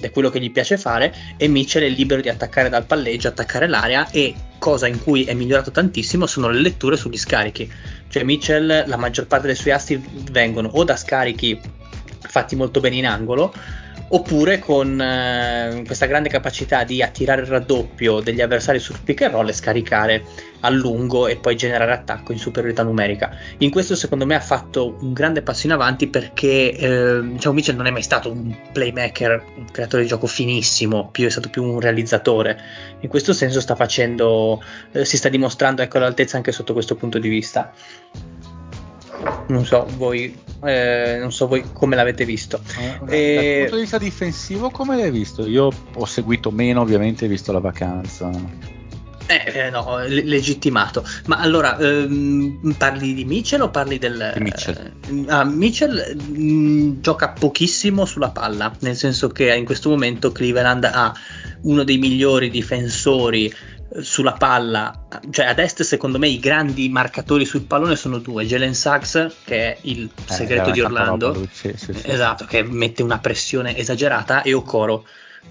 [0.00, 3.68] è quello che gli piace fare, e Mitchell è libero di attaccare dal palleggio, attaccare
[3.68, 7.70] l'area e cosa in cui è migliorato tantissimo sono le letture sugli scarichi.
[8.08, 11.58] Cioè Mitchell, la maggior parte dei suoi asti vengono o da scarichi
[12.20, 13.52] fatti molto bene in angolo,
[14.12, 19.34] oppure con eh, questa grande capacità di attirare il raddoppio degli avversari sul pick and
[19.34, 20.24] roll e scaricare
[20.60, 23.36] a lungo e poi generare attacco in superiorità numerica.
[23.58, 27.76] In questo secondo me ha fatto un grande passo in avanti perché eh, diciamo Mitchell
[27.76, 31.62] non è mai stato un playmaker, un creatore di gioco finissimo, più, è stato più
[31.62, 32.58] un realizzatore.
[33.00, 37.18] In questo senso sta facendo, eh, si sta dimostrando ecco, all'altezza anche sotto questo punto
[37.18, 37.72] di vista.
[39.48, 42.60] Non so voi, eh, non so voi come l'avete visto.
[43.08, 45.46] Eh, dal punto di vista difensivo, come l'hai visto?
[45.46, 48.30] Io ho seguito meno, ovviamente, visto la vacanza.
[49.30, 51.06] Eh, eh, no, legittimato.
[51.26, 54.32] Ma allora, ehm, parli di Mitchell o parli del...
[54.34, 54.92] Di Mitchell.
[55.06, 60.32] Eh, ah, Mitchell mh, mm, gioca pochissimo sulla palla, nel senso che in questo momento
[60.32, 61.14] Cleveland ha
[61.62, 63.54] uno dei migliori difensori
[64.00, 68.74] sulla palla, cioè ad est secondo me i grandi marcatori sul pallone sono due, Jalen
[68.74, 72.02] Sachs che è il eh, segreto di Orlando, sì, sì, sì.
[72.04, 75.04] esatto, che mette una pressione esagerata e Okoro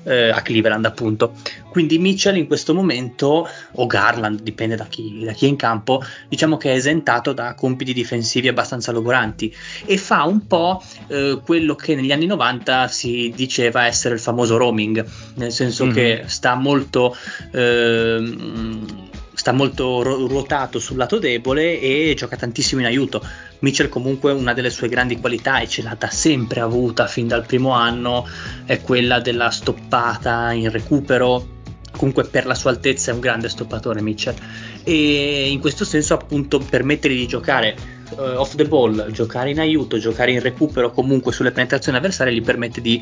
[0.04, 1.34] eh, a Cleveland appunto.
[1.70, 6.04] Quindi Mitchell in questo momento, o Garland, dipende da chi, da chi, è in campo,
[6.28, 9.54] diciamo che è esentato da compiti difensivi abbastanza logoranti
[9.86, 14.58] e fa un po' eh, quello che negli anni 90 si diceva essere il famoso
[14.58, 15.94] roaming, nel senso mm-hmm.
[15.94, 17.16] che sta molto...
[17.52, 19.08] Eh,
[19.40, 23.26] sta molto ruotato sul lato debole e gioca tantissimo in aiuto.
[23.60, 27.46] Mitchell comunque una delle sue grandi qualità e ce l'ha da sempre avuta fin dal
[27.46, 28.28] primo anno
[28.66, 31.58] è quella della stoppata in recupero
[31.96, 34.36] comunque per la sua altezza è un grande stoppatore Mitchell
[34.84, 39.98] e in questo senso appunto permettere di giocare uh, off the ball, giocare in aiuto,
[39.98, 43.02] giocare in recupero comunque sulle penetrazioni avversarie gli permette di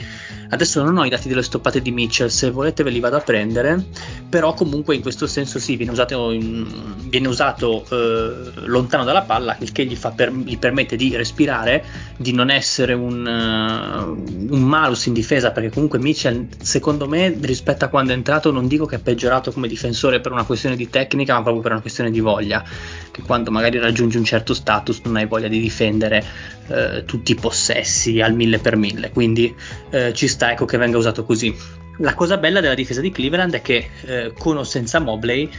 [0.49, 3.21] adesso non ho i dati delle stoppate di Mitchell, se volete ve li vado a
[3.21, 3.83] prendere,
[4.29, 6.65] però comunque in questo senso sì, viene usato, in,
[7.09, 11.83] viene usato uh, lontano dalla palla, il che gli, per, gli, permette di respirare,
[12.17, 17.85] di non essere un, uh, un malus in difesa, perché comunque Mitchell secondo me rispetto
[17.85, 20.89] a quando è entrato non dico che è peggiorato come difensore per una questione di
[20.89, 22.63] tecnica, ma proprio per una questione di voglia,
[23.11, 26.23] che quando magari raggiunge un certo status non hai voglia di difendere
[26.67, 29.53] eh, tutti i possessi al mille per mille, quindi
[29.89, 31.55] eh, ci sta ecco che venga usato così.
[31.99, 35.49] La cosa bella della difesa di Cleveland è che eh, con o senza Mobley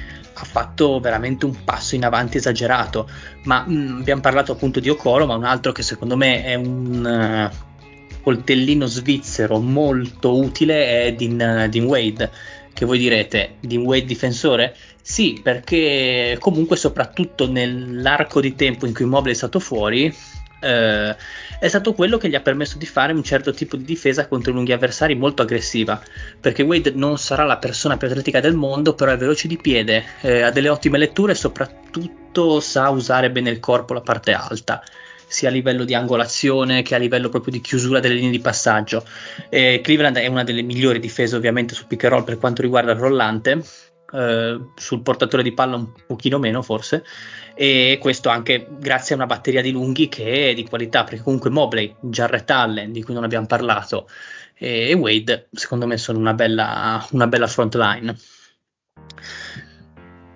[0.41, 3.09] ha fatto veramente un passo in avanti esagerato,
[3.45, 6.55] ma mh, mm, abbiamo parlato appunto di Okoro, ma un altro che secondo me è
[6.55, 12.31] un uh, coltellino svizzero molto utile è Dean, Dean Wade
[12.79, 14.77] che voi direte, Dean Wade difensore?
[15.11, 20.15] Sì, perché comunque soprattutto nell'arco di tempo in cui Immobile è stato fuori,
[20.61, 21.17] eh,
[21.59, 24.53] è stato quello che gli ha permesso di fare un certo tipo di difesa contro
[24.53, 25.99] lunghi avversari molto aggressiva,
[26.39, 30.05] perché Wade non sarà la persona più atletica del mondo, però è veloce di piede,
[30.21, 34.83] eh, ha delle ottime letture e soprattutto sa usare bene il corpo, la parte alta
[35.29, 39.05] sia a livello di angolazione che a livello proprio di chiusura delle linee di passaggio.
[39.51, 42.93] Eh, Cleveland è una delle migliori difese ovviamente su pick and roll per quanto riguarda
[42.93, 43.63] il rollante,
[44.13, 47.05] eh, sul portatore di palla un pochino meno forse,
[47.55, 51.51] e questo anche grazie a una batteria di lunghi che è di qualità, perché comunque
[51.51, 54.09] Mobley, Jarrett Allen, di cui non abbiamo parlato,
[54.55, 58.17] e Wade, secondo me sono una bella, una bella front line.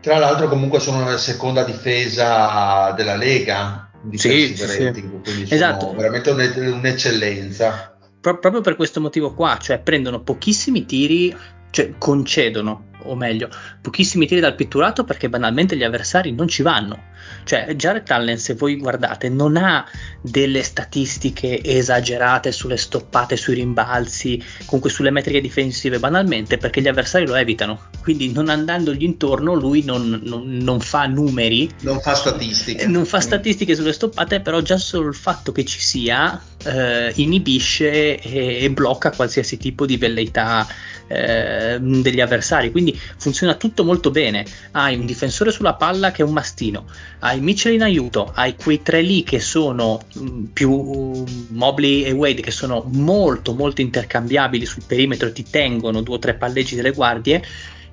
[0.00, 5.94] Tra l'altro comunque sono la seconda difesa della Lega, di sì, sì, rating, quindi esatto.
[5.94, 7.96] veramente un'eccellenza.
[8.20, 11.36] Pro- proprio per questo motivo qua, cioè prendono pochissimi tiri,
[11.72, 13.48] cioè concedono o meglio,
[13.80, 17.10] pochissimi tiri dal pitturato perché banalmente gli avversari non ci vanno.
[17.44, 19.84] Cioè, Jared Allen, se voi guardate, non ha
[20.20, 27.26] delle statistiche esagerate sulle stoppate, sui rimbalzi, comunque sulle metriche difensive, banalmente perché gli avversari
[27.26, 27.88] lo evitano.
[28.00, 32.86] Quindi, non andandogli intorno, lui non, non, non fa numeri, non fa statistiche.
[32.86, 38.20] Non fa statistiche sulle stoppate, però già solo il fatto che ci sia eh, inibisce
[38.20, 40.66] e, e blocca qualsiasi tipo di velleità
[41.06, 42.70] eh, degli avversari.
[42.70, 44.44] Quindi funziona tutto molto bene.
[44.72, 46.86] Hai un difensore sulla palla che è un mastino,
[47.20, 52.12] hai Mitchell in aiuto, hai quei tre lì che sono mm, più uh, Mobley e
[52.12, 56.92] Wade che sono molto molto intercambiabili sul perimetro ti tengono due o tre palleggi delle
[56.92, 57.42] guardie.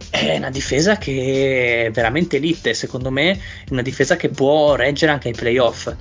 [0.09, 3.37] È una difesa che è veramente elite, secondo me è
[3.71, 5.93] una difesa che può reggere anche ai playoff.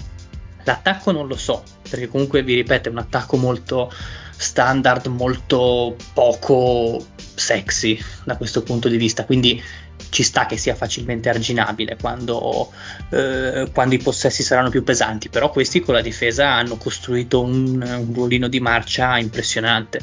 [0.65, 3.91] L'attacco non lo so, perché comunque vi ripeto è un attacco molto
[4.39, 9.63] standard, molto poco sexy da questo punto di vista, quindi
[10.11, 12.73] ci sta che sia facilmente arginabile quando,
[13.11, 17.83] eh, quando, i possessi saranno più pesanti, però questi con la difesa hanno costruito un,
[17.83, 20.01] un ruolino di marcia impressionante.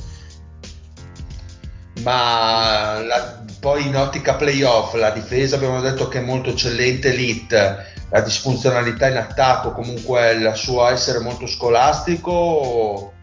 [2.01, 7.93] Ma la, poi in ottica playoff la difesa abbiamo detto che è molto eccellente elite,
[8.09, 13.13] la disfunzionalità in attacco comunque il suo essere molto scolastico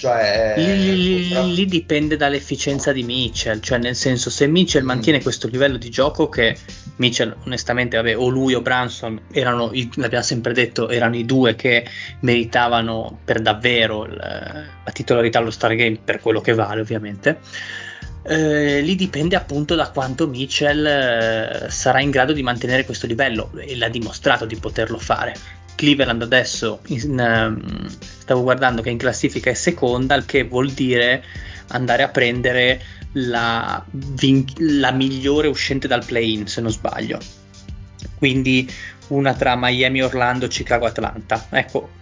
[0.00, 4.86] cioè, lì, lì, lì, dipende dall'efficienza di Mitchell, cioè nel senso se Mitchell mm.
[4.86, 6.56] mantiene questo livello di gioco che
[6.96, 11.84] Mitchell onestamente vabbè, o lui o Branson erano, l'abbiamo sempre detto, erano i due che
[12.20, 17.38] meritavano per davvero il, la titolarità allo Stargame per quello che vale ovviamente.
[18.22, 23.50] Eh, lì dipende appunto da quanto Mitchell eh, sarà in grado di mantenere questo livello
[23.54, 25.34] e l'ha dimostrato di poterlo fare
[25.80, 31.24] Cleveland adesso in, um, stavo guardando che in classifica è seconda, il che vuol dire
[31.68, 33.82] andare a prendere la,
[34.58, 37.18] la migliore uscente dal play-in, se non sbaglio.
[38.18, 38.70] Quindi
[39.08, 41.46] una tra Miami, Orlando, Chicago, Atlanta.
[41.48, 41.92] Ecco,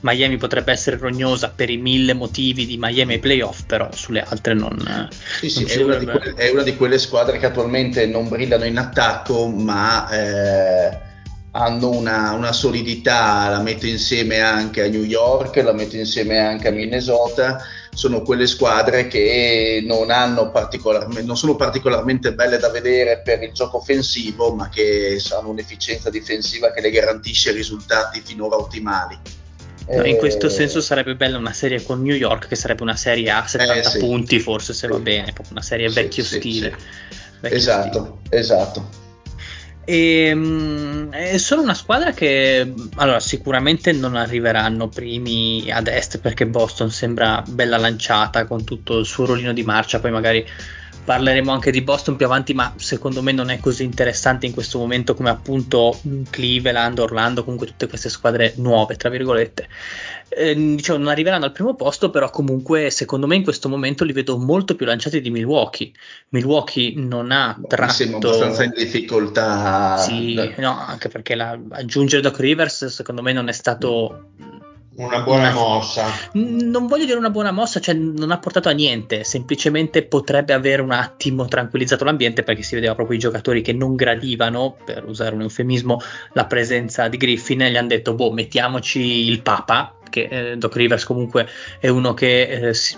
[0.00, 4.54] Miami potrebbe essere rognosa per i mille motivi di Miami ai playoff, però sulle altre
[4.54, 5.10] non.
[5.40, 8.78] Sì, sì, è, una quelle, è, una di quelle squadre che attualmente non brillano in
[8.78, 11.12] attacco, ma eh,
[11.56, 16.68] hanno una, una, solidità, la metto insieme anche a New York, la metto insieme anche
[16.68, 17.60] a Minnesota,
[17.94, 24.52] sono quelle squadre che non, non, sono particolarmente belle da vedere per il gioco offensivo,
[24.52, 29.16] ma che hanno un'efficienza difensiva che le garantisce risultati finora ottimali.
[29.86, 32.96] No, in questo eh, senso sarebbe bella una serie con New York, che sarebbe una
[32.96, 33.98] serie a 70 eh, sì.
[33.98, 36.74] punti, forse se va bene, una serie vecchio sì, stile.
[36.76, 38.40] Sì, vecchio esatto, stile.
[38.40, 39.02] esatto.
[39.84, 46.46] E, um, è solo una squadra che allora, sicuramente non arriveranno primi ad est perché
[46.46, 50.00] Boston sembra bella lanciata con tutto il suo rolino di marcia.
[50.00, 50.46] Poi magari
[51.04, 54.78] parleremo anche di Boston più avanti, ma secondo me non è così interessante in questo
[54.78, 59.68] momento come appunto Cleveland, Orlando, comunque tutte queste squadre nuove, tra virgolette.
[60.28, 64.12] Eh, diciamo, non arriveranno al primo posto, però comunque secondo me in questo momento li
[64.12, 65.92] vedo molto più lanciati di Milwaukee.
[66.30, 67.84] Milwaukee non ha tratto...
[67.84, 69.96] Mi sembra abbastanza in difficoltà.
[69.98, 71.58] Sì, no, anche perché la...
[71.70, 74.30] aggiungere Doc Rivers secondo me non è stato
[74.96, 76.06] una buona una, mossa.
[76.32, 80.80] Non voglio dire una buona mossa, cioè non ha portato a niente, semplicemente potrebbe aver
[80.80, 85.34] un attimo tranquillizzato l'ambiente perché si vedeva proprio i giocatori che non gradivano, per usare
[85.34, 86.00] un eufemismo,
[86.32, 90.76] la presenza di Griffin e gli hanno detto boh mettiamoci il Papa, che eh, Doc
[90.76, 91.48] Rivers comunque
[91.80, 92.96] è uno che eh, si,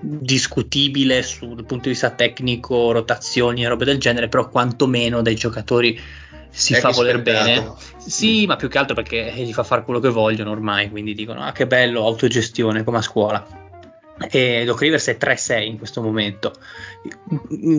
[0.00, 6.00] discutibile sul punto di vista tecnico, rotazioni e robe del genere, però quantomeno dai giocatori
[6.48, 7.72] si fa voler bene.
[8.06, 8.48] Sì, mm.
[8.48, 11.52] ma più che altro perché gli fa fare quello che vogliono ormai, quindi dicono ah
[11.52, 13.60] che bello, autogestione come a scuola.
[14.30, 16.52] E Doc Rivers è 3-6 in questo momento,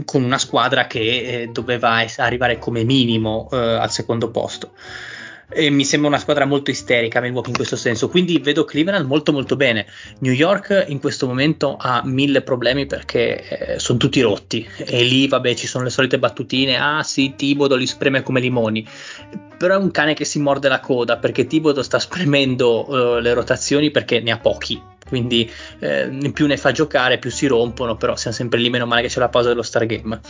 [0.04, 4.72] con una squadra che eh, doveva arrivare come minimo eh, al secondo posto
[5.50, 8.10] e mi sembra una squadra molto isterica Milwaukee in questo senso.
[8.10, 9.86] Quindi vedo Cleveland molto molto bene.
[10.20, 14.68] New York in questo momento ha mille problemi perché eh, sono tutti rotti.
[14.78, 16.78] E lì vabbè ci sono le solite battutine.
[16.78, 18.88] Ah sì Tibodo li spreme come limoni.
[19.58, 23.34] Però è un cane che si morde la coda perché Tibodo sta spremendo uh, le
[23.34, 24.82] rotazioni perché ne ha pochi.
[25.08, 29.04] Quindi eh, più ne fa giocare più si rompono però siamo sempre lì meno male
[29.04, 30.22] che c'è la pausa dello Stargame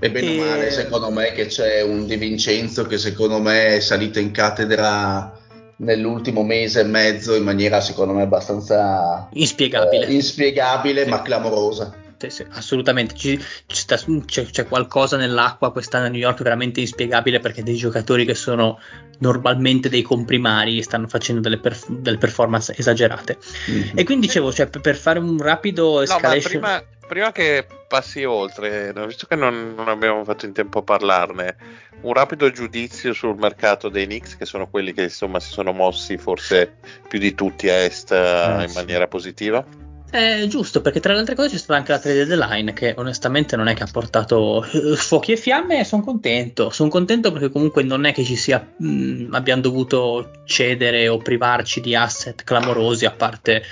[0.00, 3.80] e bene o male, secondo me, che c'è un Di Vincenzo che secondo me è
[3.80, 5.38] salito in cattedra
[5.76, 11.10] nell'ultimo mese e mezzo in maniera secondo me abbastanza inspiegabile, eh, inspiegabile sì.
[11.10, 11.94] ma clamorosa.
[12.28, 13.96] Sì, assolutamente, Ci, sta,
[14.26, 18.78] c'è, c'è, qualcosa nell'acqua quest'anno a New York veramente inspiegabile perché dei giocatori che sono
[19.20, 23.38] normalmente dei comprimari stanno facendo delle, perf- delle performance esagerate.
[23.70, 23.98] Mm-hmm.
[23.98, 26.60] E quindi dicevo, cioè, per fare un rapido escalation...
[26.60, 30.82] No, prima, prima, che passi oltre, visto che non, non, abbiamo fatto in tempo a
[30.82, 31.56] parlarne,
[32.02, 36.16] un rapido giudizio sul mercato dei Knicks, che sono quelli che insomma si sono mossi
[36.16, 36.74] forse
[37.08, 38.74] più di tutti a est eh, in sì.
[38.74, 39.88] maniera positiva.
[40.10, 43.54] È giusto, perché tra le altre cose c'è stata anche la trade deadline che onestamente
[43.54, 46.70] non è che ha portato eh, fuochi e fiamme e sono contento.
[46.70, 51.18] Sono contento perché comunque non è che ci sia mh, mm, abbiamo dovuto cedere o
[51.18, 53.62] privarci di asset clamorosi, a parte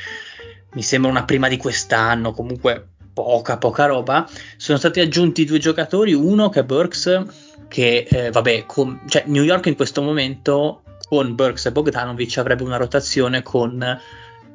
[0.75, 4.29] mi sembra una prima di quest'anno, comunque poca poca roba.
[4.57, 7.25] Sono stati aggiunti due giocatori, uno che è Burks
[7.67, 12.63] che eh, vabbè, con, cioè New York in questo momento con Burks e Bogdanovic avrebbe
[12.63, 14.01] una rotazione con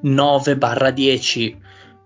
[0.03, 1.55] 9-10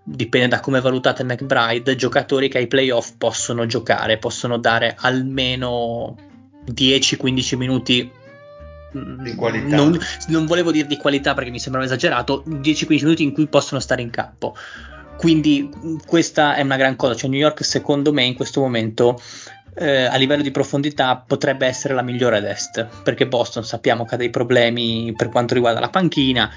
[0.09, 6.15] dipende da come valutate McBride, giocatori che ai playoff possono giocare, possono dare almeno
[6.71, 8.09] 10-15 minuti
[8.97, 9.75] mm, di qualità.
[9.75, 13.81] Non, non, volevo dire di qualità perché mi sembrava esagerato, 10-15 minuti in cui possono
[13.81, 14.55] stare in campo.
[15.17, 15.69] quindi
[16.05, 19.19] questa è una gran cosa, cioè New York secondo me in questo momento
[19.75, 24.15] eh, a livello di profondità potrebbe essere la migliore ad est, perché Boston sappiamo che
[24.15, 26.49] ha dei problemi per quanto riguarda la panchina,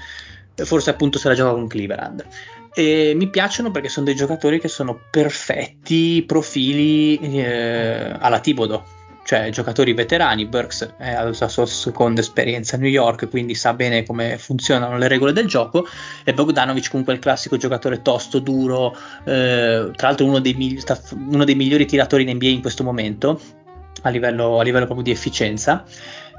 [0.65, 2.25] forse appunto se la gioca con Cleveland.
[2.73, 9.49] E mi piacciono perché sono dei giocatori che sono perfetti profili eh, alla Tibodo cioè
[9.49, 14.37] giocatori veterani, Burks ha la sua seconda esperienza a New York, quindi sa bene come
[14.37, 15.87] funzionano le regole del gioco,
[16.23, 20.83] e Bogdanovic comunque è il classico giocatore tosto, duro, eh, tra l'altro uno dei, migli-
[21.29, 23.39] uno dei, migliori tiratori in NBA in questo momento,
[24.03, 25.85] a livello, a livello proprio di efficienza.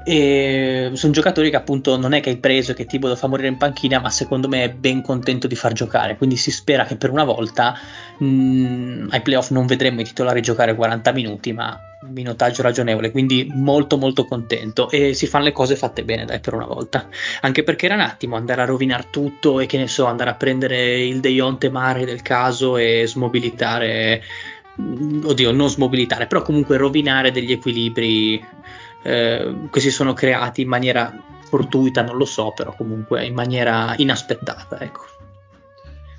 [0.05, 3.47] E sono giocatori che appunto non è che hai preso che tipo lo fa morire
[3.47, 6.17] in panchina, ma secondo me è ben contento di far giocare.
[6.17, 7.77] Quindi si spera che per una volta
[8.17, 11.79] mh, ai playoff non vedremo i titolari giocare 40 minuti, ma
[12.09, 14.89] minutaggio ragionevole, quindi molto molto contento.
[14.89, 17.07] E si fanno le cose fatte bene dai per una volta,
[17.41, 20.35] anche perché era un attimo andare a rovinare tutto e che ne so, andare a
[20.35, 24.21] prendere il Deionte Mare del caso e smobilitare,
[24.75, 28.43] oddio non smobilitare, però comunque rovinare degli equilibri
[29.03, 31.13] eh, che si sono creati in maniera
[31.47, 35.05] fortuita, non lo so, però comunque in maniera inaspettata, ecco.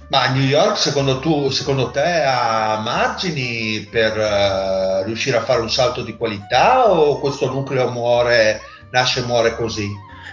[0.09, 5.71] Ma New York, secondo, tu, secondo te, ha margini per uh, riuscire a fare un
[5.71, 8.61] salto di qualità o questo nucleo muore,
[8.91, 9.89] nasce e muore così?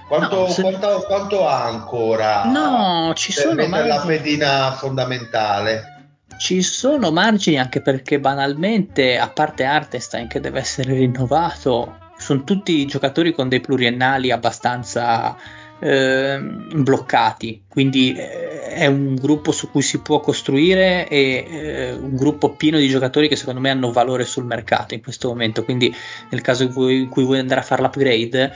[0.07, 0.61] Quanto, no, se...
[0.61, 3.87] quanto, quanto, ha ancora no, ci sono margini.
[3.87, 6.15] la pedina fondamentale?
[6.37, 12.85] Ci sono margini anche perché banalmente, a parte Artestein che deve essere rinnovato, sono tutti
[12.85, 15.35] giocatori con dei pluriennali abbastanza
[15.79, 22.15] eh, bloccati, quindi eh, è un gruppo su cui si può costruire e eh, un
[22.15, 25.93] gruppo pieno di giocatori che secondo me hanno valore sul mercato in questo momento, quindi
[26.29, 28.51] nel caso in cui, in cui vuoi andare a fare l'upgrade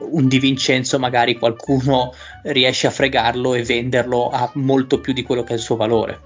[0.00, 2.14] un Di Vincenzo magari qualcuno
[2.44, 6.18] riesce a fregarlo e venderlo a molto più di quello che è il suo valore.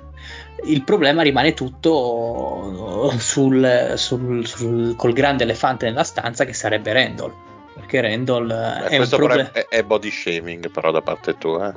[0.63, 7.33] Il problema rimane tutto sul, sul, sul, col grande elefante nella stanza che sarebbe Randall
[7.75, 9.53] perché Randall Beh, è un problema.
[9.53, 11.75] È, è, body shaming, però, da parte tua.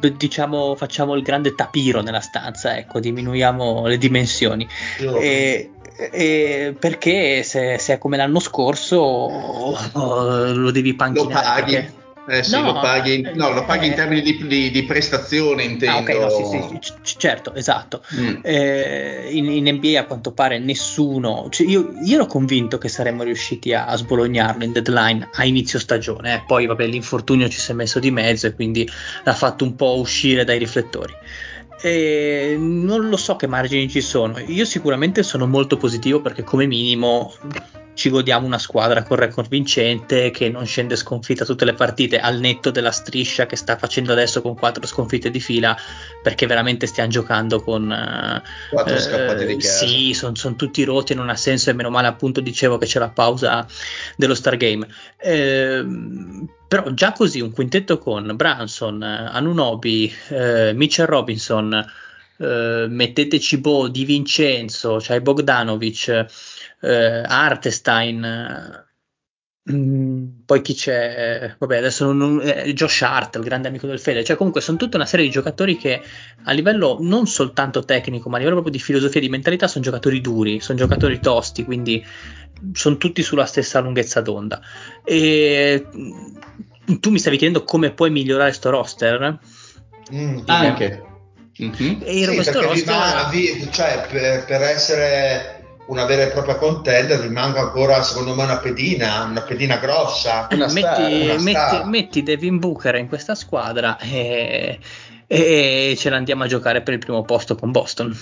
[0.00, 0.12] Eh?
[0.16, 4.66] Diciamo, facciamo il grande tapiro nella stanza, ecco, diminuiamo le dimensioni.
[4.98, 11.32] E, e perché se, se, è come l'anno scorso oh, lo devi panchinare.
[11.32, 12.02] Lo paghi.
[12.26, 14.84] Eh sì, no, lo paghi, in, no, lo paghi eh, in termini di, di, di,
[14.84, 16.10] prestazione, intendo.
[16.10, 18.02] Ah, ok, no, sì, sì, c- certo, esatto.
[18.14, 18.36] Mm.
[18.42, 23.24] Eh, in, in, NBA a quanto pare nessuno, cioè io, io, ero convinto che saremmo
[23.24, 26.44] riusciti a, a sbolognarlo in deadline a inizio stagione, eh.
[26.46, 28.88] poi vabbè l'infortunio ci si è messo di mezzo e quindi
[29.22, 31.12] l'ha fatto un po' uscire dai riflettori.
[31.82, 34.38] E non lo so che margini ci sono.
[34.38, 37.34] Io sicuramente sono molto positivo perché come minimo
[37.94, 42.38] ci godiamo una squadra con record vincente che non scende sconfitta tutte le partite al
[42.38, 45.76] netto della striscia che sta facendo adesso con quattro sconfitte di fila
[46.22, 51.14] perché veramente stiamo giocando con quattro eh, scappate di casa sì sono son tutti rotti
[51.14, 53.66] non ha senso e meno male appunto dicevo che c'è la pausa
[54.16, 54.86] dello Stargame.
[55.16, 55.84] Eh,
[56.66, 61.72] però già così un quintetto con Branson, Anunobi, eh, Mitchell Robinson
[62.36, 66.26] eh, metteteci Bo Di Vincenzo, cioè Bogdanovic
[66.84, 68.84] eh, Artestein,
[69.72, 71.54] Mm, poi chi c'è?
[71.58, 74.22] Vabbè, adesso non, eh, Josh Hart, il grande amico del Fede.
[74.22, 76.02] Cioè, comunque, sono tutta una serie di giocatori che
[76.44, 79.82] a livello non soltanto tecnico, ma a livello proprio di filosofia e di mentalità, sono
[79.82, 82.04] giocatori duri, sono giocatori tosti, quindi
[82.74, 84.60] sono tutti sulla stessa lunghezza d'onda.
[85.02, 89.38] E mm, tu mi stavi chiedendo come puoi migliorare sto roster?
[90.12, 91.02] Mm, anche.
[91.62, 92.00] Mm-hmm.
[92.02, 92.94] E sì, questo roster...
[92.94, 95.53] Rimane, cioè, per, per essere
[95.86, 100.48] una vera e propria contender rimanga ancora secondo me una pedina una pedina grossa.
[100.50, 104.78] Una metti, star, una metti, metti, Devin Booker in questa squadra e,
[105.26, 108.16] e, ce l'andiamo a giocare per il primo posto con Boston.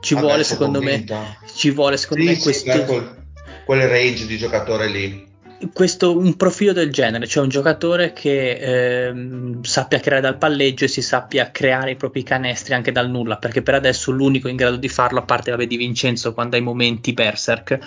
[0.00, 1.14] Ci Adesso vuole secondo convinto.
[1.14, 3.24] me ci vuole secondo sì, me sì, questo quel,
[3.64, 5.30] quel range di giocatore lì
[5.72, 9.14] questo, un profilo del genere, cioè un giocatore che eh,
[9.62, 13.62] sappia creare dal palleggio e si sappia creare i propri canestri anche dal nulla, perché
[13.62, 16.62] per adesso l'unico in grado di farlo, a parte vabbè, di Vincenzo quando ha i
[16.62, 17.78] momenti berserk,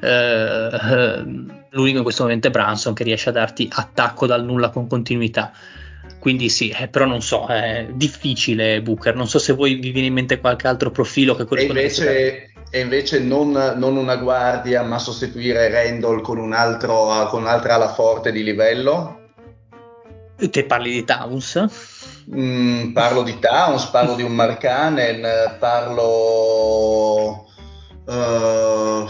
[0.00, 1.22] eh,
[1.70, 5.52] l'unico in questo momento è Branson che riesce a darti attacco dal nulla con continuità.
[6.18, 10.06] Quindi sì, eh, però non so, è difficile Booker, non so se voi vi viene
[10.06, 14.82] in mente qualche altro profilo che corrisponde e invece, e invece non, non, una guardia,
[14.82, 19.20] ma sostituire Randall con, un altro, con un'altra ala forte di livello?
[20.38, 21.66] Te parli di Towns?
[22.34, 27.44] Mm, parlo di Towns, parlo di un Marcanen, parlo...
[28.06, 29.06] Uh,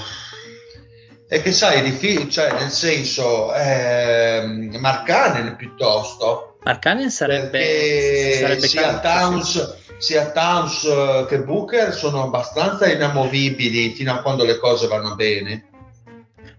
[1.28, 4.42] e che sai, è difficile, cioè nel senso, eh,
[4.76, 6.56] Marcanen piuttosto.
[6.64, 14.12] Marcanen sarebbe, sarebbe sia, Towns, sì sia Towns eh, che Booker sono abbastanza inamovibili fino
[14.12, 15.70] a quando le cose vanno bene.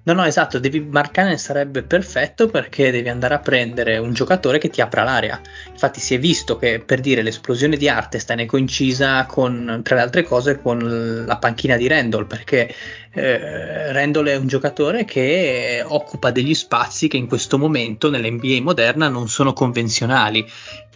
[0.06, 4.70] No, no, esatto, devi, Marcanen sarebbe perfetto perché devi andare a prendere un giocatore che
[4.70, 5.40] ti apra l'area.
[5.72, 10.02] Infatti si è visto che per dire l'esplosione di Artestein è coincisa con, tra le
[10.02, 12.70] altre cose, con la panchina di Randall, perché
[13.14, 19.08] eh, Randall è un giocatore che occupa degli spazi che in questo momento nell'NBA moderna
[19.08, 20.46] non sono convenzionali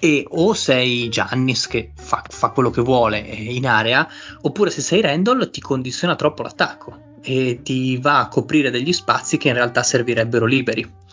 [0.02, 4.06] e o sei Giannis che fa, fa quello che vuole in area,
[4.42, 9.38] oppure se sei Randall ti condiziona troppo l'attacco e ti va a coprire degli spazi
[9.38, 11.06] che in realtà servirebbero liberi.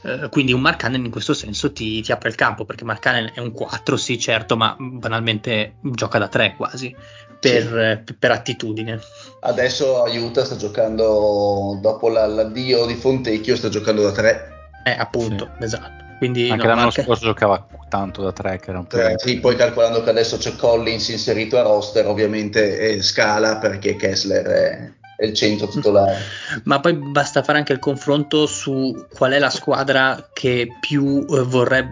[0.00, 3.40] Uh, quindi un Markkanen in questo senso ti, ti, apre il campo perché Markkanen è
[3.40, 6.94] un 4 sì certo ma banalmente gioca da 3 quasi
[7.40, 8.14] per, sì.
[8.14, 9.00] per attitudine
[9.40, 14.48] adesso aiuta sta giocando dopo la, l'addio di Fontecchio sta giocando da 3
[14.84, 15.64] eh appunto sì.
[15.64, 17.02] esatto quindi anche no, l'anno anche...
[17.02, 20.36] scorso giocava tanto da 3 che era un po' eh, sì, poi calcolando che adesso
[20.36, 26.16] c'è Collins inserito a roster ovviamente scala perché Kessler è è il centro titolare.
[26.62, 31.42] Ma poi basta fare anche il confronto su qual è la squadra che più eh,
[31.42, 31.90] vorrebbe,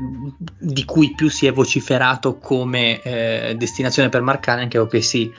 [0.61, 5.33] di cui più si è vociferato come eh, destinazione per Marcanen, che ok sì.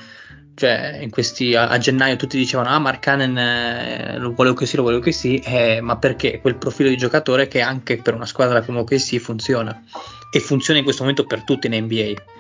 [0.53, 5.01] Cioè, questi, a, a gennaio tutti dicevano: Ah, Marcanen eh, lo volevo così, lo volevo
[5.01, 9.15] così, eh, ma perché quel profilo di giocatore che anche per una squadra come OKC
[9.17, 9.81] funziona
[10.29, 12.36] e funziona in questo momento per tutti in NBA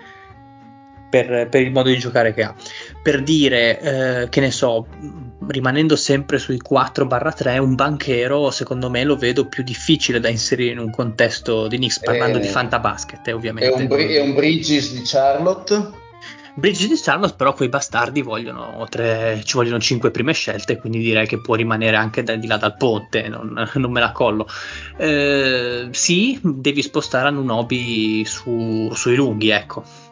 [1.09, 2.55] per, per, il modo di giocare che ha.
[3.01, 4.87] Per dire, eh, che ne so,
[5.47, 10.79] rimanendo sempre sui 4-3, un banchero secondo me lo vedo più difficile da inserire in
[10.79, 13.69] un contesto di Knicks, parlando eh, di Fantabasket, eh, ovviamente.
[13.69, 16.05] È un, è un Bridges di Charlotte?
[16.55, 21.27] Bridges di Charlotte, però quei bastardi vogliono tre, ci vogliono 5 prime scelte, quindi direi
[21.27, 24.47] che può rimanere anche da, di là dal ponte, non, non me la collo.
[24.97, 30.05] Eh, sì, devi spostare a Nunobi su, sui lunghi, ecco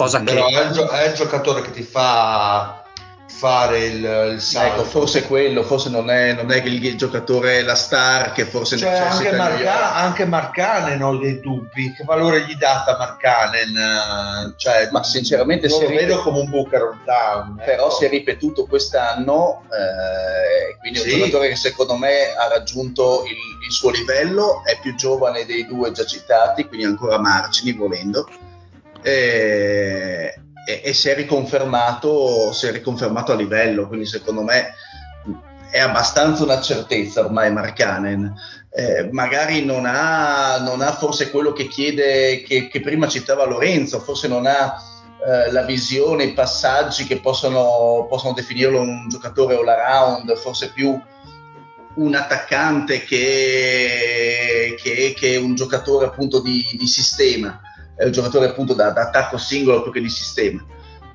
[0.00, 0.58] cosa Però che...
[0.58, 2.82] è il, gio- è il giocatore che ti fa
[3.26, 4.80] fare il, il salto.
[4.80, 8.76] Ecco, forse quello, forse non è, non è il, il, giocatore, la star che forse
[8.76, 14.54] cioè, anche, Marca, anche Marcanen ho dei dubbi, che valore gli date a Marcanen?
[14.56, 17.62] Cioè, Ma sinceramente non lo ripet- vedo come un Booker on down.
[17.64, 17.94] Però ecco.
[17.94, 21.18] si è ripetuto quest'anno, eh, quindi è un sì.
[21.18, 23.36] giocatore che secondo me ha raggiunto il,
[23.66, 28.26] il suo livello, è più giovane dei due già citati, quindi ancora margini volendo
[29.02, 30.34] e,
[30.66, 34.74] e, e si, è riconfermato, si è riconfermato a livello, quindi secondo me
[35.70, 38.34] è abbastanza una certezza ormai Marcanen.
[38.72, 44.00] Eh, magari non ha, non ha, forse quello che chiede, che, che prima citava Lorenzo,
[44.00, 44.76] forse non ha
[45.26, 51.00] eh, la visione, i passaggi che possono, possono definirlo un giocatore all around, forse più
[51.92, 57.60] un attaccante che, che, che un giocatore appunto di, di sistema
[58.00, 60.64] è un giocatore appunto da, da attacco singolo più che di sistema.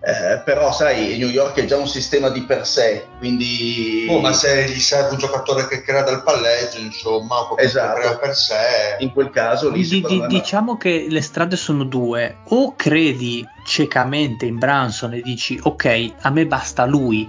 [0.08, 4.06] Eh, però sai, New York è già un sistema di per sé, quindi...
[4.08, 8.02] Oh, ma se gli serve un giocatore che crea dal palleggio, insomma, o esatto.
[8.02, 8.98] crea per sé...
[9.00, 9.84] In quel caso lì...
[9.84, 15.60] Di, di, diciamo che le strade sono due, o credi ciecamente in Branson e dici
[15.60, 17.28] ok, a me basta lui,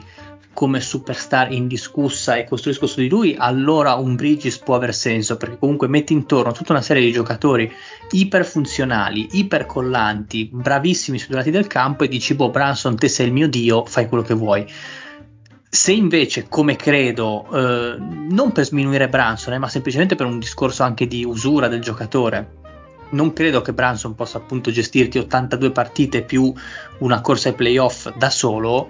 [0.57, 5.59] come superstar indiscussa e costruisco su di lui, allora un Bridges può aver senso perché
[5.59, 7.71] comunque metti intorno tutta una serie di giocatori
[8.11, 13.35] iperfunzionali, ipercollanti, bravissimi sui due lati del campo e dici boh Branson te sei il
[13.35, 14.67] mio dio, fai quello che vuoi.
[15.69, 20.83] Se invece, come credo, eh, non per sminuire Branson, eh, ma semplicemente per un discorso
[20.83, 22.65] anche di usura del giocatore,
[23.11, 26.53] non credo che Branson possa appunto gestirti 82 partite più
[26.99, 28.89] una corsa ai playoff da solo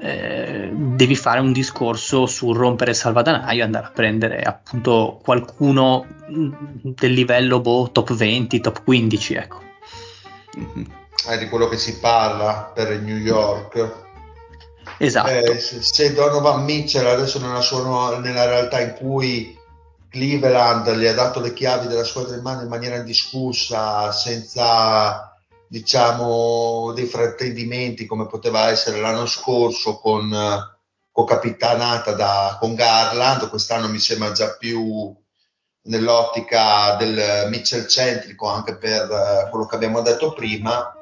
[0.00, 6.06] eh, devi fare un discorso sul rompere il salvadanaio e andare a prendere appunto qualcuno
[6.28, 9.60] del livello boh, top 20, top 15, ecco.
[11.26, 14.06] È di quello che si parla per New York.
[14.98, 15.28] Esatto.
[15.28, 19.56] Eh, se, se, Donovan Mitchell adesso nella, sua, nella realtà in cui
[20.10, 25.27] Cleveland gli ha dato le chiavi della squadra in mano in maniera indiscussa, senza
[25.68, 30.34] diciamo, dei fraintendimenti come poteva essere l'anno scorso con,
[31.12, 35.14] con capitanata da, con Garland, quest'anno mi sembra già più
[35.82, 40.94] nell'ottica del Mitchell centrico anche per uh, quello che abbiamo detto prima,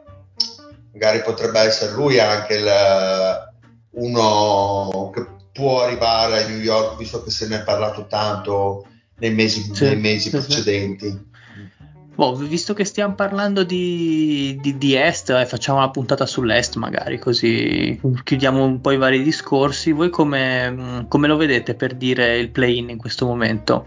[0.92, 2.70] magari potrebbe essere lui anche il,
[3.92, 8.86] uno che può arrivare a New York, visto che se ne è parlato tanto
[9.18, 11.08] nei mesi, sì, nei mesi sì, precedenti.
[11.08, 11.34] Sì.
[12.16, 17.18] Boh, visto che stiamo parlando di, di, di Est, eh, facciamo una puntata sull'Est magari,
[17.18, 19.92] così chiudiamo un po' i vari discorsi.
[19.92, 23.84] Voi come, come lo vedete per dire il play-in in questo momento?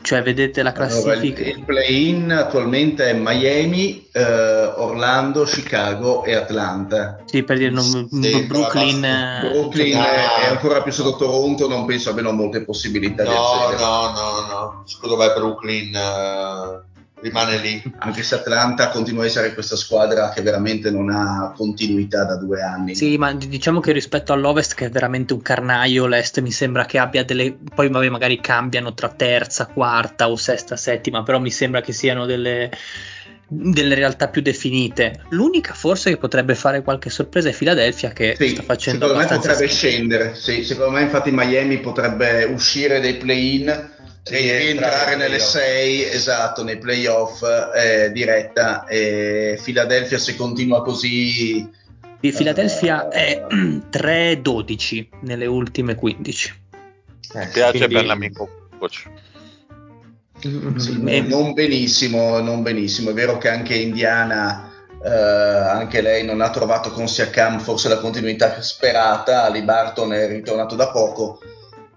[0.00, 1.10] Cioè, vedete la classifica.
[1.14, 4.22] Allora, il, il play-in attualmente è Miami, eh,
[4.76, 7.18] Orlando, Chicago e Atlanta.
[7.24, 9.00] Sì, per dire, non, Sì, Brooklyn.
[9.00, 10.04] però eh, Brooklyn No.
[10.04, 13.82] è, ancora più sotto Toronto, non penso abbiano molte possibilità di No, accedere.
[13.82, 14.82] no, no, no.
[14.86, 17.82] Secondo me Brooklyn eh, rimane lì.
[17.98, 22.62] Anche se Atlanta continua a essere questa squadra che veramente non ha continuità da due
[22.62, 22.94] anni.
[22.94, 26.98] Sì, ma diciamo che rispetto all'Ovest, che è veramente un carnaio, l'Est mi sembra che
[26.98, 27.56] abbia delle.
[27.74, 32.26] Poi vabbè, magari cambiano tra terza, quarta o sesta, settima, però mi sembra che siano
[32.26, 32.70] delle,
[33.48, 35.22] delle realtà più definite.
[35.30, 39.36] L'unica forse che potrebbe fare qualche sorpresa è Philadelphia, che Sì, sta facendo secondo me
[39.36, 40.34] potrebbe scendere.
[40.34, 43.94] Sì, secondo me, infatti, Miami potrebbe uscire dai play-in
[44.28, 47.42] rientrare entrare nelle nei sei, esatto, nei playoff
[47.74, 48.84] eh, diretta.
[48.86, 51.68] E Philadelphia, se continua così,
[52.18, 53.46] Di Philadelphia Eh, è
[53.92, 56.54] 3-12 nelle ultime 15.
[57.34, 58.48] Mi piace quindi- per l'amico
[58.78, 59.08] coach.
[60.38, 63.10] Sì, Mm, non benissimo, non benissimo.
[63.10, 64.70] È vero che anche Indiana,
[65.02, 69.44] eh, anche lei non ha trovato con Siakam forse la continuità sperata.
[69.44, 71.40] Ali Barton è ritornato da poco,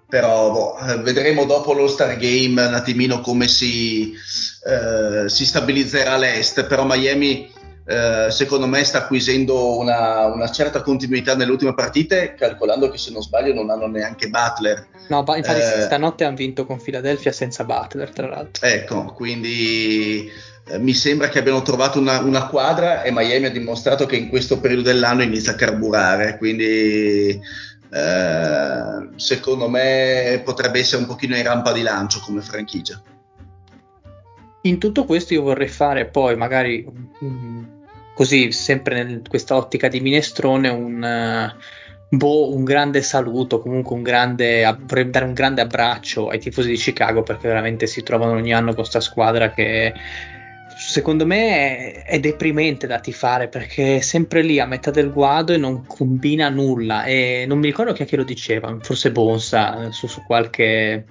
[0.10, 6.18] però boh, eh, vedremo dopo lo Star Game un attimino come si, eh, si stabilizzerà
[6.18, 6.66] l'Est.
[6.66, 7.52] Però Miami,
[7.86, 13.12] eh, secondo me, sta acquisendo una, una certa continuità nelle ultime partite, calcolando che se
[13.12, 14.88] non sbaglio non hanno neanche Butler.
[15.10, 18.66] No, infatti Eh, stanotte hanno vinto con Philadelphia senza Butler, tra l'altro.
[18.66, 20.28] Ecco, quindi
[20.70, 24.30] eh, mi sembra che abbiano trovato una, una quadra e Miami ha dimostrato che in
[24.30, 27.40] questo periodo dell'anno inizia a carburare, quindi
[27.92, 33.02] eh, secondo me potrebbe essere un pochino in rampa di lancio come franchigia.
[34.64, 36.86] In tutto questo io vorrei fare poi magari
[37.24, 37.64] mm,
[38.14, 41.56] così sempre in questa ottica di minestrone un, eh,
[42.10, 46.76] boh, un grande saluto, comunque un grande vorrei dare un grande abbraccio ai tifosi di
[46.76, 49.94] Chicago perché veramente si trovano ogni anno con questa squadra che
[50.90, 55.54] secondo me è, è deprimente da tifare perché è sempre lì a metà del guado
[55.54, 57.04] e non combina nulla.
[57.04, 61.06] E non mi ricordo chi è che lo diceva, forse Bonsa su, su qualche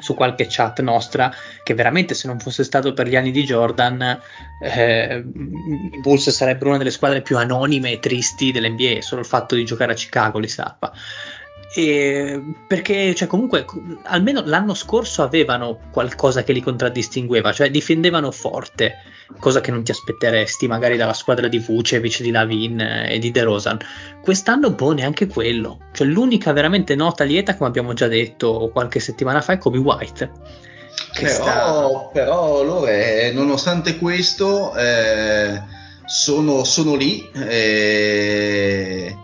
[0.00, 1.30] su qualche chat nostra
[1.62, 4.18] che veramente se non fosse stato per gli anni di Jordan
[4.62, 5.22] eh,
[5.92, 9.64] i Bulls sarebbero una delle squadre più anonime e tristi dell'NBA solo il fatto di
[9.66, 10.90] giocare a Chicago li salva
[11.72, 13.64] e perché cioè, comunque
[14.04, 18.96] almeno l'anno scorso avevano qualcosa che li contraddistingueva cioè difendevano forte
[19.38, 23.78] cosa che non ti aspetteresti magari dalla squadra di Vucevic, di Lavin e di DeRozan
[24.20, 25.78] quest'anno boh neanche quello.
[25.92, 30.30] Cioè l'unica veramente nota lieta come abbiamo già detto qualche settimana fa è Kobe White
[31.12, 35.62] che sta- Però, però loro, eh, nonostante questo, eh,
[36.06, 39.16] sono, sono lì eh,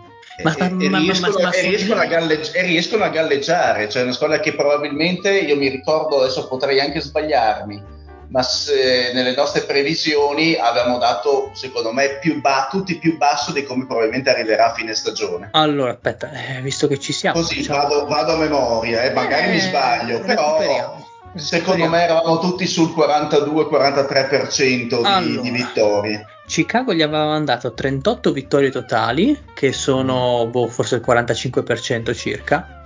[0.43, 3.89] Ma- e, ma- e riescono, ma- ma- e riescono a galleggi- e riescono a galleggiare.
[3.89, 7.95] Cioè, una squadra che probabilmente io mi ricordo, adesso potrei anche sbagliarmi.
[8.29, 13.63] Ma se nelle nostre previsioni avevamo dato, secondo me, più ba- tutti più basso di
[13.63, 15.47] come probabilmente arriverà a fine stagione.
[15.53, 19.51] allora aspetta eh, visto che ci siamo Così diciamo- vado, vado a memoria, eh, magari
[19.51, 20.97] mi Eh, sbaglio, però
[21.35, 25.41] secondo me eravamo tutti sul 42-43% di, Allora.
[25.41, 26.25] di vittorie.
[26.47, 32.83] Chicago gli aveva mandato 38 vittorie totali, che sono boh, forse il 45% circa,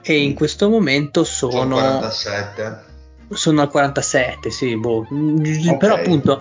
[0.00, 2.84] e in questo momento Sono sono, 47.
[3.30, 5.08] sono al 47, sì, boh.
[5.12, 6.40] Mm, però appunto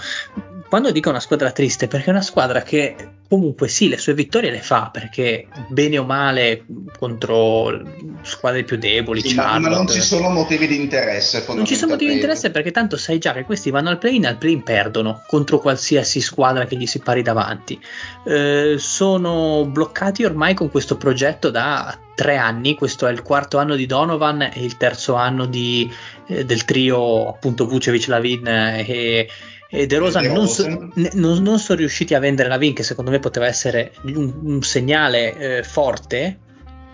[0.69, 2.95] quando dico una squadra triste, perché è una squadra che
[3.27, 6.65] comunque sì, le sue vittorie le fa, perché bene o male
[6.97, 7.81] contro
[8.21, 11.43] squadre più deboli, Sì, ma, ma non ci sono motivi di interesse.
[11.47, 14.25] non ci sono motivi di interesse perché tanto sai già che questi vanno al play-in
[14.25, 17.79] al play-in perdono contro qualsiasi squadra che gli si pari davanti.
[18.25, 23.75] Eh, sono bloccati ormai con questo progetto da tre anni, questo è il quarto anno
[23.75, 25.91] di Donovan e il terzo anno di,
[26.27, 29.27] eh, del trio appunto Vucevic, Lavin e,
[29.71, 33.19] e De Rosa non, so- non- non sono riusciti a vendere Lavin che secondo me
[33.19, 36.39] poteva essere un, un segnale eh, forte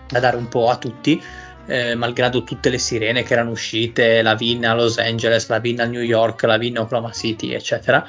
[0.08, 1.20] da dare un po' a tutti
[1.68, 5.80] eh, malgrado tutte le sirene che erano uscite, la Vin a Los Angeles, la Vin
[5.80, 8.04] a New York, la Vin a Oklahoma City, eccetera.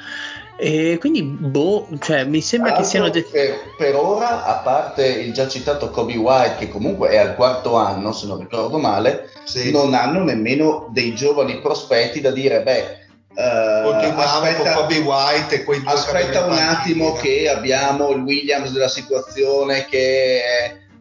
[0.56, 3.08] E quindi, boh, cioè, mi sembra Tra che siano.
[3.10, 7.34] de- per, per ora, a parte il già citato Kobe White, che comunque è al
[7.34, 9.72] quarto anno, se non ricordo male, Sì.
[9.72, 15.80] non hanno nemmeno dei giovani prospetti da dire, beh, con aspetta, Kobe White e quei
[15.80, 20.40] due aspetta un attimo che abbiamo il Williams della situazione che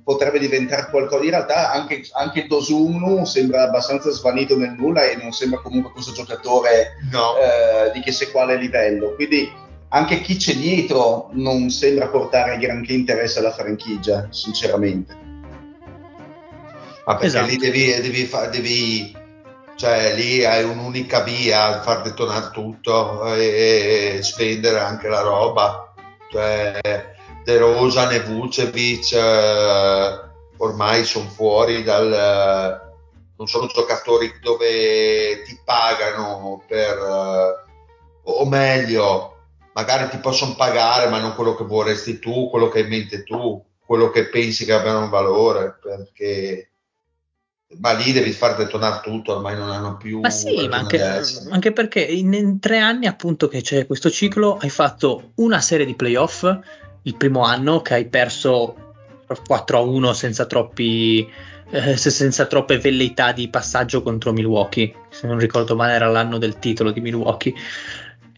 [0.04, 1.24] potrebbe diventare qualcosa.
[1.24, 6.14] In realtà anche, anche Dosunu sembra abbastanza svanito nel nulla e non sembra comunque questo
[6.14, 7.36] giocatore No.
[7.38, 9.16] eh, di chissà quale livello.
[9.16, 9.52] Quindi
[9.90, 15.14] anche chi c'è dietro non sembra portare granché interesse alla franchigia, sinceramente.
[17.06, 17.48] Ma perché Esatto.
[17.48, 19.16] lì devi, devi, fa- devi
[19.78, 25.94] cioè lì hai un'unica via, far detonare tutto e, spendere anche la roba.
[26.32, 30.20] Cioè, De Rosa e Vucevic eh,
[30.58, 32.82] ormai sono fuori dal...
[33.38, 36.98] non sono giocatori dove ti pagano per...
[36.98, 37.66] Eh,
[38.30, 39.38] o meglio,
[39.74, 43.24] magari ti possono pagare ma non quello che vorresti tu, quello che hai in mente
[43.24, 46.72] tu, quello che pensi che abbiano un valore, perché
[47.80, 50.22] ma lì devi far detonare tutto, ormai non hanno più.
[50.22, 54.58] Ma sì, ma anche, anche, perché in, in, tre anni, appunto, che c'è questo ciclo,
[54.58, 56.46] hai fatto una serie di playoff
[57.08, 58.94] il primo anno che hai perso
[59.46, 61.56] 4 a 1 senza troppi.
[61.70, 64.94] Eh, senza troppe velleità di passaggio contro Milwaukee.
[65.10, 67.54] Se non ricordo male, era l'anno del titolo di Milwaukee.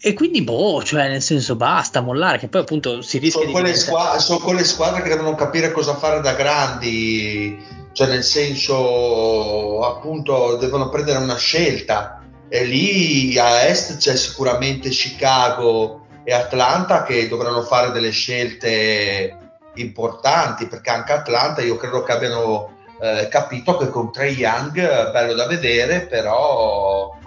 [0.01, 3.59] E quindi, boh, cioè, nel senso, basta mollare, che poi appunto si rischia sono di.
[3.59, 9.84] Quelle squadre, sono quelle squadre che devono capire cosa fare da grandi cioè nel senso
[9.84, 17.27] appunto devono prendere una scelta e lì a est c'è sicuramente Chicago e Atlanta che
[17.27, 19.38] dovranno fare delle scelte
[19.76, 25.34] importanti perché anche Atlanta io credo che abbiano eh, capito che con Trey Young bello
[25.34, 27.17] da vedere però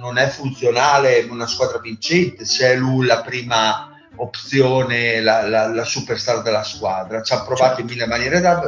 [0.00, 5.84] non è funzionale una squadra vincente se è lui la prima opzione la, la, la
[5.84, 7.22] superstar della squadra.
[7.22, 8.60] Ci ha provato in mille maniere da,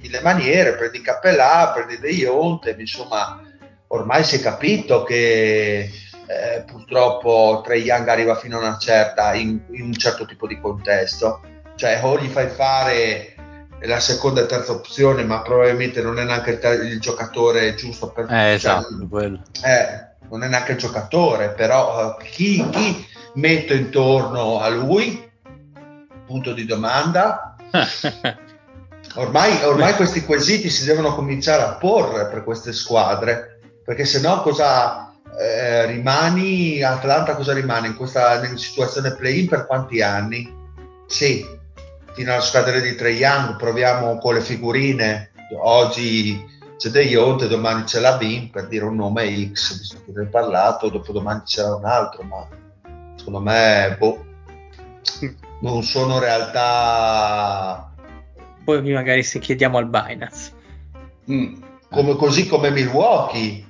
[0.00, 3.42] mille maniere, prendi Cappellà, prendi De Jonte, insomma
[3.88, 5.90] ormai si è capito che
[6.26, 10.60] eh, purtroppo Trey Young arriva fino a una certa, in, in, un certo tipo di
[10.60, 11.40] contesto,
[11.76, 13.34] cioè o gli fai fare
[13.82, 18.24] la seconda e terza opzione, ma probabilmente non è neanche il, il giocatore giusto per...
[18.24, 19.20] Eh, cioè, esatto,
[19.64, 25.30] eh, non è neanche il giocatore, però uh, chi, chi metto intorno a lui?
[26.26, 27.56] Punto di domanda.
[29.14, 34.42] Ormai, ormai questi quesiti si devono cominciare a porre per queste squadre, perché se no
[34.42, 40.54] cosa eh, rimani, Atlanta cosa rimane in questa in situazione play-in per quanti anni?
[41.06, 41.44] Sì,
[42.12, 46.44] fino alla squadra di Trey Young, proviamo con le figurine, oggi
[46.78, 50.22] c'è De Jonte, domani c'è la BIM per dire un nome X, visto che ne
[50.22, 52.48] hai parlato, dopo domani c'era un altro, ma
[53.16, 54.24] secondo me boh,
[55.60, 57.88] non sono realtà
[58.68, 60.52] poi magari se chiediamo al Binance.
[61.32, 61.54] Mm.
[61.88, 63.64] Come, così come Milwaukee.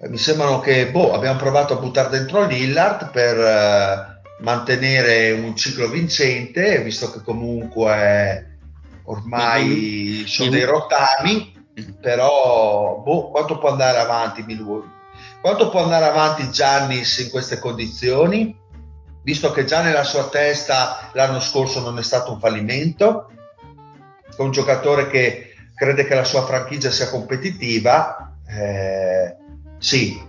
[0.00, 5.56] Eh, mi sembrano che boh, abbiamo provato a buttare dentro Lillard per eh, mantenere un
[5.56, 8.58] ciclo vincente, visto che comunque
[9.06, 11.51] ormai sono dei rottami,
[12.00, 15.00] però boh, quanto può andare avanti Milwaukee?
[15.40, 18.58] Quanto può andare avanti Giannis in queste condizioni?
[19.22, 23.30] Visto che già nella sua testa l'anno scorso non è stato un fallimento,
[24.36, 29.36] è un giocatore che crede che la sua franchigia sia competitiva, eh,
[29.78, 30.20] sì,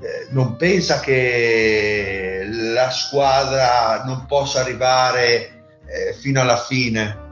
[0.00, 7.28] eh, non pensa che la squadra non possa arrivare eh, fino alla fine.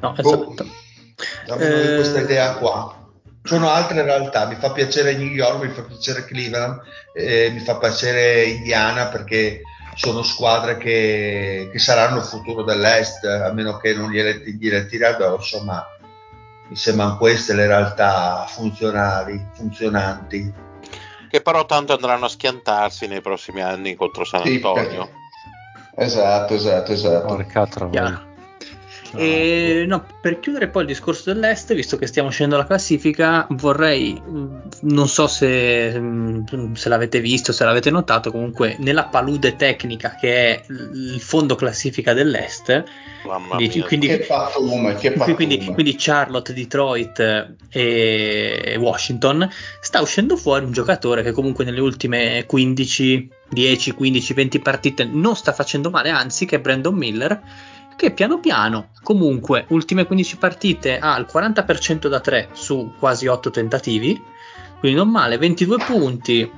[0.00, 0.84] No, boh, esatto.
[1.54, 3.04] Eh, questa idea qua.
[3.42, 6.80] Sono altre realtà, mi fa piacere New York, mi fa piacere Cleveland,
[7.14, 9.60] eh, mi fa piacere Indiana perché
[9.94, 15.04] sono squadre che, che, saranno il futuro dell'Est, a meno che non gliele, gliele tiri
[15.04, 15.86] addosso, ma
[16.68, 20.52] mi sembrano queste le realtà funzionali, funzionanti.
[21.30, 25.04] Che però tanto andranno a schiantarsi nei prossimi anni contro San Antonio.
[25.04, 27.26] Sì, esatto, esatto, esatto.
[27.26, 28.34] Porca troia.
[29.14, 34.20] E, no, per chiudere poi il discorso dell'Est, visto che stiamo scendendo la classifica, vorrei,
[34.20, 40.16] mm, non so se, mm, se, l'avete visto, se l'avete notato, comunque nella palude tecnica
[40.18, 42.84] che è il fondo classifica dell'Est,
[43.56, 49.48] quindi, quindi, che pattume, che quindi, quindi, Charlotte, Detroit e Washington,
[49.80, 55.36] sta uscendo fuori un giocatore che comunque nelle ultime 15, 10, 15, 20 partite non
[55.36, 57.42] sta facendo male, anzi che è Brandon Miller
[57.96, 63.50] che piano piano, comunque, ultime 15 partite ha il 40% da 3 su quasi 8
[63.50, 64.22] tentativi,
[64.78, 66.50] quindi non male, 22 punti,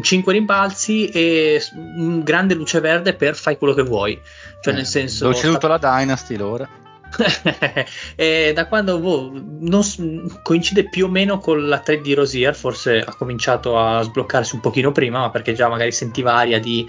[0.00, 1.62] 5 rimbalzi e
[1.96, 4.18] un grande luce verde per fai quello che vuoi.
[4.60, 5.28] Cioè, eh, nel senso.
[5.28, 5.68] Ho ceduto sta...
[5.68, 6.68] la Dynasty l'ora.
[8.16, 9.82] e da quando boh, non,
[10.42, 14.60] coincide più o meno con la trade di Rosier, forse ha cominciato a sbloccarsi un
[14.60, 16.88] pochino prima, ma perché già magari sentiva aria di,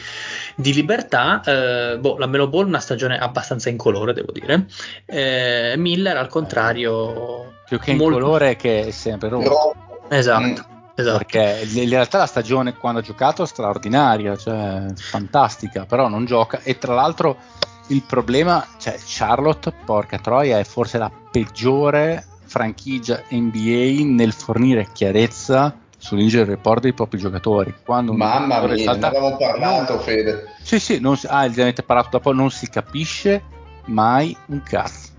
[0.56, 1.41] di libertà.
[1.43, 4.68] Eh, boh, la Melo Ball una stagione abbastanza incolore, devo dire.
[5.06, 8.61] Eh, Miller al contrario, più che incolore molto...
[8.61, 9.76] che è sempre rotto.
[10.10, 10.43] Esatto.
[10.72, 10.73] Mm.
[10.97, 11.18] Esatto.
[11.18, 16.61] Perché in realtà la stagione quando ha giocato è straordinaria, cioè fantastica, però non gioca
[16.64, 17.38] e tra l'altro
[17.88, 25.76] il problema, cioè Charlotte, porca troia, è forse la peggiore franchigia NBA nel fornire chiarezza
[25.98, 27.74] sull'injury report dei propri giocatori.
[27.84, 30.49] Quando Mamma mia, salta- ne avevamo parlato, Fede.
[30.62, 33.44] Sì, sì, non si, ah, avete parlato dopo, non si capisce
[33.86, 35.10] mai un cazzo.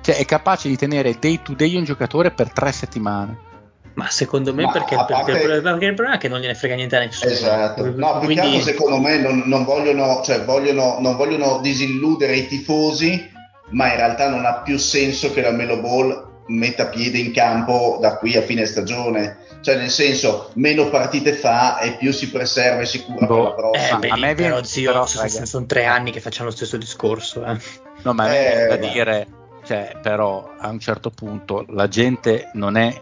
[0.00, 3.48] Cioè, è capace di tenere day to day un giocatore per tre settimane.
[3.94, 6.54] Ma secondo me Ma perché, parte- il problema, perché il problema è che non gliene
[6.54, 7.32] frega niente a nessuno.
[7.32, 7.84] Esatto.
[7.94, 12.36] No, più che Quindi- altro secondo me non, non vogliono, cioè vogliono, non vogliono disilludere
[12.36, 13.28] i tifosi,
[13.70, 17.98] ma in realtà non ha più senso che la Melo Ball metta piede in campo
[18.00, 19.38] da qui a fine stagione.
[19.60, 23.36] Cioè, nel senso, meno partite fa e più si preserva e si cura Boh.
[23.36, 23.96] per la prossima.
[23.96, 26.54] Eh, beh, a me però viene- zio, però, sono, sono tre anni che facciamo lo
[26.54, 27.44] stesso discorso.
[27.44, 27.58] eh.
[28.02, 29.26] No, ma a me Eh, da dire,
[29.66, 32.98] cioè, però a un certo punto la gente non è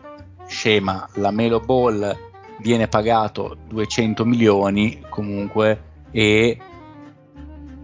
[0.48, 2.16] scema, la Melo Ball
[2.58, 6.58] viene pagato 200 milioni comunque e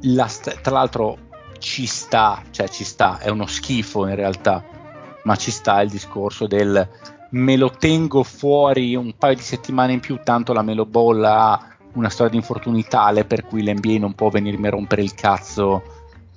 [0.01, 1.19] la st- tra l'altro
[1.59, 4.65] ci sta, cioè ci sta, è uno schifo in realtà,
[5.23, 6.89] ma ci sta il discorso del
[7.31, 11.69] me lo tengo fuori un paio di settimane in più, tanto la Melo Ball ha
[11.95, 15.83] una storia di infortuni tale per cui l'NBA non può venirmi a rompere il cazzo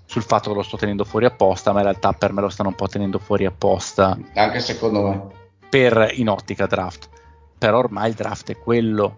[0.05, 2.69] sul fatto che lo sto tenendo fuori apposta, ma in realtà per me lo stanno
[2.69, 5.45] un po' tenendo fuari apposta Anche secondo me.
[5.69, 7.09] Per in ottica draft.
[7.57, 9.17] Però ormai il draft è quello.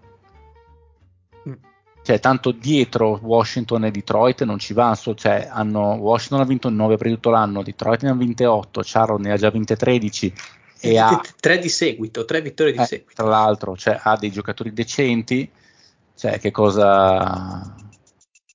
[1.48, 1.52] Mm.
[2.02, 6.96] Cioè, tanto dietro Washington e Detroit non ci va, cioè, hanno, Washington ha vinto 9
[6.96, 10.34] per tutto l'anno, Detroit ne ha vinte 8, Charlotte ne ha già vinte 13
[10.82, 13.22] e ha, Tre di seguito, tre vittorie di eh, seguito.
[13.22, 15.48] tra l'altro, cioè, ha dei giocatori decenti,
[16.16, 17.74] cioè, che cosa,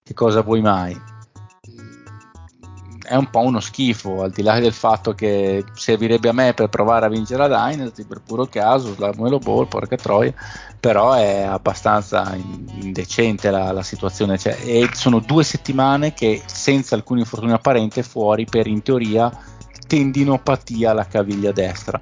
[0.03, 0.99] che cosa vuoi mai?
[3.06, 6.69] È un po' uno schifo, al di là del fatto che servirebbe a me per
[6.69, 10.34] provare a vincere la Dynasty per puro caso, la Melo Ball, porca troia,
[10.80, 14.38] però è abbastanza in- indecente la, la situazione.
[14.38, 19.32] Cioè, e sono due settimane che senza alcun infortunio apparente fuori per in teoria
[19.88, 21.99] tendinopatia alla caviglia destra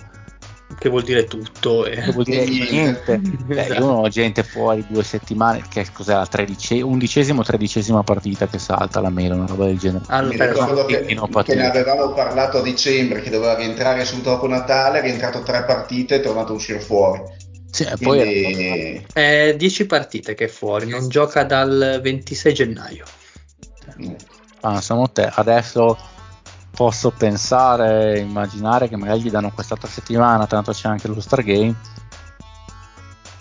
[0.77, 1.85] Che vuol dire tutto.
[1.85, 1.95] eh.
[2.01, 3.17] che vuol dire E niente.
[3.17, 3.17] niente.
[3.45, 3.79] Beh, Esatto.
[3.79, 8.47] io non ho gente fuori due settimane, che cos'è la tredice- undicesima o tredicesima partita
[8.47, 10.03] che salta la mela, una roba del genere.
[10.07, 14.29] Allora, Mi per- ricordo che, che ne avevamo parlato a dicembre, che doveva rientrare subito
[14.31, 17.21] dopo Natale, è rientrato tre partite e è tornato a uscire fuori.
[17.71, 23.05] Sì, e poi Quindi, è 10 partite che è fuori, non gioca dal 26 gennaio.
[24.59, 25.97] pensano te, adesso
[26.75, 31.75] posso pensare, immaginare che magari gli danno quest'altra settimana, tanto c'è anche lo Star Game.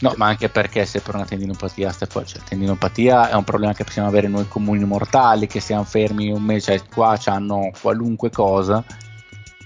[0.00, 3.84] No, ma anche perché se per una tendinopatia, fuori, cioè, tendinopatia è un problema che
[3.84, 8.84] possiamo avere noi comuni mortali, che siamo fermi un mese, cioè qua hanno qualunque cosa,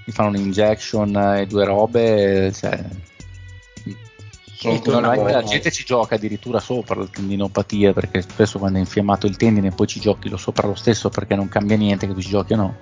[0.04, 2.84] gli fanno un'injection e due robe, cioè,
[4.56, 8.78] sono E tu No, la gente ci gioca addirittura sopra la tendinopatia perché spesso quando
[8.78, 12.06] è infiammato il tendine poi ci giochi lo sopra lo stesso perché non cambia niente
[12.06, 12.76] che tu ci giochi o no.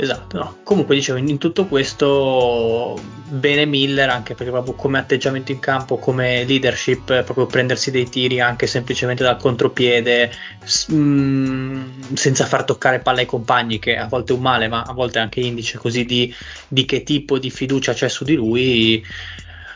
[0.00, 0.56] Esatto, no.
[0.62, 2.96] Comunque dicevo, in tutto questo
[3.30, 8.08] bene Miller anche perché proprio come atteggiamento in campo, come leadership, eh, proprio prendersi dei
[8.08, 10.30] tiri anche semplicemente dal contropiede,
[10.62, 14.82] s- mm, senza far toccare palla ai compagni, che a volte è un male, ma
[14.82, 16.32] a volte è anche indice così di,
[16.68, 19.04] di che tipo di fiducia c'è su di lui.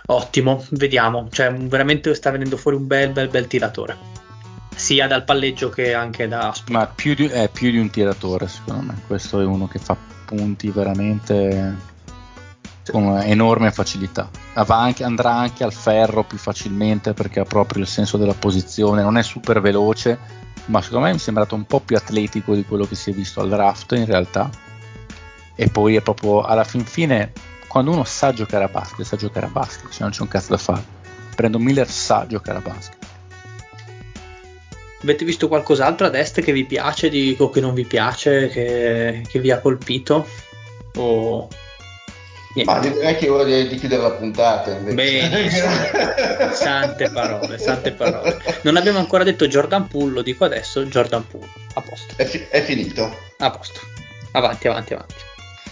[0.06, 3.96] Ottimo, vediamo, cioè veramente sta venendo fuori un bel bel bel tiratore.
[4.74, 8.82] Sia dal palleggio che anche da Ma più di, è più di un tiratore secondo
[8.82, 9.96] me, questo è uno che fa
[10.34, 11.90] punti veramente
[12.90, 14.30] con enorme facilità.
[14.54, 19.18] Anche- andrà anche al ferro più facilmente perché ha proprio il senso della posizione, non
[19.18, 20.18] è super veloce,
[20.66, 23.12] ma secondo me mi è sembrato un po' più atletico di quello che si è
[23.12, 24.50] visto al draft in realtà.
[25.54, 27.32] E poi è proprio alla fin fine,
[27.68, 30.50] quando uno sa giocare a basket, sa giocare a basket, cioè non c'è un cazzo
[30.50, 30.82] da fare.
[31.36, 33.01] Prendo Miller sa giocare a basket.
[35.02, 39.22] Avete visto qualcos'altro ad est che vi piace di- o che non vi piace, che,
[39.28, 40.28] che vi ha colpito?
[40.96, 41.48] O...
[42.54, 42.70] Niente.
[42.72, 44.70] Ma direi che è ora di, di chiudere la puntata.
[44.72, 44.94] invece.
[45.28, 45.70] Benissimo.
[46.52, 48.38] sante parole, sante parole.
[48.62, 51.48] Non abbiamo ancora detto Jordan Poole, lo dico adesso, Jordan Poole.
[51.74, 53.10] A posto, È, fi- è finito.
[53.38, 53.80] a posto.
[54.32, 55.14] Avanti, avanti, avanti.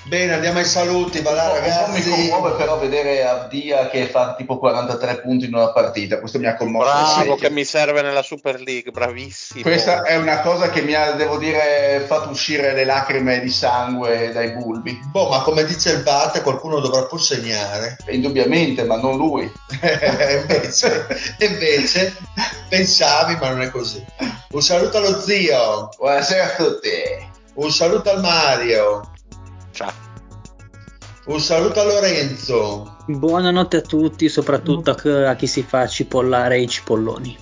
[0.05, 2.10] Bene, andiamo ai saluti, va là Un po' mi ragazzi.
[2.10, 6.18] commuove però vedere Abdia che fa tipo 43 punti in una partita.
[6.18, 6.90] Questo mi ha commosso.
[7.18, 9.62] Bravo, che mi serve nella Super League, bravissimo.
[9.62, 14.32] Questa è una cosa che mi ha, devo dire, fatto uscire le lacrime di sangue
[14.32, 14.98] dai bulbi.
[15.10, 17.98] Boh, ma come dice il Bate, qualcuno dovrà pur segnare.
[18.09, 19.51] Indubbiamente, ma non lui.
[19.81, 21.06] invece,
[21.39, 22.16] invece,
[22.68, 24.05] pensavi, ma non è così.
[24.51, 26.90] Un saluto allo zio, Buonasera a tutti.
[27.55, 29.10] un saluto al Mario.
[31.22, 32.97] Un saluto a Lorenzo.
[33.06, 37.36] Buonanotte a tutti, soprattutto a chi si fa cipollare i cipolloni.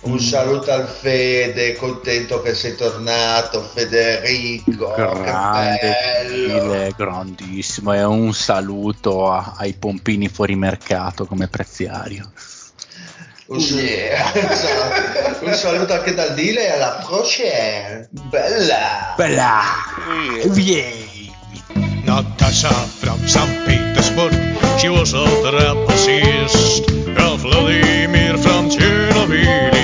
[0.00, 0.18] Un mm.
[0.18, 4.94] saluto al Fede, contento che sei tornato, Federico.
[4.94, 5.96] Grande,
[6.28, 7.92] file, grandissimo.
[7.92, 12.30] E un saluto a, ai pompini fuori mercato come preziario.
[13.46, 14.32] Un, yeah.
[15.42, 18.08] un saluto anche dal Dile e alla prochaine.
[18.10, 19.14] Bella.
[19.14, 19.60] Bella.
[20.42, 20.54] Yeah.
[20.54, 21.07] yeah.
[22.22, 23.64] Natasha from St.
[23.64, 24.32] Petersburg.
[24.80, 26.84] She was a trapezist.
[27.38, 29.77] Vladimir from Chernobyl.